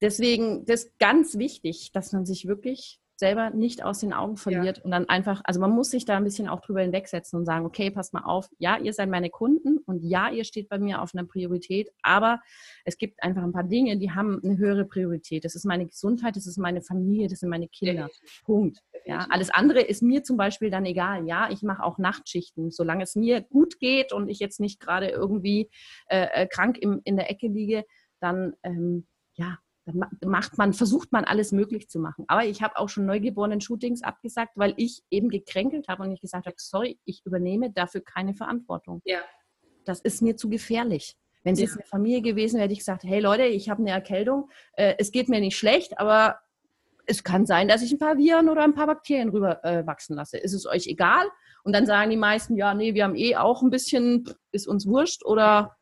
Deswegen, 0.00 0.64
das 0.66 0.84
ist 0.84 0.98
ganz 1.00 1.36
wichtig, 1.36 1.90
dass 1.92 2.12
man 2.12 2.26
sich 2.26 2.46
wirklich 2.46 3.00
selber 3.16 3.50
nicht 3.50 3.84
aus 3.84 4.00
den 4.00 4.12
Augen 4.12 4.36
verliert 4.36 4.78
ja. 4.78 4.84
und 4.84 4.90
dann 4.90 5.08
einfach, 5.08 5.40
also 5.44 5.60
man 5.60 5.70
muss 5.70 5.90
sich 5.90 6.04
da 6.04 6.16
ein 6.16 6.24
bisschen 6.24 6.48
auch 6.48 6.60
drüber 6.60 6.80
hinwegsetzen 6.80 7.38
und 7.38 7.46
sagen, 7.46 7.64
okay, 7.64 7.90
passt 7.90 8.12
mal 8.12 8.24
auf, 8.24 8.48
ja, 8.58 8.76
ihr 8.78 8.92
seid 8.92 9.08
meine 9.08 9.30
Kunden 9.30 9.78
und 9.78 10.02
ja, 10.02 10.30
ihr 10.30 10.44
steht 10.44 10.68
bei 10.68 10.78
mir 10.78 11.00
auf 11.00 11.14
einer 11.14 11.24
Priorität, 11.24 11.90
aber 12.02 12.40
es 12.84 12.98
gibt 12.98 13.22
einfach 13.22 13.42
ein 13.42 13.52
paar 13.52 13.64
Dinge, 13.64 13.98
die 13.98 14.10
haben 14.10 14.40
eine 14.42 14.58
höhere 14.58 14.84
Priorität. 14.84 15.44
Das 15.44 15.54
ist 15.54 15.64
meine 15.64 15.86
Gesundheit, 15.86 16.36
das 16.36 16.46
ist 16.46 16.58
meine 16.58 16.82
Familie, 16.82 17.28
das 17.28 17.40
sind 17.40 17.50
meine 17.50 17.68
Kinder. 17.68 18.08
Punkt. 18.44 18.80
Ja, 19.06 19.26
alles 19.30 19.50
andere 19.50 19.80
ist 19.80 20.02
mir 20.02 20.24
zum 20.24 20.36
Beispiel 20.36 20.70
dann 20.70 20.86
egal. 20.86 21.26
Ja, 21.26 21.50
ich 21.50 21.62
mache 21.62 21.82
auch 21.82 21.98
Nachtschichten, 21.98 22.70
solange 22.70 23.04
es 23.04 23.14
mir 23.14 23.42
gut 23.42 23.78
geht 23.78 24.12
und 24.12 24.28
ich 24.28 24.38
jetzt 24.38 24.60
nicht 24.60 24.80
gerade 24.80 25.08
irgendwie 25.08 25.70
äh, 26.08 26.26
äh 26.32 26.46
krank 26.46 26.78
im, 26.78 27.00
in 27.04 27.16
der 27.16 27.30
Ecke 27.30 27.48
liege, 27.48 27.84
dann 28.20 28.54
ähm, 28.62 29.06
ja, 29.34 29.58
dann 29.84 30.08
macht 30.24 30.56
man, 30.56 30.72
versucht 30.72 31.12
man 31.12 31.24
alles 31.24 31.52
möglich 31.52 31.88
zu 31.88 31.98
machen. 31.98 32.24
Aber 32.28 32.44
ich 32.44 32.62
habe 32.62 32.78
auch 32.78 32.88
schon 32.88 33.04
neugeborenen 33.04 33.60
Shootings 33.60 34.02
abgesagt, 34.02 34.52
weil 34.56 34.74
ich 34.76 35.02
eben 35.10 35.28
gekränkelt 35.28 35.88
habe 35.88 36.02
und 36.02 36.12
ich 36.12 36.20
gesagt 36.20 36.46
habe, 36.46 36.56
sorry, 36.58 36.98
ich 37.04 37.24
übernehme 37.26 37.70
dafür 37.70 38.00
keine 38.02 38.34
Verantwortung. 38.34 39.02
Ja. 39.04 39.20
Das 39.84 40.00
ist 40.00 40.22
mir 40.22 40.36
zu 40.36 40.48
gefährlich. 40.48 41.16
Wenn 41.42 41.52
es 41.52 41.60
ja. 41.60 41.66
jetzt 41.66 41.76
eine 41.76 41.86
Familie 41.86 42.22
gewesen 42.22 42.54
wäre, 42.54 42.64
hätte 42.64 42.72
ich 42.72 42.78
gesagt, 42.78 43.04
hey 43.04 43.20
Leute, 43.20 43.44
ich 43.44 43.68
habe 43.68 43.82
eine 43.82 43.90
Erkältung, 43.90 44.50
äh, 44.72 44.94
es 44.98 45.12
geht 45.12 45.28
mir 45.28 45.40
nicht 45.40 45.58
schlecht, 45.58 45.98
aber 45.98 46.38
es 47.06 47.22
kann 47.22 47.44
sein, 47.44 47.68
dass 47.68 47.82
ich 47.82 47.92
ein 47.92 47.98
paar 47.98 48.16
Viren 48.16 48.48
oder 48.48 48.64
ein 48.64 48.74
paar 48.74 48.86
Bakterien 48.86 49.28
rüber 49.28 49.62
äh, 49.62 49.86
wachsen 49.86 50.16
lasse. 50.16 50.38
Ist 50.38 50.54
es 50.54 50.64
euch 50.64 50.86
egal? 50.86 51.26
Und 51.62 51.74
dann 51.74 51.84
sagen 51.84 52.10
die 52.10 52.16
meisten, 52.16 52.56
ja, 52.56 52.72
nee, 52.72 52.94
wir 52.94 53.04
haben 53.04 53.14
eh 53.14 53.36
auch 53.36 53.62
ein 53.62 53.68
bisschen, 53.68 54.24
ist 54.52 54.66
uns 54.66 54.86
wurscht 54.86 55.22
oder 55.24 55.76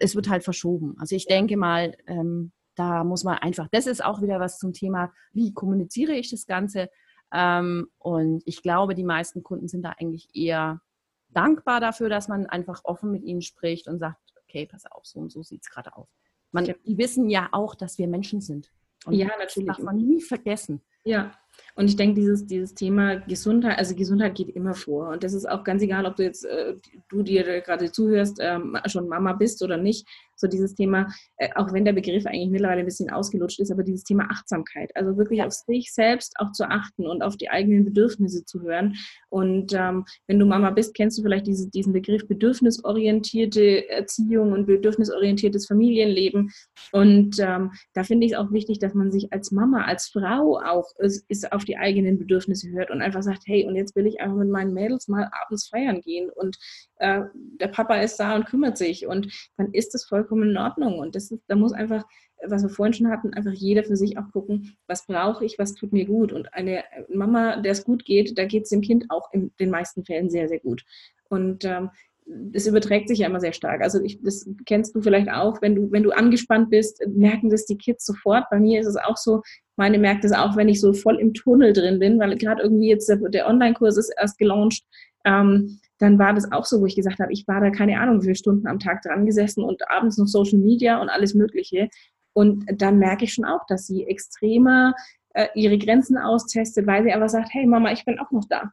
es 0.00 0.16
wird 0.16 0.28
halt 0.28 0.42
verschoben. 0.42 0.96
Also 0.98 1.14
ich 1.14 1.26
denke 1.26 1.56
mal, 1.56 1.96
ähm, 2.08 2.52
da 2.74 3.04
muss 3.04 3.24
man 3.24 3.38
einfach, 3.38 3.68
das 3.70 3.86
ist 3.86 4.04
auch 4.04 4.22
wieder 4.22 4.40
was 4.40 4.58
zum 4.58 4.72
Thema, 4.72 5.12
wie 5.32 5.52
kommuniziere 5.52 6.12
ich 6.12 6.30
das 6.30 6.46
Ganze. 6.46 6.90
Ähm, 7.32 7.88
und 7.98 8.42
ich 8.46 8.62
glaube, 8.62 8.94
die 8.94 9.04
meisten 9.04 9.42
Kunden 9.42 9.68
sind 9.68 9.82
da 9.82 9.94
eigentlich 9.98 10.28
eher 10.34 10.80
dankbar 11.28 11.80
dafür, 11.80 12.08
dass 12.08 12.28
man 12.28 12.46
einfach 12.46 12.80
offen 12.84 13.10
mit 13.10 13.24
ihnen 13.24 13.42
spricht 13.42 13.88
und 13.88 13.98
sagt, 13.98 14.20
okay, 14.42 14.66
pass 14.66 14.86
auf, 14.86 15.04
so 15.04 15.18
und 15.20 15.32
so 15.32 15.42
sieht 15.42 15.62
es 15.62 15.70
gerade 15.70 15.96
aus. 15.96 16.08
Man, 16.52 16.64
die 16.64 16.98
wissen 16.98 17.28
ja 17.28 17.48
auch, 17.50 17.74
dass 17.74 17.98
wir 17.98 18.06
Menschen 18.06 18.40
sind. 18.40 18.72
Und 19.04 19.14
ja, 19.14 19.26
natürlich. 19.26 19.66
Das 19.66 19.78
darf 19.78 19.84
man 19.84 19.96
nie 19.96 20.20
vergessen. 20.20 20.80
Ja, 21.02 21.32
und 21.76 21.88
ich 21.88 21.96
denke, 21.96 22.20
dieses, 22.20 22.46
dieses 22.46 22.74
Thema 22.74 23.16
Gesundheit, 23.16 23.78
also 23.78 23.96
Gesundheit 23.96 24.36
geht 24.36 24.50
immer 24.50 24.74
vor. 24.74 25.08
Und 25.08 25.24
das 25.24 25.32
ist 25.32 25.48
auch 25.48 25.64
ganz 25.64 25.82
egal, 25.82 26.06
ob 26.06 26.16
du 26.16 26.22
jetzt, 26.22 26.44
äh, 26.44 26.74
du 27.08 27.22
dir 27.22 27.60
gerade 27.62 27.90
zuhörst, 27.90 28.38
ähm, 28.40 28.76
schon 28.86 29.08
Mama 29.08 29.32
bist 29.32 29.62
oder 29.62 29.76
nicht 29.76 30.06
so 30.36 30.46
dieses 30.46 30.74
Thema, 30.74 31.08
äh, 31.36 31.48
auch 31.54 31.72
wenn 31.72 31.84
der 31.84 31.92
Begriff 31.92 32.26
eigentlich 32.26 32.50
mittlerweile 32.50 32.80
ein 32.80 32.86
bisschen 32.86 33.10
ausgelutscht 33.10 33.60
ist, 33.60 33.70
aber 33.70 33.82
dieses 33.82 34.04
Thema 34.04 34.28
Achtsamkeit, 34.30 34.90
also 34.94 35.16
wirklich 35.16 35.38
ja. 35.38 35.46
auf 35.46 35.52
sich 35.52 35.92
selbst 35.92 36.34
auch 36.38 36.52
zu 36.52 36.68
achten 36.68 37.06
und 37.06 37.22
auf 37.22 37.36
die 37.36 37.50
eigenen 37.50 37.84
Bedürfnisse 37.84 38.44
zu 38.44 38.62
hören. 38.62 38.94
Und 39.28 39.72
ähm, 39.72 40.04
wenn 40.26 40.38
du 40.38 40.46
Mama 40.46 40.70
bist, 40.70 40.94
kennst 40.94 41.18
du 41.18 41.22
vielleicht 41.22 41.46
diese, 41.46 41.70
diesen 41.70 41.92
Begriff 41.92 42.26
bedürfnisorientierte 42.26 43.88
Erziehung 43.88 44.52
und 44.52 44.66
bedürfnisorientiertes 44.66 45.66
Familienleben. 45.66 46.50
Und 46.92 47.38
ähm, 47.38 47.72
da 47.94 48.04
finde 48.04 48.26
ich 48.26 48.32
es 48.32 48.38
auch 48.38 48.52
wichtig, 48.52 48.78
dass 48.78 48.94
man 48.94 49.10
sich 49.10 49.32
als 49.32 49.50
Mama, 49.50 49.84
als 49.84 50.08
Frau 50.08 50.60
auch 50.60 50.90
ist, 50.98 51.24
ist 51.28 51.43
auf 51.52 51.64
die 51.64 51.76
eigenen 51.76 52.18
Bedürfnisse 52.18 52.70
hört 52.70 52.90
und 52.90 53.02
einfach 53.02 53.22
sagt, 53.22 53.42
hey, 53.46 53.66
und 53.66 53.76
jetzt 53.76 53.96
will 53.96 54.06
ich 54.06 54.20
einfach 54.20 54.36
mit 54.36 54.48
meinen 54.48 54.74
Mädels 54.74 55.08
mal 55.08 55.30
abends 55.42 55.68
feiern 55.68 56.00
gehen 56.00 56.30
und 56.30 56.56
äh, 56.96 57.22
der 57.60 57.68
Papa 57.68 57.96
ist 57.96 58.18
da 58.18 58.34
und 58.34 58.46
kümmert 58.46 58.78
sich 58.78 59.06
und 59.06 59.32
dann 59.56 59.72
ist 59.72 59.94
das 59.94 60.04
vollkommen 60.04 60.50
in 60.50 60.56
Ordnung. 60.56 60.98
Und 60.98 61.14
das 61.14 61.30
ist, 61.30 61.42
da 61.48 61.56
muss 61.56 61.72
einfach, 61.72 62.04
was 62.46 62.62
wir 62.62 62.68
vorhin 62.68 62.92
schon 62.92 63.10
hatten, 63.10 63.34
einfach 63.34 63.52
jeder 63.52 63.84
für 63.84 63.96
sich 63.96 64.18
auch 64.18 64.30
gucken, 64.32 64.76
was 64.86 65.06
brauche 65.06 65.44
ich, 65.44 65.58
was 65.58 65.74
tut 65.74 65.92
mir 65.92 66.04
gut? 66.04 66.32
Und 66.32 66.52
eine 66.54 66.84
Mama, 67.08 67.56
der 67.56 67.72
es 67.72 67.84
gut 67.84 68.04
geht, 68.04 68.38
da 68.38 68.44
geht 68.44 68.64
es 68.64 68.70
dem 68.70 68.80
Kind 68.80 69.06
auch 69.10 69.32
in 69.32 69.52
den 69.58 69.70
meisten 69.70 70.04
Fällen 70.04 70.30
sehr, 70.30 70.48
sehr 70.48 70.60
gut. 70.60 70.84
Und 71.28 71.64
ähm, 71.64 71.90
das 72.26 72.66
überträgt 72.66 73.08
sich 73.08 73.18
ja 73.18 73.26
immer 73.26 73.40
sehr 73.40 73.52
stark. 73.52 73.82
Also 73.82 74.00
ich, 74.00 74.20
das 74.22 74.48
kennst 74.64 74.94
du 74.94 75.02
vielleicht 75.02 75.30
auch, 75.30 75.60
wenn 75.60 75.74
du, 75.74 75.92
wenn 75.92 76.02
du 76.02 76.10
angespannt 76.10 76.70
bist, 76.70 77.02
merken 77.06 77.50
das 77.50 77.66
die 77.66 77.76
Kids 77.76 78.06
sofort. 78.06 78.44
Bei 78.50 78.58
mir 78.58 78.80
ist 78.80 78.86
es 78.86 78.96
auch 78.96 79.16
so, 79.16 79.42
meine 79.76 79.98
merkt 79.98 80.24
es 80.24 80.32
auch, 80.32 80.56
wenn 80.56 80.68
ich 80.68 80.80
so 80.80 80.92
voll 80.92 81.18
im 81.20 81.34
Tunnel 81.34 81.72
drin 81.72 81.98
bin, 81.98 82.18
weil 82.18 82.36
gerade 82.36 82.62
irgendwie 82.62 82.88
jetzt 82.88 83.08
der, 83.08 83.16
der 83.16 83.46
Online-Kurs 83.46 83.98
ist 83.98 84.12
erst 84.18 84.38
gelauncht. 84.38 84.84
Ähm, 85.24 85.80
dann 85.98 86.18
war 86.18 86.32
das 86.32 86.50
auch 86.50 86.64
so, 86.64 86.80
wo 86.80 86.86
ich 86.86 86.96
gesagt 86.96 87.18
habe, 87.18 87.32
ich 87.32 87.46
war 87.46 87.60
da 87.60 87.70
keine 87.70 88.00
Ahnung, 88.00 88.20
wie 88.20 88.26
viele 88.26 88.36
Stunden 88.36 88.66
am 88.66 88.78
Tag 88.78 89.02
dran 89.02 89.26
gesessen 89.26 89.62
und 89.62 89.82
abends 89.90 90.16
noch 90.16 90.26
Social 90.26 90.58
Media 90.58 91.00
und 91.00 91.08
alles 91.08 91.34
Mögliche. 91.34 91.88
Und 92.32 92.64
dann 92.80 92.98
merke 92.98 93.24
ich 93.24 93.34
schon 93.34 93.44
auch, 93.44 93.64
dass 93.68 93.86
sie 93.86 94.06
extremer 94.06 94.94
äh, 95.34 95.48
ihre 95.54 95.78
Grenzen 95.78 96.16
austestet, 96.16 96.86
weil 96.86 97.04
sie 97.04 97.12
aber 97.12 97.28
sagt, 97.28 97.50
hey 97.52 97.66
Mama, 97.66 97.92
ich 97.92 98.04
bin 98.04 98.18
auch 98.18 98.30
noch 98.30 98.44
da. 98.48 98.72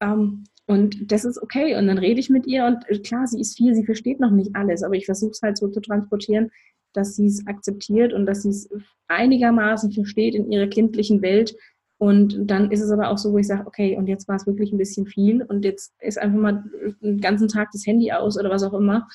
Ähm, 0.00 0.44
und 0.66 1.12
das 1.12 1.24
ist 1.24 1.42
okay. 1.42 1.76
Und 1.76 1.86
dann 1.86 1.98
rede 1.98 2.20
ich 2.20 2.30
mit 2.30 2.46
ihr 2.46 2.64
und 2.64 2.88
äh, 2.88 2.98
klar, 2.98 3.26
sie 3.26 3.40
ist 3.40 3.56
viel, 3.56 3.74
sie 3.74 3.84
versteht 3.84 4.20
noch 4.20 4.30
nicht 4.30 4.54
alles, 4.54 4.82
aber 4.82 4.94
ich 4.94 5.06
versuche 5.06 5.32
es 5.32 5.42
halt 5.42 5.58
so 5.58 5.68
zu 5.68 5.80
transportieren. 5.80 6.50
dass 6.94 7.16
sie 7.16 7.26
es 7.26 7.46
akzeptiert 7.46 8.12
und 8.12 8.24
dass 8.24 8.42
sie 8.42 8.50
es 8.50 8.68
einigermaßen 9.08 9.92
versteht 9.92 10.34
in 10.36 10.50
ihrer 10.50 10.68
kindlichen 10.68 11.22
Welt. 11.22 11.56
Und 11.98 12.38
dann 12.48 12.70
ist 12.70 12.80
es 12.82 12.90
aber 12.90 13.10
auch 13.10 13.18
so, 13.18 13.32
wo 13.32 13.38
ich 13.38 13.46
sage, 13.48 13.66
okay, 13.66 13.96
und 13.96 14.06
jetzt 14.06 14.28
war 14.28 14.36
es 14.36 14.46
wirklich 14.46 14.72
ein 14.72 14.78
bisschen 14.78 15.06
viel 15.06 15.42
und 15.42 15.64
jetzt 15.64 15.92
ist 16.00 16.18
einfach 16.18 16.38
mal 16.38 16.64
den 17.00 17.20
ganzen 17.20 17.48
Tag 17.48 17.70
das 17.72 17.86
Handy 17.86 18.12
aus 18.12 18.38
oder 18.38 18.50
was 18.50 18.62
auch 18.62 18.74
immer. 18.74 19.08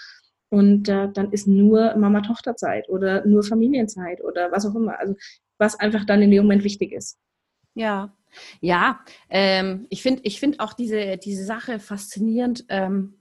Und 0.50 0.90
äh, 0.90 1.10
dann 1.14 1.32
ist 1.32 1.48
nur 1.48 1.96
Mama-Tochter-Zeit 1.96 2.90
oder 2.90 3.26
nur 3.26 3.44
Familienzeit 3.44 4.22
oder 4.24 4.52
was 4.52 4.66
auch 4.66 4.76
immer. 4.76 5.00
Also 5.00 5.16
was 5.58 5.80
einfach 5.80 6.06
dann 6.06 6.22
in 6.22 6.32
dem 6.32 6.44
Moment 6.44 6.64
wichtig 6.64 6.92
ist. 6.92 7.18
Ja, 7.76 8.14
ja. 8.62 9.00
Ähm, 9.30 9.88
ich 9.90 10.02
finde 10.02 10.22
ich 10.24 10.40
find 10.40 10.60
auch 10.60 10.74
diese, 10.74 11.18
diese 11.18 11.44
Sache 11.44 11.80
faszinierend. 11.80 12.66
Ähm, 12.70 13.16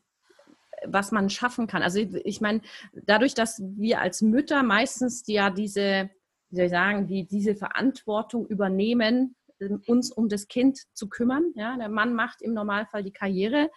was 0.86 1.12
man 1.12 1.30
schaffen 1.30 1.66
kann. 1.66 1.82
Also 1.82 1.98
ich 1.98 2.40
meine, 2.40 2.60
dadurch, 2.92 3.34
dass 3.34 3.60
wir 3.60 4.00
als 4.00 4.22
Mütter 4.22 4.62
meistens 4.62 5.24
ja 5.26 5.50
diese, 5.50 6.10
wie 6.50 6.56
soll 6.56 6.66
ich 6.66 6.70
sagen, 6.70 7.06
die, 7.06 7.26
diese 7.26 7.54
Verantwortung 7.54 8.46
übernehmen, 8.46 9.34
ähm, 9.60 9.82
uns 9.86 10.12
um 10.12 10.28
das 10.28 10.48
Kind 10.48 10.80
zu 10.94 11.08
kümmern. 11.08 11.52
Ja, 11.54 11.76
der 11.76 11.88
Mann 11.88 12.14
macht 12.14 12.42
im 12.42 12.54
Normalfall 12.54 13.02
die 13.02 13.12
Karriere 13.12 13.70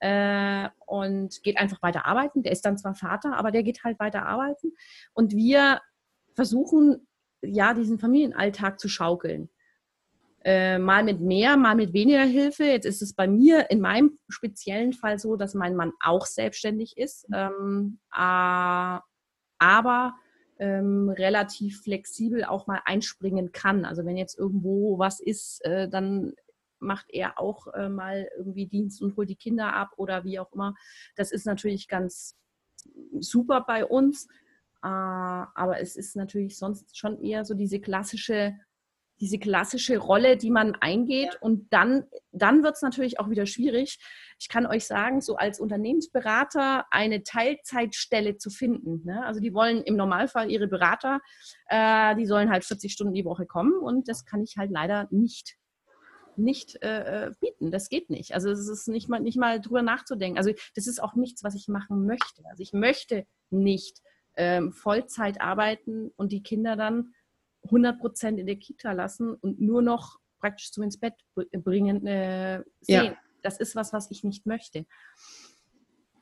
äh, 0.00 0.68
und 0.86 1.42
geht 1.42 1.58
einfach 1.58 1.82
weiter 1.82 2.06
arbeiten. 2.06 2.42
Der 2.42 2.52
ist 2.52 2.64
dann 2.64 2.78
zwar 2.78 2.94
Vater, 2.94 3.36
aber 3.36 3.50
der 3.50 3.62
geht 3.62 3.84
halt 3.84 3.98
weiter 3.98 4.26
arbeiten. 4.26 4.72
Und 5.12 5.34
wir 5.34 5.80
versuchen 6.34 7.06
ja 7.42 7.74
diesen 7.74 7.98
Familienalltag 7.98 8.80
zu 8.80 8.88
schaukeln. 8.88 9.50
Äh, 10.48 10.78
mal 10.78 11.02
mit 11.02 11.20
mehr, 11.20 11.56
mal 11.56 11.74
mit 11.74 11.92
weniger 11.92 12.22
Hilfe. 12.22 12.62
Jetzt 12.62 12.84
ist 12.84 13.02
es 13.02 13.14
bei 13.14 13.26
mir 13.26 13.68
in 13.68 13.80
meinem 13.80 14.16
speziellen 14.28 14.92
Fall 14.92 15.18
so, 15.18 15.34
dass 15.34 15.54
mein 15.54 15.74
Mann 15.74 15.92
auch 16.00 16.24
selbstständig 16.24 16.96
ist, 16.96 17.26
ähm, 17.34 17.98
äh, 18.14 18.98
aber 19.58 20.14
ähm, 20.60 21.08
relativ 21.08 21.82
flexibel 21.82 22.44
auch 22.44 22.68
mal 22.68 22.80
einspringen 22.84 23.50
kann. 23.50 23.84
Also 23.84 24.04
wenn 24.04 24.16
jetzt 24.16 24.38
irgendwo 24.38 25.00
was 25.00 25.18
ist, 25.18 25.64
äh, 25.64 25.88
dann 25.88 26.34
macht 26.78 27.06
er 27.08 27.40
auch 27.40 27.66
äh, 27.74 27.88
mal 27.88 28.28
irgendwie 28.38 28.68
Dienst 28.68 29.02
und 29.02 29.16
holt 29.16 29.28
die 29.28 29.34
Kinder 29.34 29.74
ab 29.74 29.94
oder 29.96 30.22
wie 30.22 30.38
auch 30.38 30.52
immer. 30.52 30.76
Das 31.16 31.32
ist 31.32 31.46
natürlich 31.46 31.88
ganz 31.88 32.36
super 33.18 33.64
bei 33.66 33.84
uns. 33.84 34.28
Äh, 34.80 34.86
aber 34.86 35.80
es 35.80 35.96
ist 35.96 36.14
natürlich 36.14 36.56
sonst 36.56 36.96
schon 36.96 37.20
eher 37.20 37.44
so 37.44 37.54
diese 37.54 37.80
klassische, 37.80 38.54
diese 39.20 39.38
klassische 39.38 39.98
Rolle, 39.98 40.36
die 40.36 40.50
man 40.50 40.74
eingeht. 40.74 41.34
Ja. 41.34 41.40
Und 41.40 41.72
dann, 41.72 42.04
dann 42.32 42.62
wird 42.62 42.76
es 42.76 42.82
natürlich 42.82 43.18
auch 43.18 43.30
wieder 43.30 43.46
schwierig. 43.46 43.98
Ich 44.38 44.48
kann 44.48 44.66
euch 44.66 44.86
sagen, 44.86 45.20
so 45.20 45.36
als 45.36 45.58
Unternehmensberater 45.58 46.84
eine 46.90 47.22
Teilzeitstelle 47.22 48.36
zu 48.36 48.50
finden. 48.50 49.02
Ne? 49.04 49.24
Also 49.24 49.40
die 49.40 49.54
wollen 49.54 49.82
im 49.82 49.96
Normalfall 49.96 50.50
ihre 50.50 50.68
Berater, 50.68 51.20
äh, 51.68 52.14
die 52.16 52.26
sollen 52.26 52.50
halt 52.50 52.64
40 52.64 52.92
Stunden 52.92 53.14
die 53.14 53.24
Woche 53.24 53.46
kommen 53.46 53.78
und 53.80 54.08
das 54.08 54.24
kann 54.24 54.42
ich 54.42 54.56
halt 54.56 54.70
leider 54.70 55.08
nicht 55.10 55.56
nicht 56.38 56.82
äh, 56.82 57.28
äh, 57.28 57.32
bieten. 57.40 57.70
Das 57.70 57.88
geht 57.88 58.10
nicht. 58.10 58.34
Also 58.34 58.50
es 58.50 58.68
ist 58.68 58.88
nicht 58.88 59.08
mal, 59.08 59.20
nicht 59.20 59.38
mal 59.38 59.58
drüber 59.58 59.80
nachzudenken. 59.80 60.36
Also 60.36 60.52
das 60.74 60.86
ist 60.86 61.02
auch 61.02 61.14
nichts, 61.14 61.42
was 61.44 61.54
ich 61.54 61.66
machen 61.66 62.04
möchte. 62.04 62.42
Also 62.50 62.62
ich 62.62 62.74
möchte 62.74 63.26
nicht 63.48 64.02
ähm, 64.36 64.72
Vollzeit 64.72 65.40
arbeiten 65.40 66.10
und 66.16 66.32
die 66.32 66.42
Kinder 66.42 66.76
dann 66.76 67.14
100 67.66 67.98
Prozent 67.98 68.38
in 68.38 68.46
der 68.46 68.56
Kita 68.56 68.92
lassen 68.92 69.34
und 69.34 69.60
nur 69.60 69.82
noch 69.82 70.18
praktisch 70.38 70.72
so 70.72 70.82
ins 70.82 70.98
Bett 70.98 71.14
bringen 71.34 72.06
äh, 72.06 72.62
sehen. 72.80 73.04
Ja. 73.04 73.16
Das 73.42 73.58
ist 73.58 73.76
was, 73.76 73.92
was 73.92 74.10
ich 74.10 74.24
nicht 74.24 74.46
möchte. 74.46 74.86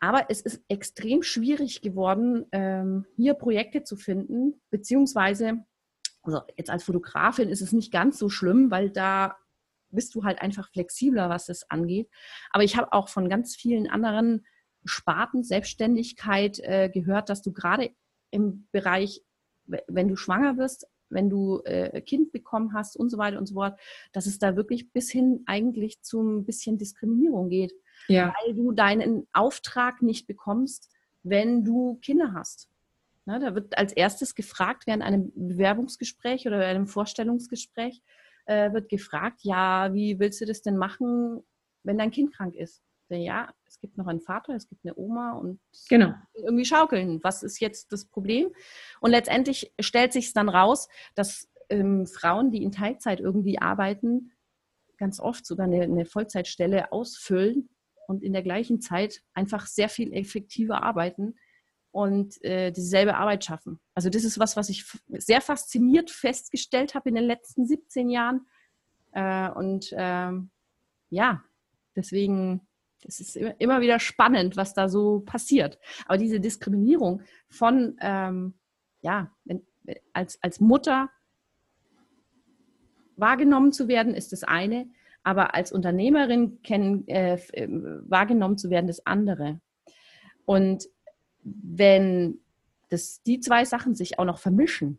Aber 0.00 0.26
es 0.28 0.42
ist 0.42 0.62
extrem 0.68 1.22
schwierig 1.22 1.80
geworden, 1.80 2.44
ähm, 2.52 3.06
hier 3.16 3.34
Projekte 3.34 3.84
zu 3.84 3.96
finden, 3.96 4.60
beziehungsweise, 4.68 5.64
also 6.22 6.42
jetzt 6.56 6.68
als 6.68 6.84
Fotografin 6.84 7.48
ist 7.48 7.62
es 7.62 7.72
nicht 7.72 7.90
ganz 7.90 8.18
so 8.18 8.28
schlimm, 8.28 8.70
weil 8.70 8.90
da 8.90 9.36
bist 9.90 10.14
du 10.14 10.24
halt 10.24 10.42
einfach 10.42 10.68
flexibler, 10.70 11.30
was 11.30 11.46
das 11.46 11.70
angeht. 11.70 12.10
Aber 12.50 12.64
ich 12.64 12.76
habe 12.76 12.92
auch 12.92 13.08
von 13.08 13.28
ganz 13.28 13.56
vielen 13.56 13.88
anderen 13.88 14.44
Sparten 14.84 15.42
Selbstständigkeit 15.42 16.58
äh, 16.60 16.90
gehört, 16.90 17.30
dass 17.30 17.40
du 17.40 17.52
gerade 17.52 17.90
im 18.30 18.68
Bereich, 18.72 19.22
wenn 19.64 20.08
du 20.08 20.16
schwanger 20.16 20.58
wirst, 20.58 20.86
wenn 21.14 21.30
du 21.30 21.62
äh, 21.64 22.00
Kind 22.02 22.32
bekommen 22.32 22.74
hast 22.74 22.96
und 22.96 23.08
so 23.08 23.16
weiter 23.16 23.38
und 23.38 23.46
so 23.46 23.54
fort, 23.54 23.78
dass 24.12 24.26
es 24.26 24.38
da 24.38 24.56
wirklich 24.56 24.92
bis 24.92 25.10
hin 25.10 25.42
eigentlich 25.46 26.02
zu 26.02 26.20
ein 26.22 26.44
bisschen 26.44 26.76
Diskriminierung 26.76 27.48
geht. 27.48 27.72
Ja. 28.08 28.34
Weil 28.44 28.54
du 28.54 28.72
deinen 28.72 29.26
Auftrag 29.32 30.02
nicht 30.02 30.26
bekommst, 30.26 30.90
wenn 31.22 31.64
du 31.64 31.98
Kinder 32.02 32.34
hast. 32.34 32.68
Na, 33.24 33.38
da 33.38 33.54
wird 33.54 33.78
als 33.78 33.94
erstes 33.94 34.34
gefragt 34.34 34.86
während 34.86 35.02
einem 35.02 35.32
Bewerbungsgespräch 35.34 36.46
oder 36.46 36.58
einem 36.58 36.86
Vorstellungsgespräch, 36.86 38.02
äh, 38.44 38.72
wird 38.72 38.90
gefragt, 38.90 39.40
ja, 39.42 39.94
wie 39.94 40.18
willst 40.18 40.42
du 40.42 40.44
das 40.44 40.60
denn 40.60 40.76
machen, 40.76 41.42
wenn 41.82 41.96
dein 41.96 42.10
Kind 42.10 42.34
krank 42.34 42.54
ist? 42.54 42.82
Ja, 43.16 43.52
es 43.66 43.80
gibt 43.80 43.96
noch 43.98 44.06
einen 44.06 44.20
Vater, 44.20 44.54
es 44.54 44.68
gibt 44.68 44.84
eine 44.84 44.94
Oma 44.96 45.32
und 45.32 45.60
genau. 45.88 46.14
irgendwie 46.34 46.64
schaukeln. 46.64 47.22
Was 47.22 47.42
ist 47.42 47.60
jetzt 47.60 47.92
das 47.92 48.06
Problem? 48.06 48.50
Und 49.00 49.10
letztendlich 49.10 49.72
stellt 49.80 50.12
sich 50.12 50.32
dann 50.32 50.48
raus, 50.48 50.88
dass 51.14 51.48
ähm, 51.68 52.06
Frauen, 52.06 52.50
die 52.50 52.62
in 52.62 52.72
Teilzeit 52.72 53.20
irgendwie 53.20 53.58
arbeiten, 53.58 54.32
ganz 54.96 55.20
oft 55.20 55.44
sogar 55.46 55.66
eine, 55.66 55.82
eine 55.82 56.06
Vollzeitstelle 56.06 56.92
ausfüllen 56.92 57.68
und 58.06 58.22
in 58.22 58.32
der 58.32 58.42
gleichen 58.42 58.80
Zeit 58.80 59.22
einfach 59.32 59.66
sehr 59.66 59.88
viel 59.88 60.12
effektiver 60.12 60.82
arbeiten 60.82 61.34
und 61.90 62.42
äh, 62.44 62.72
dieselbe 62.72 63.16
Arbeit 63.16 63.44
schaffen. 63.44 63.78
Also 63.94 64.10
das 64.10 64.24
ist 64.24 64.38
was, 64.38 64.56
was 64.56 64.68
ich 64.68 64.84
sehr 65.08 65.40
fasziniert 65.40 66.10
festgestellt 66.10 66.94
habe 66.94 67.08
in 67.08 67.14
den 67.14 67.24
letzten 67.24 67.66
17 67.66 68.10
Jahren. 68.10 68.46
Äh, 69.12 69.48
und 69.50 69.94
ähm, 69.96 70.50
ja, 71.10 71.44
deswegen 71.94 72.66
es 73.04 73.20
ist 73.20 73.36
immer 73.36 73.80
wieder 73.80 73.98
spannend, 74.00 74.56
was 74.56 74.74
da 74.74 74.88
so 74.88 75.20
passiert. 75.20 75.78
Aber 76.06 76.18
diese 76.18 76.40
Diskriminierung 76.40 77.22
von, 77.48 77.96
ähm, 78.00 78.54
ja, 79.02 79.30
wenn, 79.44 79.62
als, 80.12 80.42
als 80.42 80.60
Mutter 80.60 81.10
wahrgenommen 83.16 83.72
zu 83.72 83.88
werden, 83.88 84.14
ist 84.14 84.32
das 84.32 84.44
eine, 84.44 84.88
aber 85.22 85.54
als 85.54 85.72
Unternehmerin 85.72 86.62
kennen, 86.62 87.06
äh, 87.08 87.38
wahrgenommen 88.06 88.58
zu 88.58 88.70
werden, 88.70 88.86
das 88.86 89.06
andere. 89.06 89.60
Und 90.44 90.86
wenn 91.42 92.40
das, 92.90 93.22
die 93.22 93.40
zwei 93.40 93.64
Sachen 93.64 93.94
sich 93.94 94.18
auch 94.18 94.24
noch 94.24 94.38
vermischen, 94.38 94.98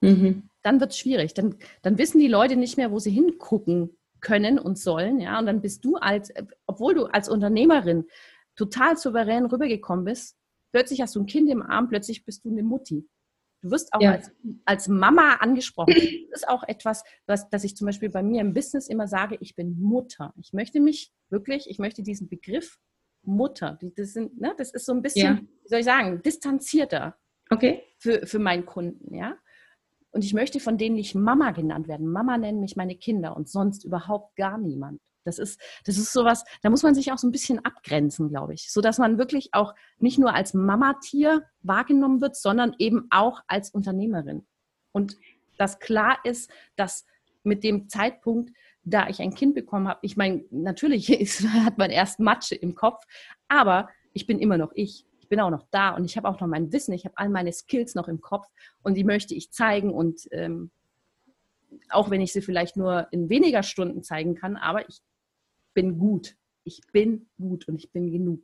mhm. 0.00 0.48
dann 0.62 0.80
wird 0.80 0.92
es 0.92 0.98
schwierig. 0.98 1.34
Dann, 1.34 1.56
dann 1.82 1.98
wissen 1.98 2.18
die 2.18 2.28
Leute 2.28 2.56
nicht 2.56 2.76
mehr, 2.76 2.90
wo 2.90 2.98
sie 2.98 3.10
hingucken 3.10 3.96
können 4.20 4.58
und 4.58 4.78
sollen. 4.78 5.20
Ja? 5.20 5.38
Und 5.38 5.46
dann 5.46 5.60
bist 5.60 5.84
du 5.84 5.96
als, 5.96 6.32
obwohl 6.66 6.94
du 6.94 7.06
als 7.06 7.28
Unternehmerin 7.28 8.06
total 8.56 8.96
souverän 8.96 9.46
rübergekommen 9.46 10.04
bist, 10.04 10.36
plötzlich 10.72 11.00
hast 11.00 11.16
du 11.16 11.20
ein 11.20 11.26
Kind 11.26 11.50
im 11.50 11.62
Arm, 11.62 11.88
plötzlich 11.88 12.24
bist 12.24 12.44
du 12.44 12.50
eine 12.50 12.62
Mutti. 12.62 13.08
Du 13.62 13.70
wirst 13.70 13.92
auch 13.92 14.00
ja. 14.00 14.12
als, 14.12 14.32
als, 14.64 14.88
Mama 14.88 15.34
angesprochen. 15.40 15.94
Das 16.30 16.42
ist 16.42 16.48
auch 16.48 16.62
etwas, 16.62 17.02
was, 17.26 17.50
das 17.50 17.64
ich 17.64 17.76
zum 17.76 17.86
Beispiel 17.86 18.08
bei 18.08 18.22
mir 18.22 18.40
im 18.40 18.54
Business 18.54 18.88
immer 18.88 19.08
sage, 19.08 19.36
ich 19.40 19.56
bin 19.56 19.78
Mutter. 19.80 20.32
Ich 20.40 20.52
möchte 20.52 20.80
mich 20.80 21.12
wirklich, 21.28 21.68
ich 21.68 21.78
möchte 21.78 22.02
diesen 22.02 22.28
Begriff 22.28 22.78
Mutter. 23.22 23.78
Das, 23.96 24.12
sind, 24.12 24.40
ne, 24.40 24.54
das 24.56 24.72
ist 24.72 24.86
so 24.86 24.92
ein 24.92 25.02
bisschen, 25.02 25.36
ja. 25.36 25.40
wie 25.40 25.68
soll 25.68 25.80
ich 25.80 25.84
sagen, 25.84 26.22
distanzierter 26.22 27.16
okay. 27.50 27.82
für, 27.98 28.26
für 28.26 28.38
meinen 28.38 28.64
Kunden, 28.64 29.14
ja. 29.14 29.36
Und 30.12 30.24
ich 30.24 30.34
möchte 30.34 30.60
von 30.60 30.76
denen 30.78 30.96
nicht 30.96 31.14
Mama 31.14 31.52
genannt 31.52 31.88
werden. 31.88 32.10
Mama 32.10 32.36
nennen 32.36 32.60
mich 32.60 32.76
meine 32.76 32.96
Kinder 32.96 33.36
und 33.36 33.48
sonst 33.48 33.84
überhaupt 33.84 34.36
gar 34.36 34.58
niemand. 34.58 35.00
Das 35.24 35.38
ist, 35.38 35.60
das 35.84 35.98
ist 35.98 36.12
sowas, 36.12 36.44
da 36.62 36.70
muss 36.70 36.82
man 36.82 36.94
sich 36.94 37.12
auch 37.12 37.18
so 37.18 37.28
ein 37.28 37.32
bisschen 37.32 37.64
abgrenzen, 37.64 38.28
glaube 38.28 38.54
ich, 38.54 38.72
so 38.72 38.80
dass 38.80 38.98
man 38.98 39.18
wirklich 39.18 39.50
auch 39.52 39.74
nicht 39.98 40.18
nur 40.18 40.34
als 40.34 40.54
Mamatier 40.54 41.42
wahrgenommen 41.60 42.20
wird, 42.20 42.36
sondern 42.36 42.74
eben 42.78 43.06
auch 43.10 43.42
als 43.46 43.70
Unternehmerin. 43.70 44.46
Und 44.92 45.18
dass 45.58 45.78
klar 45.78 46.18
ist, 46.24 46.50
dass 46.74 47.04
mit 47.42 47.64
dem 47.64 47.88
Zeitpunkt 47.88 48.50
da 48.82 49.08
ich 49.08 49.20
ein 49.20 49.34
Kind 49.34 49.54
bekommen 49.54 49.88
habe, 49.88 50.00
ich 50.02 50.16
meine, 50.16 50.44
natürlich 50.50 51.10
ist, 51.10 51.42
hat 51.64 51.78
man 51.78 51.90
erst 51.90 52.20
Matsche 52.20 52.54
im 52.54 52.74
Kopf, 52.74 53.04
aber 53.48 53.88
ich 54.12 54.26
bin 54.26 54.38
immer 54.38 54.58
noch 54.58 54.72
ich. 54.74 55.06
Bin 55.30 55.40
auch 55.40 55.48
noch 55.48 55.66
da 55.70 55.94
und 55.96 56.04
ich 56.04 56.18
habe 56.18 56.28
auch 56.28 56.38
noch 56.40 56.48
mein 56.48 56.72
Wissen, 56.72 56.92
ich 56.92 57.06
habe 57.06 57.16
all 57.16 57.30
meine 57.30 57.52
Skills 57.52 57.94
noch 57.94 58.08
im 58.08 58.20
Kopf 58.20 58.46
und 58.82 58.94
die 58.98 59.04
möchte 59.04 59.34
ich 59.34 59.50
zeigen 59.50 59.94
und 59.94 60.28
ähm, 60.32 60.70
auch 61.88 62.10
wenn 62.10 62.20
ich 62.20 62.32
sie 62.32 62.42
vielleicht 62.42 62.76
nur 62.76 63.08
in 63.10 63.30
weniger 63.30 63.62
Stunden 63.62 64.02
zeigen 64.02 64.34
kann, 64.34 64.56
aber 64.56 64.86
ich 64.88 65.00
bin 65.72 65.98
gut. 65.98 66.36
Ich 66.64 66.80
bin 66.92 67.26
gut 67.38 67.68
und 67.68 67.76
ich 67.76 67.90
bin 67.90 68.10
genug. 68.12 68.40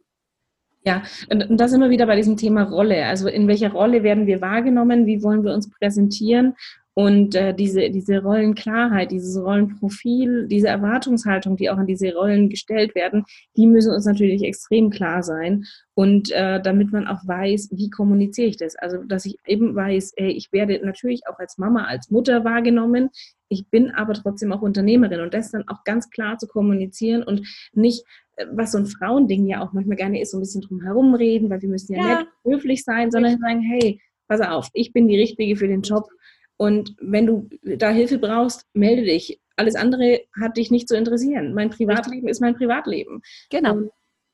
Ja, 0.85 1.03
und 1.31 1.59
da 1.59 1.69
sind 1.69 1.81
wir 1.81 1.91
wieder 1.91 2.07
bei 2.07 2.17
diesem 2.17 2.37
Thema 2.37 2.63
Rolle. 2.63 3.07
Also 3.07 3.29
in 3.29 3.49
welcher 3.49 3.73
Rolle 3.73 4.03
werden 4.03 4.27
wir 4.27 4.41
wahrgenommen? 4.41 5.05
Wie 5.07 5.23
wollen 5.23 5.43
wir 5.45 5.53
uns 5.53 5.69
präsentieren? 5.69 6.55
Und 6.99 7.35
äh, 7.35 7.53
diese, 7.53 7.91
diese 7.91 8.23
Rollenklarheit, 8.23 9.11
dieses 9.11 9.37
Rollenprofil, 9.37 10.47
diese 10.47 10.69
Erwartungshaltung, 10.69 11.59
die 11.59 11.69
auch 11.69 11.77
an 11.77 11.87
diese 11.87 12.15
Rollen 12.15 12.49
gestellt 12.49 12.95
werden, 12.95 13.27
die 13.55 13.67
müssen 13.67 13.93
uns 13.93 14.07
natürlich 14.07 14.43
extrem 14.43 14.89
klar 14.89 15.23
sein. 15.23 15.67
Und 15.93 16.33
äh, 16.33 16.59
damit 16.59 16.93
man 16.93 17.07
auch 17.07 17.21
weiß, 17.27 17.69
wie 17.73 17.91
kommuniziere 17.91 18.47
ich 18.47 18.57
das? 18.57 18.77
Also, 18.77 19.03
dass 19.03 19.27
ich 19.27 19.37
eben 19.47 19.75
weiß, 19.75 20.15
ey, 20.17 20.31
ich 20.31 20.53
werde 20.53 20.81
natürlich 20.87 21.29
auch 21.29 21.39
als 21.39 21.59
Mama, 21.59 21.85
als 21.85 22.11
Mutter 22.11 22.45
wahrgenommen. 22.45 23.11
Ich 23.51 23.69
bin 23.69 23.91
aber 23.91 24.15
trotzdem 24.15 24.51
auch 24.53 24.63
Unternehmerin 24.63 25.21
und 25.21 25.35
das 25.35 25.51
dann 25.51 25.69
auch 25.69 25.85
ganz 25.85 26.09
klar 26.09 26.39
zu 26.39 26.47
kommunizieren 26.47 27.23
und 27.23 27.47
nicht, 27.75 28.07
äh, 28.37 28.47
was 28.53 28.73
so 28.73 28.79
ein 28.79 28.87
Frauending 28.87 29.47
ja 29.47 29.63
auch 29.63 29.75
manchmal 29.75 29.99
gerne 29.99 30.19
ist, 30.19 30.31
so 30.31 30.39
ein 30.39 30.41
bisschen 30.41 30.63
drum 30.63 30.81
herum 30.81 31.15
reden, 31.15 31.51
weil 31.51 31.61
wir 31.61 31.69
müssen 31.69 31.95
ja, 31.95 32.09
ja. 32.09 32.19
nett, 32.21 32.29
höflich 32.43 32.85
sein, 32.85 33.11
sondern 33.11 33.39
sagen, 33.39 33.61
hey, 33.61 34.01
pass 34.29 34.41
auf, 34.41 34.71
ich 34.73 34.95
bin 34.95 35.09
die 35.09 35.21
Richtige 35.21 35.57
für 35.57 35.69
den 35.69 35.83
Job 35.83 36.09
und 36.57 36.97
wenn 37.01 37.27
du 37.27 37.49
da 37.63 37.91
Hilfe 37.91 38.19
brauchst, 38.19 38.67
melde 38.73 39.03
dich. 39.03 39.41
Alles 39.57 39.75
andere 39.75 40.21
hat 40.39 40.57
dich 40.57 40.71
nicht 40.71 40.89
zu 40.89 40.97
interessieren. 40.97 41.55
Mein 41.55 41.71
Privatleben 41.71 42.29
ist 42.29 42.41
mein 42.41 42.55
Privatleben. 42.55 43.23
Genau. 43.51 43.77
Und, 43.77 43.91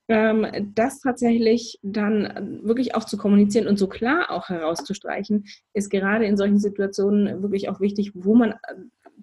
ähm, 0.09 0.73
das 0.75 1.01
tatsächlich 1.01 1.79
dann 1.83 2.61
wirklich 2.64 2.95
auch 2.95 3.05
zu 3.05 3.16
kommunizieren 3.16 3.68
und 3.68 3.79
so 3.79 3.87
klar 3.87 4.31
auch 4.31 4.49
herauszustreichen, 4.49 5.45
ist 5.75 5.91
gerade 5.91 6.27
in 6.27 6.37
solchen 6.37 6.59
Situationen 6.59 7.43
wirklich 7.43 7.68
auch 7.68 7.81
wichtig, 7.81 8.12
wo 8.14 8.35
man 8.35 8.55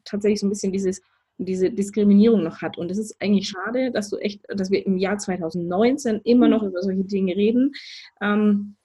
tatsächlich 0.05 0.39
so 0.39 0.47
ein 0.47 0.51
bisschen 0.51 0.71
dieses 0.71 1.01
diese 1.39 1.71
Diskriminierung 1.71 2.43
noch 2.43 2.61
hat. 2.61 2.77
Und 2.77 2.91
es 2.91 2.97
ist 2.97 3.15
eigentlich 3.21 3.47
schade, 3.47 3.91
dass 3.91 4.09
du 4.09 4.17
echt, 4.17 4.41
dass 4.49 4.71
wir 4.71 4.85
im 4.85 4.97
Jahr 4.97 5.17
2019 5.17 6.21
immer 6.25 6.47
mhm. 6.47 6.51
noch 6.51 6.63
über 6.63 6.81
solche 6.81 7.05
Dinge 7.05 7.35
reden. 7.35 7.71
Ähm, 8.21 8.75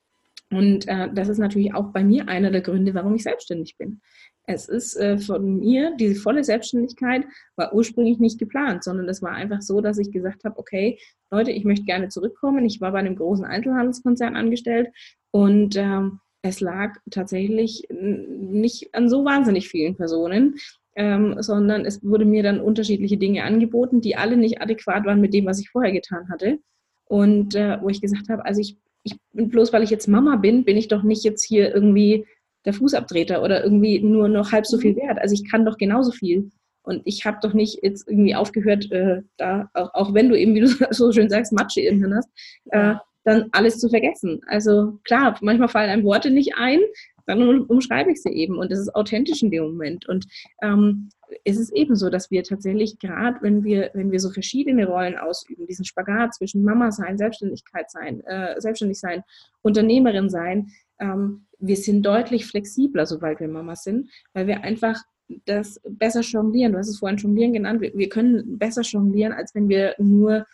und 0.51 0.87
äh, 0.89 1.09
das 1.13 1.29
ist 1.29 1.39
natürlich 1.39 1.75
auch 1.75 1.93
bei 1.93 2.05
mir 2.05 2.29
einer 2.29 2.51
der 2.51 2.61
Gründe, 2.61 2.95
warum 2.95 3.15
ich 3.15 3.23
selbstständig 3.23 3.77
bin. 3.79 4.01
Es 4.47 4.69
ist 4.69 4.97
äh, 4.97 5.19
von 5.19 5.59
mir, 5.59 5.97
diese 5.99 6.21
volle 6.21 6.45
Selbstständigkeit 6.45 7.25
war 7.57 7.73
ursprünglich 7.73 8.19
nicht 8.19 8.39
geplant, 8.39 8.85
sondern 8.85 9.09
es 9.09 9.23
war 9.23 9.33
einfach 9.33 9.63
so, 9.63 9.81
dass 9.81 9.99
ich 9.99 10.13
gesagt 10.13 10.45
habe, 10.45 10.59
okay, 10.59 10.99
Leute, 11.31 11.51
ich 11.51 11.65
möchte 11.65 11.87
gerne 11.87 12.09
zurückkommen. 12.09 12.65
Ich 12.67 12.81
war 12.81 12.93
bei 12.93 12.99
einem 12.99 13.17
großen 13.17 13.45
Einzelhandelskonzern 13.45 14.37
angestellt 14.37 14.89
und 15.31 15.77
ähm, 15.77 16.21
es 16.43 16.61
lag 16.61 16.95
tatsächlich 17.11 17.89
nicht 17.91 18.95
an 18.95 19.09
so 19.09 19.25
wahnsinnig 19.25 19.69
vielen 19.71 19.97
Personen, 19.97 20.57
ähm, 20.95 21.37
sondern 21.39 21.87
es 21.87 22.05
wurde 22.05 22.27
mir 22.27 22.43
dann 22.43 22.61
unterschiedliche 22.61 23.17
Dinge 23.17 23.45
angeboten, 23.45 24.03
die 24.03 24.17
alle 24.17 24.37
nicht 24.37 24.61
adäquat 24.61 25.07
waren 25.07 25.23
mit 25.23 25.33
dem, 25.33 25.47
was 25.47 25.59
ich 25.59 25.71
vorher 25.71 25.93
getan 25.93 26.29
hatte. 26.29 26.59
Und 27.07 27.55
äh, 27.55 27.81
wo 27.81 27.89
ich 27.89 28.01
gesagt 28.01 28.29
habe, 28.29 28.45
also 28.45 28.61
ich 28.61 28.79
ich 29.05 29.17
bloß 29.33 29.73
weil 29.73 29.83
ich 29.83 29.91
jetzt 29.91 30.09
Mama 30.09 30.37
bin, 30.37 30.65
bin 30.65 30.77
ich 30.77 30.89
doch 30.89 31.03
nicht 31.03 31.25
jetzt 31.25 31.45
hier 31.45 31.73
irgendwie 31.73 32.27
der 32.65 32.73
Fußabtreter 32.73 33.43
oder 33.43 33.63
irgendwie 33.63 34.01
nur 34.01 34.29
noch 34.29 34.51
halb 34.51 34.67
so 34.67 34.79
viel 34.79 34.93
mhm. 34.93 34.97
wert. 34.97 35.19
Also 35.19 35.35
ich 35.35 35.49
kann 35.49 35.65
doch 35.65 35.77
genauso 35.77 36.11
viel. 36.11 36.51
Und 36.83 37.03
ich 37.05 37.25
habe 37.25 37.39
doch 37.41 37.55
nicht 37.55 37.83
jetzt 37.83 38.09
irgendwie 38.09 38.35
aufgehört, 38.35 38.91
äh, 38.93 39.23
da, 39.37 39.71
auch, 39.73 39.95
auch, 39.95 40.15
wenn 40.15 40.29
du 40.29 40.39
eben, 40.39 40.55
wie 40.55 40.61
du 40.61 40.67
so 40.91 41.13
schön 41.13 41.31
sagst, 41.31 41.53
Matsche 41.53 41.81
im 41.81 41.99
Hirn 42.01 42.15
hast, 42.15 42.29
äh, 42.71 42.95
dann 43.25 43.49
alles 43.53 43.79
zu 43.79 43.89
vergessen. 43.89 44.41
Also 44.47 44.99
klar, 45.05 45.39
manchmal 45.41 45.69
fallen 45.69 45.91
einem 45.91 46.05
Worte 46.05 46.31
nicht 46.31 46.57
ein, 46.57 46.81
dann 47.27 47.61
umschreibe 47.63 48.11
ich 48.11 48.23
sie 48.23 48.31
eben 48.31 48.59
und 48.59 48.71
das 48.71 48.79
ist 48.79 48.95
authentisch 48.95 49.43
in 49.43 49.51
dem 49.51 49.65
Moment. 49.65 50.09
Und 50.09 50.27
ähm, 50.63 51.09
es 51.45 51.59
ist 51.59 51.73
eben 51.73 51.97
so, 51.97 52.11
dass 52.11 52.31
wir 52.31 52.43
tatsächlich 52.43 52.99
gerade, 52.99 53.39
wenn 53.43 53.65
wir, 53.65 53.91
wenn 53.95 54.13
wir 54.13 54.21
so 54.21 54.31
verschiedene 54.31 54.87
Rollen 54.87 55.17
ausüben, 55.17 55.67
diesen 55.67 55.85
Spagat 55.85 56.35
zwischen 56.35 56.63
Mama 56.63 56.93
sein, 56.93 57.19
Selbstständigkeit 57.19 57.91
sein, 57.91 58.21
äh, 58.25 58.61
selbstständig 58.61 59.01
sein, 59.01 59.23
Unternehmerin 59.63 60.29
sein, 60.29 60.71
ähm, 61.01 61.47
wir 61.59 61.77
sind 61.77 62.05
deutlich 62.05 62.47
flexibler, 62.47 63.07
sobald 63.07 63.41
wir 63.41 63.49
Mama 63.49 63.77
sind, 63.77 64.11
weil 64.33 64.47
wir 64.47 64.63
einfach 64.63 65.03
das 65.47 65.81
besser 65.89 66.21
jonglieren. 66.21 66.73
Du 66.73 66.79
hast 66.79 66.89
es 66.89 66.99
vorhin 66.99 67.19
jonglieren 67.19 67.53
genannt. 67.53 67.81
Wir, 67.81 67.95
wir 67.95 68.09
können 68.09 68.59
besser 68.59 68.83
jonglieren, 68.83 69.33
als 69.33 69.55
wenn 69.55 69.69
wir 69.69 69.95
nur 69.99 70.47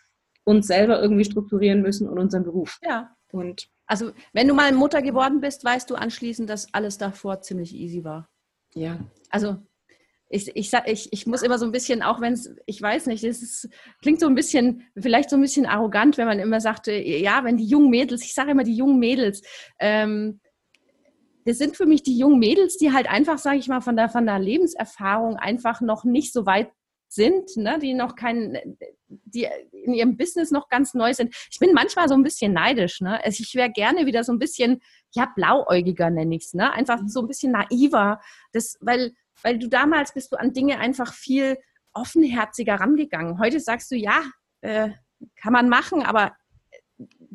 uns 0.44 0.66
selber 0.66 1.02
irgendwie 1.02 1.24
strukturieren 1.24 1.82
müssen 1.82 2.08
und 2.08 2.18
unseren 2.18 2.44
Beruf. 2.44 2.78
Ja. 2.82 3.14
Und 3.32 3.68
also, 3.90 4.12
wenn 4.32 4.46
du 4.46 4.54
mal 4.54 4.70
Mutter 4.70 5.02
geworden 5.02 5.40
bist, 5.40 5.64
weißt 5.64 5.90
du 5.90 5.96
anschließend, 5.96 6.48
dass 6.48 6.72
alles 6.72 6.96
davor 6.96 7.40
ziemlich 7.40 7.74
easy 7.74 8.04
war. 8.04 8.30
Ja. 8.72 9.00
Also, 9.30 9.56
ich, 10.28 10.54
ich, 10.54 10.72
ich, 10.86 11.12
ich 11.12 11.26
muss 11.26 11.42
immer 11.42 11.58
so 11.58 11.64
ein 11.64 11.72
bisschen, 11.72 12.00
auch 12.00 12.20
wenn 12.20 12.34
es, 12.34 12.54
ich 12.66 12.80
weiß 12.80 13.06
nicht, 13.06 13.24
es 13.24 13.68
klingt 14.00 14.20
so 14.20 14.28
ein 14.28 14.36
bisschen, 14.36 14.84
vielleicht 14.96 15.28
so 15.28 15.34
ein 15.34 15.42
bisschen 15.42 15.66
arrogant, 15.66 16.18
wenn 16.18 16.28
man 16.28 16.38
immer 16.38 16.60
sagte, 16.60 16.92
ja, 16.92 17.42
wenn 17.42 17.56
die 17.56 17.66
jungen 17.66 17.90
Mädels, 17.90 18.22
ich 18.22 18.32
sage 18.32 18.52
immer 18.52 18.62
die 18.62 18.76
jungen 18.76 19.00
Mädels, 19.00 19.42
ähm, 19.80 20.40
das 21.44 21.58
sind 21.58 21.76
für 21.76 21.86
mich 21.86 22.04
die 22.04 22.16
jungen 22.16 22.38
Mädels, 22.38 22.76
die 22.76 22.92
halt 22.92 23.10
einfach, 23.10 23.38
sage 23.38 23.58
ich 23.58 23.66
mal, 23.66 23.80
von 23.80 23.96
der, 23.96 24.08
von 24.08 24.24
der 24.24 24.38
Lebenserfahrung 24.38 25.34
einfach 25.36 25.80
noch 25.80 26.04
nicht 26.04 26.32
so 26.32 26.46
weit 26.46 26.70
sind, 27.12 27.56
ne, 27.56 27.78
die 27.80 27.92
noch 27.92 28.14
kein, 28.14 28.56
die 29.08 29.48
in 29.72 29.94
ihrem 29.94 30.16
Business 30.16 30.52
noch 30.52 30.68
ganz 30.68 30.94
neu 30.94 31.12
sind. 31.12 31.34
Ich 31.50 31.58
bin 31.58 31.72
manchmal 31.72 32.08
so 32.08 32.14
ein 32.14 32.22
bisschen 32.22 32.52
neidisch. 32.52 33.00
Ne? 33.00 33.22
Also 33.24 33.42
ich 33.42 33.54
wäre 33.56 33.70
gerne 33.70 34.06
wieder 34.06 34.22
so 34.22 34.32
ein 34.32 34.38
bisschen, 34.38 34.80
ja, 35.12 35.30
blauäugiger 35.34 36.08
nenne 36.08 36.36
ich 36.36 36.44
es, 36.44 36.54
ne? 36.54 36.72
Einfach 36.72 37.00
so 37.06 37.20
ein 37.20 37.26
bisschen 37.26 37.50
naiver. 37.50 38.20
Das, 38.52 38.78
weil, 38.80 39.12
weil 39.42 39.58
du 39.58 39.68
damals 39.68 40.14
bist 40.14 40.30
du 40.32 40.38
an 40.38 40.52
Dinge 40.52 40.78
einfach 40.78 41.12
viel 41.12 41.58
offenherziger 41.92 42.76
rangegangen. 42.76 43.40
Heute 43.40 43.58
sagst 43.58 43.90
du, 43.90 43.96
ja, 43.96 44.22
äh, 44.60 44.90
kann 45.34 45.52
man 45.52 45.68
machen, 45.68 46.02
aber 46.02 46.36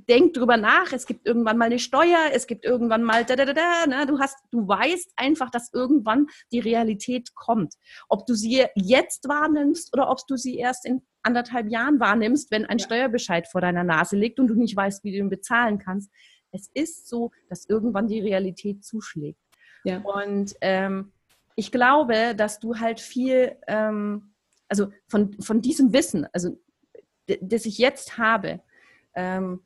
denk 0.08 0.34
drüber 0.34 0.58
nach, 0.58 0.92
es 0.94 1.06
gibt 1.06 1.26
irgendwann 1.26 1.58
mal 1.58 1.66
eine 1.66 1.80
Steuer, 1.80 2.30
es 2.34 2.48
gibt 2.48 2.66
irgendwann 2.66 3.04
mal 3.04 3.26
da, 3.26 3.36
da, 3.36 3.46
da, 3.46 3.54
da, 3.54 3.86
ne? 3.88 4.06
du 4.06 4.20
hast, 4.20 4.38
du 4.52 4.68
weißt 4.68 5.14
einfach, 5.16 5.50
dass 5.50 5.74
irgendwann 5.74 6.28
die 6.52 6.60
Realität 6.60 7.36
kommt. 7.36 7.76
Ob 8.10 8.26
du 8.26 8.34
sie 8.34 8.66
jetzt 8.76 9.28
wahrnimmst 9.28 9.94
oder 9.94 10.10
ob 10.10 10.20
du 10.28 10.36
sie 10.36 10.58
erst 10.58 10.86
in 10.86 11.02
anderthalb 11.24 11.70
Jahren 11.70 12.00
wahrnimmst, 12.00 12.52
wenn 12.52 12.66
ein 12.66 12.78
ja. 12.78 12.86
Steuerbescheid 12.86 13.48
vor 13.48 13.62
deiner 13.62 13.84
Nase 13.84 14.16
liegt 14.16 14.40
und 14.40 14.48
du 14.48 14.56
nicht 14.56 14.76
weißt, 14.76 15.04
wie 15.04 15.12
du 15.12 15.18
ihn 15.18 15.30
bezahlen 15.30 15.80
kannst. 15.80 16.12
Es 16.52 16.70
ist 16.74 17.10
so, 17.10 17.32
dass 17.50 17.68
irgendwann 17.68 18.08
die 18.08 18.22
Realität 18.22 18.86
zuschlägt. 18.86 19.40
Ja. 19.84 20.00
Und 20.02 20.56
ähm, 20.62 21.12
ich 21.56 21.72
glaube, 21.72 22.36
dass 22.36 22.60
du 22.60 22.80
halt 22.80 23.00
viel, 23.00 23.56
ähm, 23.68 24.34
also 24.68 24.92
von, 25.08 25.34
von 25.42 25.62
diesem 25.62 25.94
Wissen, 25.94 26.28
also 26.32 26.60
das 27.42 27.66
ich 27.66 27.78
jetzt 27.78 28.18
habe, 28.18 28.62
ähm, 29.16 29.62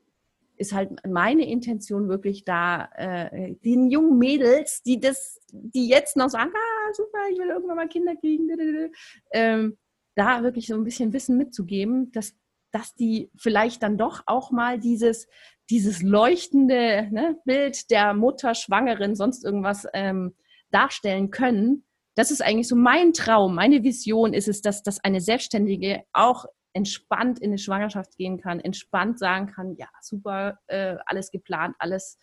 ist 0.59 0.73
halt 0.73 0.91
meine 1.07 1.49
Intention 1.49 2.09
wirklich 2.09 2.43
da, 2.43 2.89
äh, 2.95 3.55
den 3.63 3.89
jungen 3.89 4.17
Mädels, 4.17 4.83
die 4.83 4.99
das, 4.99 5.39
die 5.51 5.87
jetzt 5.87 6.17
noch 6.17 6.29
sagen, 6.29 6.51
ah, 6.53 6.93
super, 6.93 7.17
ich 7.31 7.39
will 7.39 7.47
irgendwann 7.47 7.77
mal 7.77 7.87
Kinder 7.87 8.15
kriegen, 8.17 8.91
ähm, 9.31 9.77
da 10.15 10.43
wirklich 10.43 10.67
so 10.67 10.75
ein 10.75 10.83
bisschen 10.83 11.13
Wissen 11.13 11.37
mitzugeben, 11.37 12.11
dass, 12.11 12.35
dass 12.71 12.93
die 12.93 13.31
vielleicht 13.37 13.81
dann 13.83 13.97
doch 13.97 14.23
auch 14.25 14.51
mal 14.51 14.79
dieses, 14.79 15.27
dieses 15.69 16.01
leuchtende 16.01 17.07
ne, 17.09 17.39
Bild 17.45 17.89
der 17.89 18.13
Mutter, 18.13 18.53
Schwangerin, 18.53 19.15
sonst 19.15 19.45
irgendwas 19.45 19.87
ähm, 19.93 20.35
darstellen 20.71 21.31
können. 21.31 21.85
Das 22.15 22.31
ist 22.31 22.41
eigentlich 22.41 22.67
so 22.67 22.75
mein 22.75 23.13
Traum, 23.13 23.55
meine 23.55 23.81
Vision 23.83 24.33
ist 24.33 24.49
es, 24.49 24.61
dass, 24.61 24.83
dass 24.83 25.01
eine 25.05 25.21
Selbstständige 25.21 26.03
auch 26.11 26.45
entspannt 26.73 27.39
in 27.39 27.49
eine 27.49 27.57
Schwangerschaft 27.57 28.15
gehen 28.17 28.39
kann, 28.39 28.59
entspannt 28.59 29.19
sagen 29.19 29.47
kann, 29.47 29.75
ja, 29.75 29.87
super, 30.01 30.59
äh, 30.67 30.97
alles 31.05 31.31
geplant, 31.31 31.75
alles, 31.79 32.17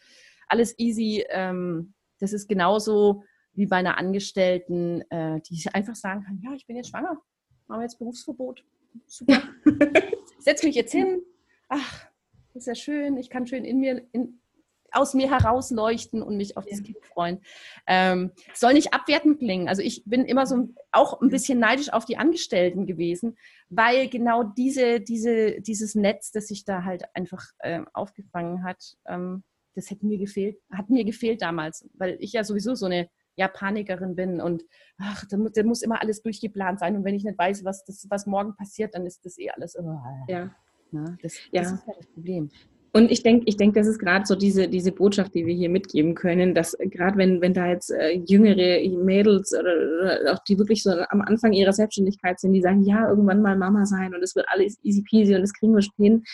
alles 0.49 0.78
easy. 0.78 1.24
Ähm, 1.28 1.94
das 2.20 2.32
ist 2.32 2.49
genauso 2.49 3.24
wie 3.53 3.66
bei 3.66 3.76
einer 3.76 3.99
Angestellten, 3.99 5.03
äh, 5.11 5.40
die 5.40 5.68
einfach 5.72 5.97
sagen 5.97 6.22
kann, 6.22 6.40
ja, 6.42 6.53
ich 6.55 6.66
bin 6.66 6.76
jetzt 6.76 6.90
schwanger, 6.90 7.18
machen 7.66 7.80
wir 7.80 7.82
jetzt 7.82 7.99
Berufsverbot. 7.99 8.64
Super. 9.07 9.42
Setz 10.38 10.62
mich 10.62 10.74
jetzt 10.74 10.92
hin. 10.92 11.22
Ach, 11.68 12.07
ist 12.55 12.66
ja 12.66 12.74
schön. 12.74 13.16
Ich 13.16 13.30
kann 13.30 13.47
schön 13.47 13.64
in 13.64 13.80
mir, 13.80 14.07
in, 14.12 14.40
aus 14.97 15.14
mir 15.14 15.30
herausleuchten 15.30 16.22
und 16.22 16.36
mich 16.36 16.57
auf 16.57 16.64
ja. 16.64 16.70
das 16.70 16.82
Kind 16.82 16.99
freuen. 17.05 17.40
Ähm, 17.86 18.32
soll 18.55 18.74
nicht 18.74 18.92
abwertend 18.92 19.38
klingen. 19.38 19.68
Also 19.68 19.82
ich 19.82 20.03
bin 20.05 20.24
immer 20.24 20.47
so 20.47 20.68
auch 20.92 21.20
ein 21.20 21.30
bisschen 21.30 21.59
neidisch 21.59 21.92
auf 21.92 22.05
die 22.05 22.16
Angestellten 22.16 22.86
gewesen, 22.86 23.36
weil 23.68 24.09
genau 24.09 24.42
diese, 24.42 25.01
diese, 25.01 25.61
dieses 25.61 25.94
Netz, 25.94 26.30
das 26.32 26.49
sich 26.49 26.64
da 26.64 26.84
halt 26.84 27.05
einfach 27.14 27.44
äh, 27.59 27.82
aufgefangen 27.92 28.64
hat, 28.64 28.97
ähm, 29.07 29.42
das 29.74 29.90
hätte 29.90 30.07
mir 30.07 30.18
gefehlt, 30.18 30.59
hat 30.72 30.88
mir 30.88 31.05
gefehlt 31.05 31.42
damals, 31.42 31.88
weil 31.94 32.16
ich 32.20 32.32
ja 32.32 32.44
sowieso 32.44 32.74
so 32.74 32.86
eine 32.86 33.09
ja, 33.36 33.49
Panikerin 33.49 34.16
bin 34.16 34.40
und 34.40 34.64
ach, 34.99 35.24
da, 35.28 35.36
da, 35.36 35.62
muss 35.62 35.82
immer 35.82 36.01
alles 36.01 36.22
durchgeplant 36.22 36.80
sein 36.80 36.97
und 36.97 37.05
wenn 37.05 37.14
ich 37.14 37.24
nicht 37.24 37.38
weiß, 37.38 37.64
was, 37.64 37.84
das, 37.84 38.07
was 38.09 38.26
morgen 38.26 38.57
passiert, 38.57 38.94
dann 38.94 39.05
ist 39.05 39.24
das 39.26 39.38
eh 39.38 39.51
alles. 39.51 39.78
Oh, 39.78 39.99
ja. 40.26 40.51
Na, 40.90 41.16
das, 41.22 41.34
ja. 41.51 41.62
das 41.62 41.72
ist 41.72 41.86
ja 41.86 41.92
das 41.97 42.07
Problem. 42.07 42.51
Und 42.97 43.11
ich 43.11 43.22
denke, 43.22 43.44
ich 43.44 43.59
denke, 43.59 43.78
das 43.78 43.88
ist 43.88 43.99
gerade 43.99 44.24
so 44.24 44.34
diese, 44.34 44.68
diese 44.68 44.90
Botschaft, 44.90 45.34
die 45.34 45.44
wir 45.44 45.53
hier 45.53 45.68
mitgeben 45.68 46.14
können, 46.14 46.55
dass 46.55 46.74
gerade 46.80 47.18
wenn, 47.18 47.42
wenn 47.42 47.53
da 47.53 47.66
jetzt 47.66 47.90
äh, 47.90 48.12
jüngere 48.26 48.88
Mädels 48.88 49.53
oder, 49.53 49.74
oder, 50.01 50.32
auch 50.32 50.42
die 50.44 50.59
wirklich 50.59 50.82
so 50.82 50.92
am 51.11 51.20
Anfang 51.20 51.53
ihrer 51.53 51.74
Selbstständigkeit 51.74 52.40
sind, 52.40 52.55
die 52.55 52.62
sagen, 52.62 52.84
ja, 52.84 53.07
irgendwann 53.07 53.42
mal 53.42 53.55
Mama 53.55 53.84
sein 53.84 54.14
und 54.14 54.22
es 54.22 54.34
wird 54.34 54.47
alles 54.49 54.78
easy 54.82 55.03
peasy 55.03 55.34
und 55.34 55.42
das 55.42 55.53
kriegen 55.53 55.74
wir 55.74 55.82
schon 55.82 55.92
hin. 55.99 56.24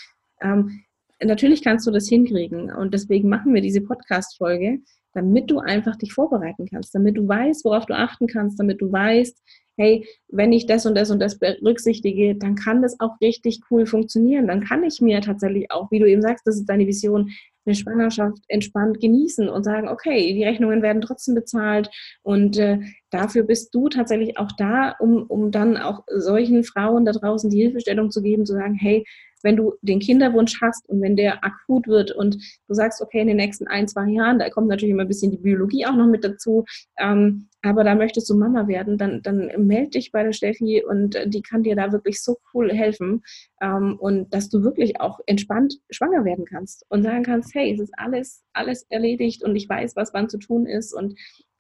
Ähm, 0.40 0.84
natürlich 1.20 1.64
kannst 1.64 1.84
du 1.88 1.90
das 1.90 2.06
hinkriegen 2.06 2.72
und 2.72 2.94
deswegen 2.94 3.28
machen 3.28 3.54
wir 3.54 3.60
diese 3.60 3.80
Podcast-Folge, 3.80 4.78
damit 5.14 5.50
du 5.50 5.58
einfach 5.58 5.96
dich 5.96 6.12
vorbereiten 6.12 6.68
kannst, 6.70 6.94
damit 6.94 7.16
du 7.16 7.26
weißt, 7.26 7.64
worauf 7.64 7.86
du 7.86 7.94
achten 7.94 8.28
kannst, 8.28 8.60
damit 8.60 8.80
du 8.80 8.92
weißt, 8.92 9.36
hey, 9.76 10.06
wenn 10.28 10.52
ich 10.52 10.66
das 10.66 10.86
und 10.86 10.94
das 10.94 11.10
und 11.10 11.20
das 11.20 11.38
berücksichtige, 11.38 12.34
dann 12.34 12.54
kann 12.54 12.82
das 12.82 13.00
auch 13.00 13.20
richtig 13.20 13.60
cool 13.70 13.86
funktionieren. 13.86 14.46
Dann 14.46 14.64
kann 14.64 14.84
ich 14.84 15.00
mir 15.00 15.20
tatsächlich 15.20 15.70
auch, 15.70 15.90
wie 15.90 15.98
du 15.98 16.08
eben 16.08 16.22
sagst, 16.22 16.46
das 16.46 16.56
ist 16.56 16.66
deine 16.66 16.86
Vision, 16.86 17.30
eine 17.64 17.74
Schwangerschaft 17.74 18.42
entspannt 18.48 19.00
genießen 19.00 19.48
und 19.48 19.64
sagen, 19.64 19.88
okay, 19.88 20.34
die 20.34 20.44
Rechnungen 20.44 20.82
werden 20.82 21.00
trotzdem 21.00 21.34
bezahlt 21.34 21.90
und 22.22 22.58
äh, 22.58 22.80
dafür 23.10 23.44
bist 23.44 23.74
du 23.74 23.88
tatsächlich 23.88 24.36
auch 24.36 24.50
da, 24.58 24.96
um, 24.98 25.24
um 25.24 25.50
dann 25.50 25.76
auch 25.76 26.02
solchen 26.08 26.64
Frauen 26.64 27.04
da 27.04 27.12
draußen 27.12 27.50
die 27.50 27.60
Hilfestellung 27.60 28.10
zu 28.10 28.20
geben, 28.22 28.46
zu 28.46 28.54
sagen, 28.54 28.74
hey, 28.74 29.04
wenn 29.45 29.57
du 29.57 29.74
den 29.82 30.01
Kinderwunsch 30.01 30.61
hast 30.61 30.88
und 30.88 31.01
wenn 31.01 31.16
der 31.16 31.45
akut 31.45 31.86
wird 31.86 32.12
und 32.12 32.36
du 32.68 32.74
sagst, 32.74 33.01
okay, 33.01 33.20
in 33.20 33.28
den 33.28 33.36
nächsten 33.36 33.66
ein, 33.66 33.88
zwei 33.88 34.09
Jahren, 34.09 34.38
da 34.38 34.51
kommt 34.51 34.68
natürlich 34.68 34.93
immer 34.93 35.03
ein 35.03 35.09
bisschen 35.09 35.30
die 35.30 35.38
Biologie 35.38 35.86
auch 35.86 35.95
noch 35.95 36.07
mit 36.07 36.24
dazu, 36.24 36.64
ähm, 36.99 37.49
aber 37.62 37.84
da 37.84 37.95
möchtest 37.95 38.28
du 38.28 38.36
Mama 38.36 38.66
werden, 38.66 38.99
dann, 38.99 39.22
dann 39.22 39.51
melde 39.57 39.90
dich 39.90 40.11
bei 40.11 40.24
der 40.24 40.32
Steffi 40.32 40.82
und 40.84 41.14
äh, 41.14 41.28
die 41.28 41.43
kann 41.43 41.62
dir 41.62 41.76
da 41.76 41.93
wirklich 41.93 42.20
so 42.20 42.38
cool 42.53 42.72
helfen 42.72 43.22
ähm, 43.61 43.97
und 44.01 44.34
dass 44.34 44.49
du 44.49 44.64
wirklich 44.64 45.01
auch 45.01 45.20
entspannt 45.26 45.74
schwanger 45.90 46.24
werden 46.24 46.45
kannst 46.45 46.84
und 46.88 47.05
sagen 47.05 47.22
kannst, 47.22 47.55
hey, 47.55 47.72
es 47.72 47.80
ist 47.80 47.93
alles, 47.97 48.43
alles 48.53 48.84
erledigt 48.88 49.45
und 49.45 49.55
ich 49.55 49.68
weiß, 49.68 49.95
was 49.95 50.12
wann 50.12 50.28
zu 50.28 50.38
tun 50.38 50.66
ist 50.66 50.93
und 50.93 51.14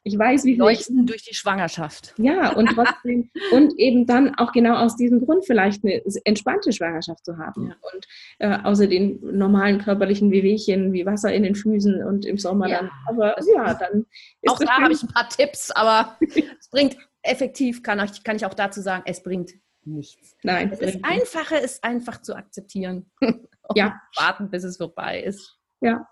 ich 0.04 0.18
weiß, 0.18 0.44
wie 0.44 0.56
leuchten 0.56 1.06
durch 1.06 1.22
die 1.22 1.34
Schwangerschaft. 1.34 2.14
Ja, 2.16 2.52
und 2.54 2.66
trotzdem 2.66 3.30
und 3.52 3.78
eben 3.78 4.06
dann 4.06 4.34
auch 4.34 4.52
genau 4.52 4.74
aus 4.74 4.96
diesem 4.96 5.24
Grund 5.24 5.46
vielleicht 5.46 5.84
eine 5.84 6.02
entspannte 6.24 6.72
Schwangerschaft 6.72 7.24
zu 7.24 7.38
haben. 7.38 7.68
Ja. 7.68 7.76
Und 7.92 8.06
äh, 8.38 8.58
außer 8.64 8.88
den 8.88 9.20
normalen 9.36 9.78
körperlichen 9.78 10.30
Wehwehchen 10.32 10.92
wie 10.92 11.06
Wasser 11.06 11.32
in 11.32 11.44
den 11.44 11.54
Füßen 11.54 12.04
und 12.04 12.24
im 12.24 12.36
Sommer 12.36 12.68
ja. 12.68 12.78
dann. 12.78 12.90
Aber 13.06 13.36
ja, 13.54 13.74
dann 13.74 14.06
Auch 14.48 14.58
da 14.58 14.80
habe 14.80 14.92
ich 14.92 15.02
ein 15.02 15.08
paar 15.08 15.28
Tipps, 15.28 15.70
aber 15.70 16.16
es 16.20 16.68
bringt 16.70 16.96
effektiv, 17.22 17.82
kann 17.84 18.00
ich, 18.00 18.24
kann 18.24 18.34
ich 18.36 18.44
auch 18.44 18.54
dazu 18.54 18.80
sagen, 18.80 19.04
es 19.06 19.22
bringt 19.22 19.52
nichts. 19.84 20.36
Nein. 20.42 20.70
Das 20.70 20.80
ist 20.80 21.04
Einfache 21.04 21.56
ist 21.56 21.84
einfach 21.84 22.20
zu 22.22 22.34
akzeptieren. 22.34 23.10
ja. 23.74 24.00
Warten, 24.16 24.50
bis 24.50 24.64
es 24.64 24.78
vorbei 24.78 25.22
ist. 25.22 25.58
Ja, 25.80 26.06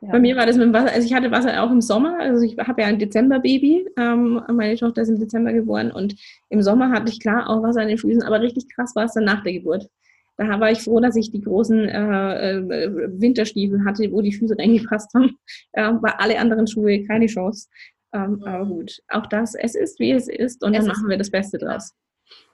ja. 0.00 0.12
Bei 0.12 0.18
mir 0.18 0.36
war 0.36 0.46
das 0.46 0.56
mit 0.56 0.66
dem 0.66 0.72
Wasser, 0.72 0.92
also 0.92 1.06
ich 1.06 1.14
hatte 1.14 1.30
Wasser 1.30 1.62
auch 1.62 1.70
im 1.70 1.80
Sommer, 1.80 2.18
also 2.18 2.44
ich 2.44 2.56
habe 2.56 2.82
ja 2.82 2.88
ein 2.88 2.98
Dezember-Baby, 2.98 3.88
ähm, 3.96 4.42
meine 4.52 4.76
Tochter 4.76 5.02
ist 5.02 5.08
im 5.08 5.18
Dezember 5.18 5.52
geboren 5.52 5.90
und 5.90 6.14
im 6.48 6.62
Sommer 6.62 6.90
hatte 6.90 7.10
ich 7.10 7.20
klar 7.20 7.48
auch 7.48 7.62
Wasser 7.62 7.82
an 7.82 7.88
den 7.88 7.98
Füßen, 7.98 8.22
aber 8.22 8.40
richtig 8.40 8.68
krass 8.74 8.94
war 8.94 9.04
es 9.04 9.14
dann 9.14 9.24
nach 9.24 9.42
der 9.42 9.52
Geburt. 9.52 9.88
Da 10.36 10.58
war 10.58 10.70
ich 10.70 10.82
froh, 10.82 10.98
dass 10.98 11.16
ich 11.16 11.30
die 11.30 11.42
großen 11.42 11.88
äh, 11.88 12.58
äh, 12.58 13.20
Winterstiefel 13.20 13.84
hatte, 13.84 14.10
wo 14.10 14.20
die 14.20 14.32
Füße 14.32 14.56
reingepasst 14.58 15.14
haben. 15.14 15.36
Äh, 15.72 15.92
bei 15.94 16.12
alle 16.18 16.38
anderen 16.38 16.68
Schuhe 16.68 17.04
keine 17.04 17.26
Chance. 17.26 17.68
Ähm, 18.12 18.42
aber 18.44 18.64
gut, 18.66 19.02
auch 19.08 19.26
das, 19.26 19.54
es 19.54 19.74
ist 19.74 19.98
wie 19.98 20.12
es 20.12 20.28
ist 20.28 20.62
und 20.62 20.72
es 20.72 20.78
dann 20.80 20.86
machen 20.86 21.08
wir 21.08 21.18
das 21.18 21.30
Beste 21.30 21.58
draus. 21.58 21.94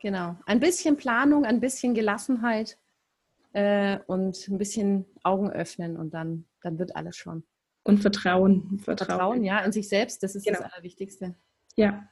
Genau. 0.01 0.37
Ein 0.47 0.61
bisschen 0.61 0.97
Planung, 0.97 1.45
ein 1.45 1.61
bisschen 1.61 1.93
Gelassenheit 1.93 2.79
äh, 3.53 3.99
und 4.07 4.49
ein 4.49 4.59
bisschen 4.59 5.05
Augen 5.23 5.51
öffnen 5.51 5.97
und 5.97 6.15
dann, 6.15 6.47
dann 6.63 6.79
wird 6.79 6.97
alles 6.97 7.17
schon. 7.17 7.45
Und 7.83 7.99
Vertrauen. 7.99 8.79
Vertrauen, 8.79 9.09
Vertrauen 9.09 9.45
ja, 9.45 9.59
an 9.59 9.73
sich 9.73 9.89
selbst, 9.89 10.23
das 10.23 10.35
ist 10.35 10.45
genau. 10.45 10.59
das 10.61 10.73
Allerwichtigste. 10.73 11.35
Ja, 11.77 12.09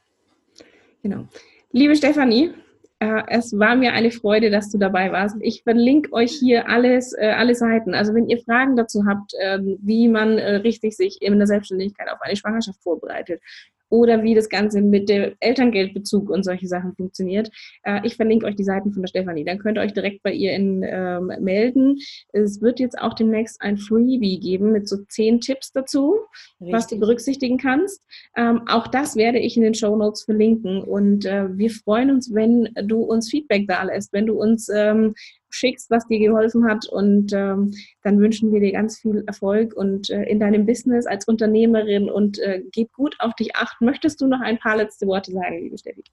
genau. 1.03 1.27
Liebe 1.71 1.95
Stefanie, 1.95 2.53
äh, 2.99 3.23
es 3.27 3.57
war 3.57 3.75
mir 3.75 3.93
eine 3.93 4.11
Freude, 4.11 4.49
dass 4.49 4.71
du 4.71 4.77
dabei 4.77 5.11
warst. 5.11 5.37
Ich 5.39 5.63
verlinke 5.63 6.11
euch 6.11 6.31
hier 6.31 6.67
alles, 6.67 7.13
äh, 7.13 7.29
alle 7.29 7.55
Seiten. 7.55 7.93
Also 7.93 8.13
wenn 8.13 8.27
ihr 8.27 8.39
Fragen 8.39 8.75
dazu 8.75 9.05
habt, 9.05 9.33
äh, 9.39 9.59
wie 9.61 10.07
man 10.09 10.37
äh, 10.37 10.55
richtig 10.57 10.97
sich 10.97 11.21
in 11.21 11.37
der 11.37 11.47
Selbstständigkeit 11.47 12.09
auf 12.09 12.21
eine 12.21 12.35
Schwangerschaft 12.35 12.81
vorbereitet, 12.81 13.41
oder 13.89 14.23
wie 14.23 14.35
das 14.35 14.49
Ganze 14.49 14.81
mit 14.81 15.09
dem 15.09 15.33
Elterngeldbezug 15.39 16.29
und 16.29 16.43
solche 16.43 16.67
Sachen 16.67 16.93
funktioniert. 16.95 17.49
Äh, 17.83 18.01
ich 18.03 18.15
verlinke 18.15 18.45
euch 18.45 18.55
die 18.55 18.63
Seiten 18.63 18.91
von 18.91 19.01
der 19.01 19.07
Stefanie. 19.07 19.43
Dann 19.43 19.59
könnt 19.59 19.77
ihr 19.77 19.81
euch 19.81 19.93
direkt 19.93 20.23
bei 20.23 20.31
ihr 20.31 20.53
in, 20.53 20.83
ähm, 20.83 21.31
melden. 21.39 21.97
Es 22.31 22.61
wird 22.61 22.79
jetzt 22.79 22.99
auch 22.99 23.13
demnächst 23.13 23.61
ein 23.61 23.77
Freebie 23.77 24.39
geben 24.39 24.71
mit 24.71 24.87
so 24.87 24.97
zehn 25.07 25.41
Tipps 25.41 25.71
dazu, 25.71 26.17
Richtig. 26.59 26.73
was 26.73 26.87
du 26.87 26.99
berücksichtigen 26.99 27.57
kannst. 27.57 28.01
Ähm, 28.35 28.61
auch 28.67 28.87
das 28.87 29.15
werde 29.15 29.39
ich 29.39 29.57
in 29.57 29.63
den 29.63 29.73
Show 29.73 29.95
Notes 29.95 30.23
verlinken. 30.23 30.81
Und 30.83 31.25
äh, 31.25 31.57
wir 31.57 31.71
freuen 31.71 32.11
uns, 32.11 32.33
wenn 32.33 32.69
du 32.83 33.01
uns 33.01 33.29
Feedback 33.29 33.67
da 33.67 33.83
lässt, 33.83 34.13
wenn 34.13 34.27
du 34.27 34.39
uns 34.39 34.69
ähm, 34.69 35.15
schickst, 35.49 35.89
was 35.89 36.07
dir 36.07 36.19
geholfen 36.19 36.65
hat. 36.65 36.87
Und 36.87 37.33
ähm, 37.33 37.73
dann 38.03 38.19
wünschen 38.19 38.51
wir 38.51 38.59
dir 38.59 38.71
ganz 38.71 38.99
viel 38.99 39.23
Erfolg 39.27 39.73
und 39.73 40.09
äh, 40.09 40.23
in 40.23 40.39
deinem 40.39 40.65
Business 40.65 41.05
als 41.05 41.27
Unternehmerin 41.27 42.09
und 42.09 42.39
äh, 42.39 42.63
gib 42.71 42.91
gut 42.93 43.15
auf 43.19 43.33
dich 43.35 43.55
acht. 43.55 43.81
Möchtest 43.81 44.21
du 44.21 44.27
noch 44.27 44.41
ein 44.41 44.59
paar 44.59 44.77
letzte 44.77 45.07
Worte 45.07 45.31
sagen, 45.31 45.61
liebe 45.61 45.77
Steffi? 45.77 46.03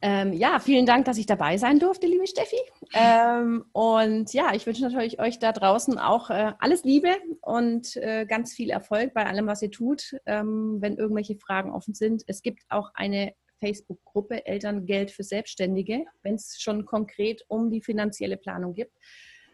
Ähm, 0.00 0.32
ja, 0.32 0.60
vielen 0.60 0.86
Dank, 0.86 1.06
dass 1.06 1.18
ich 1.18 1.26
dabei 1.26 1.56
sein 1.56 1.80
durfte, 1.80 2.06
liebe 2.06 2.26
Steffi. 2.26 2.58
Ähm, 2.94 3.64
und 3.72 4.32
ja, 4.32 4.54
ich 4.54 4.64
wünsche 4.64 4.82
natürlich 4.82 5.18
euch 5.18 5.40
da 5.40 5.50
draußen 5.52 5.98
auch 5.98 6.30
äh, 6.30 6.52
alles 6.60 6.84
Liebe 6.84 7.16
und 7.40 7.96
äh, 7.96 8.24
ganz 8.24 8.52
viel 8.52 8.70
Erfolg 8.70 9.12
bei 9.12 9.26
allem, 9.26 9.48
was 9.48 9.60
ihr 9.60 9.72
tut. 9.72 10.14
Ähm, 10.24 10.76
wenn 10.80 10.96
irgendwelche 10.96 11.36
Fragen 11.36 11.72
offen 11.72 11.94
sind, 11.94 12.22
es 12.28 12.42
gibt 12.42 12.62
auch 12.68 12.90
eine 12.94 13.32
Facebook-Gruppe 13.60 14.46
Elterngeld 14.46 15.10
für 15.10 15.24
Selbstständige, 15.24 16.04
wenn 16.22 16.34
es 16.34 16.60
schon 16.60 16.84
konkret 16.84 17.44
um 17.48 17.70
die 17.70 17.82
finanzielle 17.82 18.36
Planung 18.36 18.74
gibt. 18.74 18.92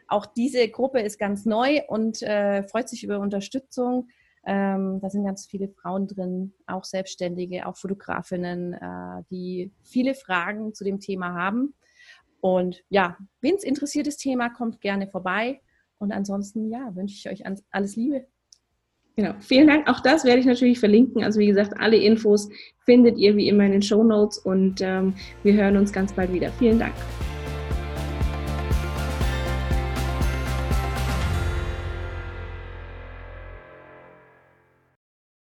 Auch 0.08 0.26
diese 0.26 0.68
Gruppe 0.68 1.00
ist 1.00 1.18
ganz 1.18 1.46
neu 1.46 1.80
und 1.88 2.22
äh, 2.22 2.62
freut 2.64 2.88
sich 2.88 3.04
über 3.04 3.18
Unterstützung. 3.18 4.08
Ähm, 4.46 5.00
da 5.00 5.08
sind 5.08 5.24
ganz 5.24 5.46
viele 5.46 5.68
Frauen 5.68 6.06
drin, 6.06 6.52
auch 6.66 6.84
Selbstständige, 6.84 7.66
auch 7.66 7.76
Fotografinnen, 7.76 8.74
äh, 8.74 9.22
die 9.30 9.72
viele 9.82 10.14
Fragen 10.14 10.74
zu 10.74 10.84
dem 10.84 11.00
Thema 11.00 11.32
haben. 11.34 11.74
Und 12.40 12.84
ja, 12.90 13.16
wen 13.40 13.54
es 13.54 13.64
interessiert, 13.64 14.06
das 14.06 14.18
Thema, 14.18 14.50
kommt 14.50 14.82
gerne 14.82 15.08
vorbei. 15.08 15.62
Und 15.96 16.12
ansonsten, 16.12 16.70
ja, 16.70 16.94
wünsche 16.94 17.14
ich 17.14 17.28
euch 17.30 17.46
alles 17.70 17.96
Liebe. 17.96 18.26
Genau. 19.16 19.34
Vielen 19.40 19.68
Dank. 19.68 19.88
Auch 19.88 20.00
das 20.00 20.24
werde 20.24 20.40
ich 20.40 20.46
natürlich 20.46 20.80
verlinken. 20.80 21.22
Also 21.22 21.38
wie 21.38 21.46
gesagt, 21.46 21.74
alle 21.78 21.96
Infos 21.96 22.48
findet 22.84 23.16
ihr 23.16 23.36
wie 23.36 23.48
immer 23.48 23.64
in 23.64 23.72
den 23.72 23.82
Show 23.82 24.02
Notes 24.02 24.38
und 24.38 24.80
ähm, 24.80 25.14
wir 25.42 25.54
hören 25.54 25.76
uns 25.76 25.92
ganz 25.92 26.12
bald 26.12 26.32
wieder. 26.32 26.50
Vielen 26.58 26.78
Dank. 26.78 26.94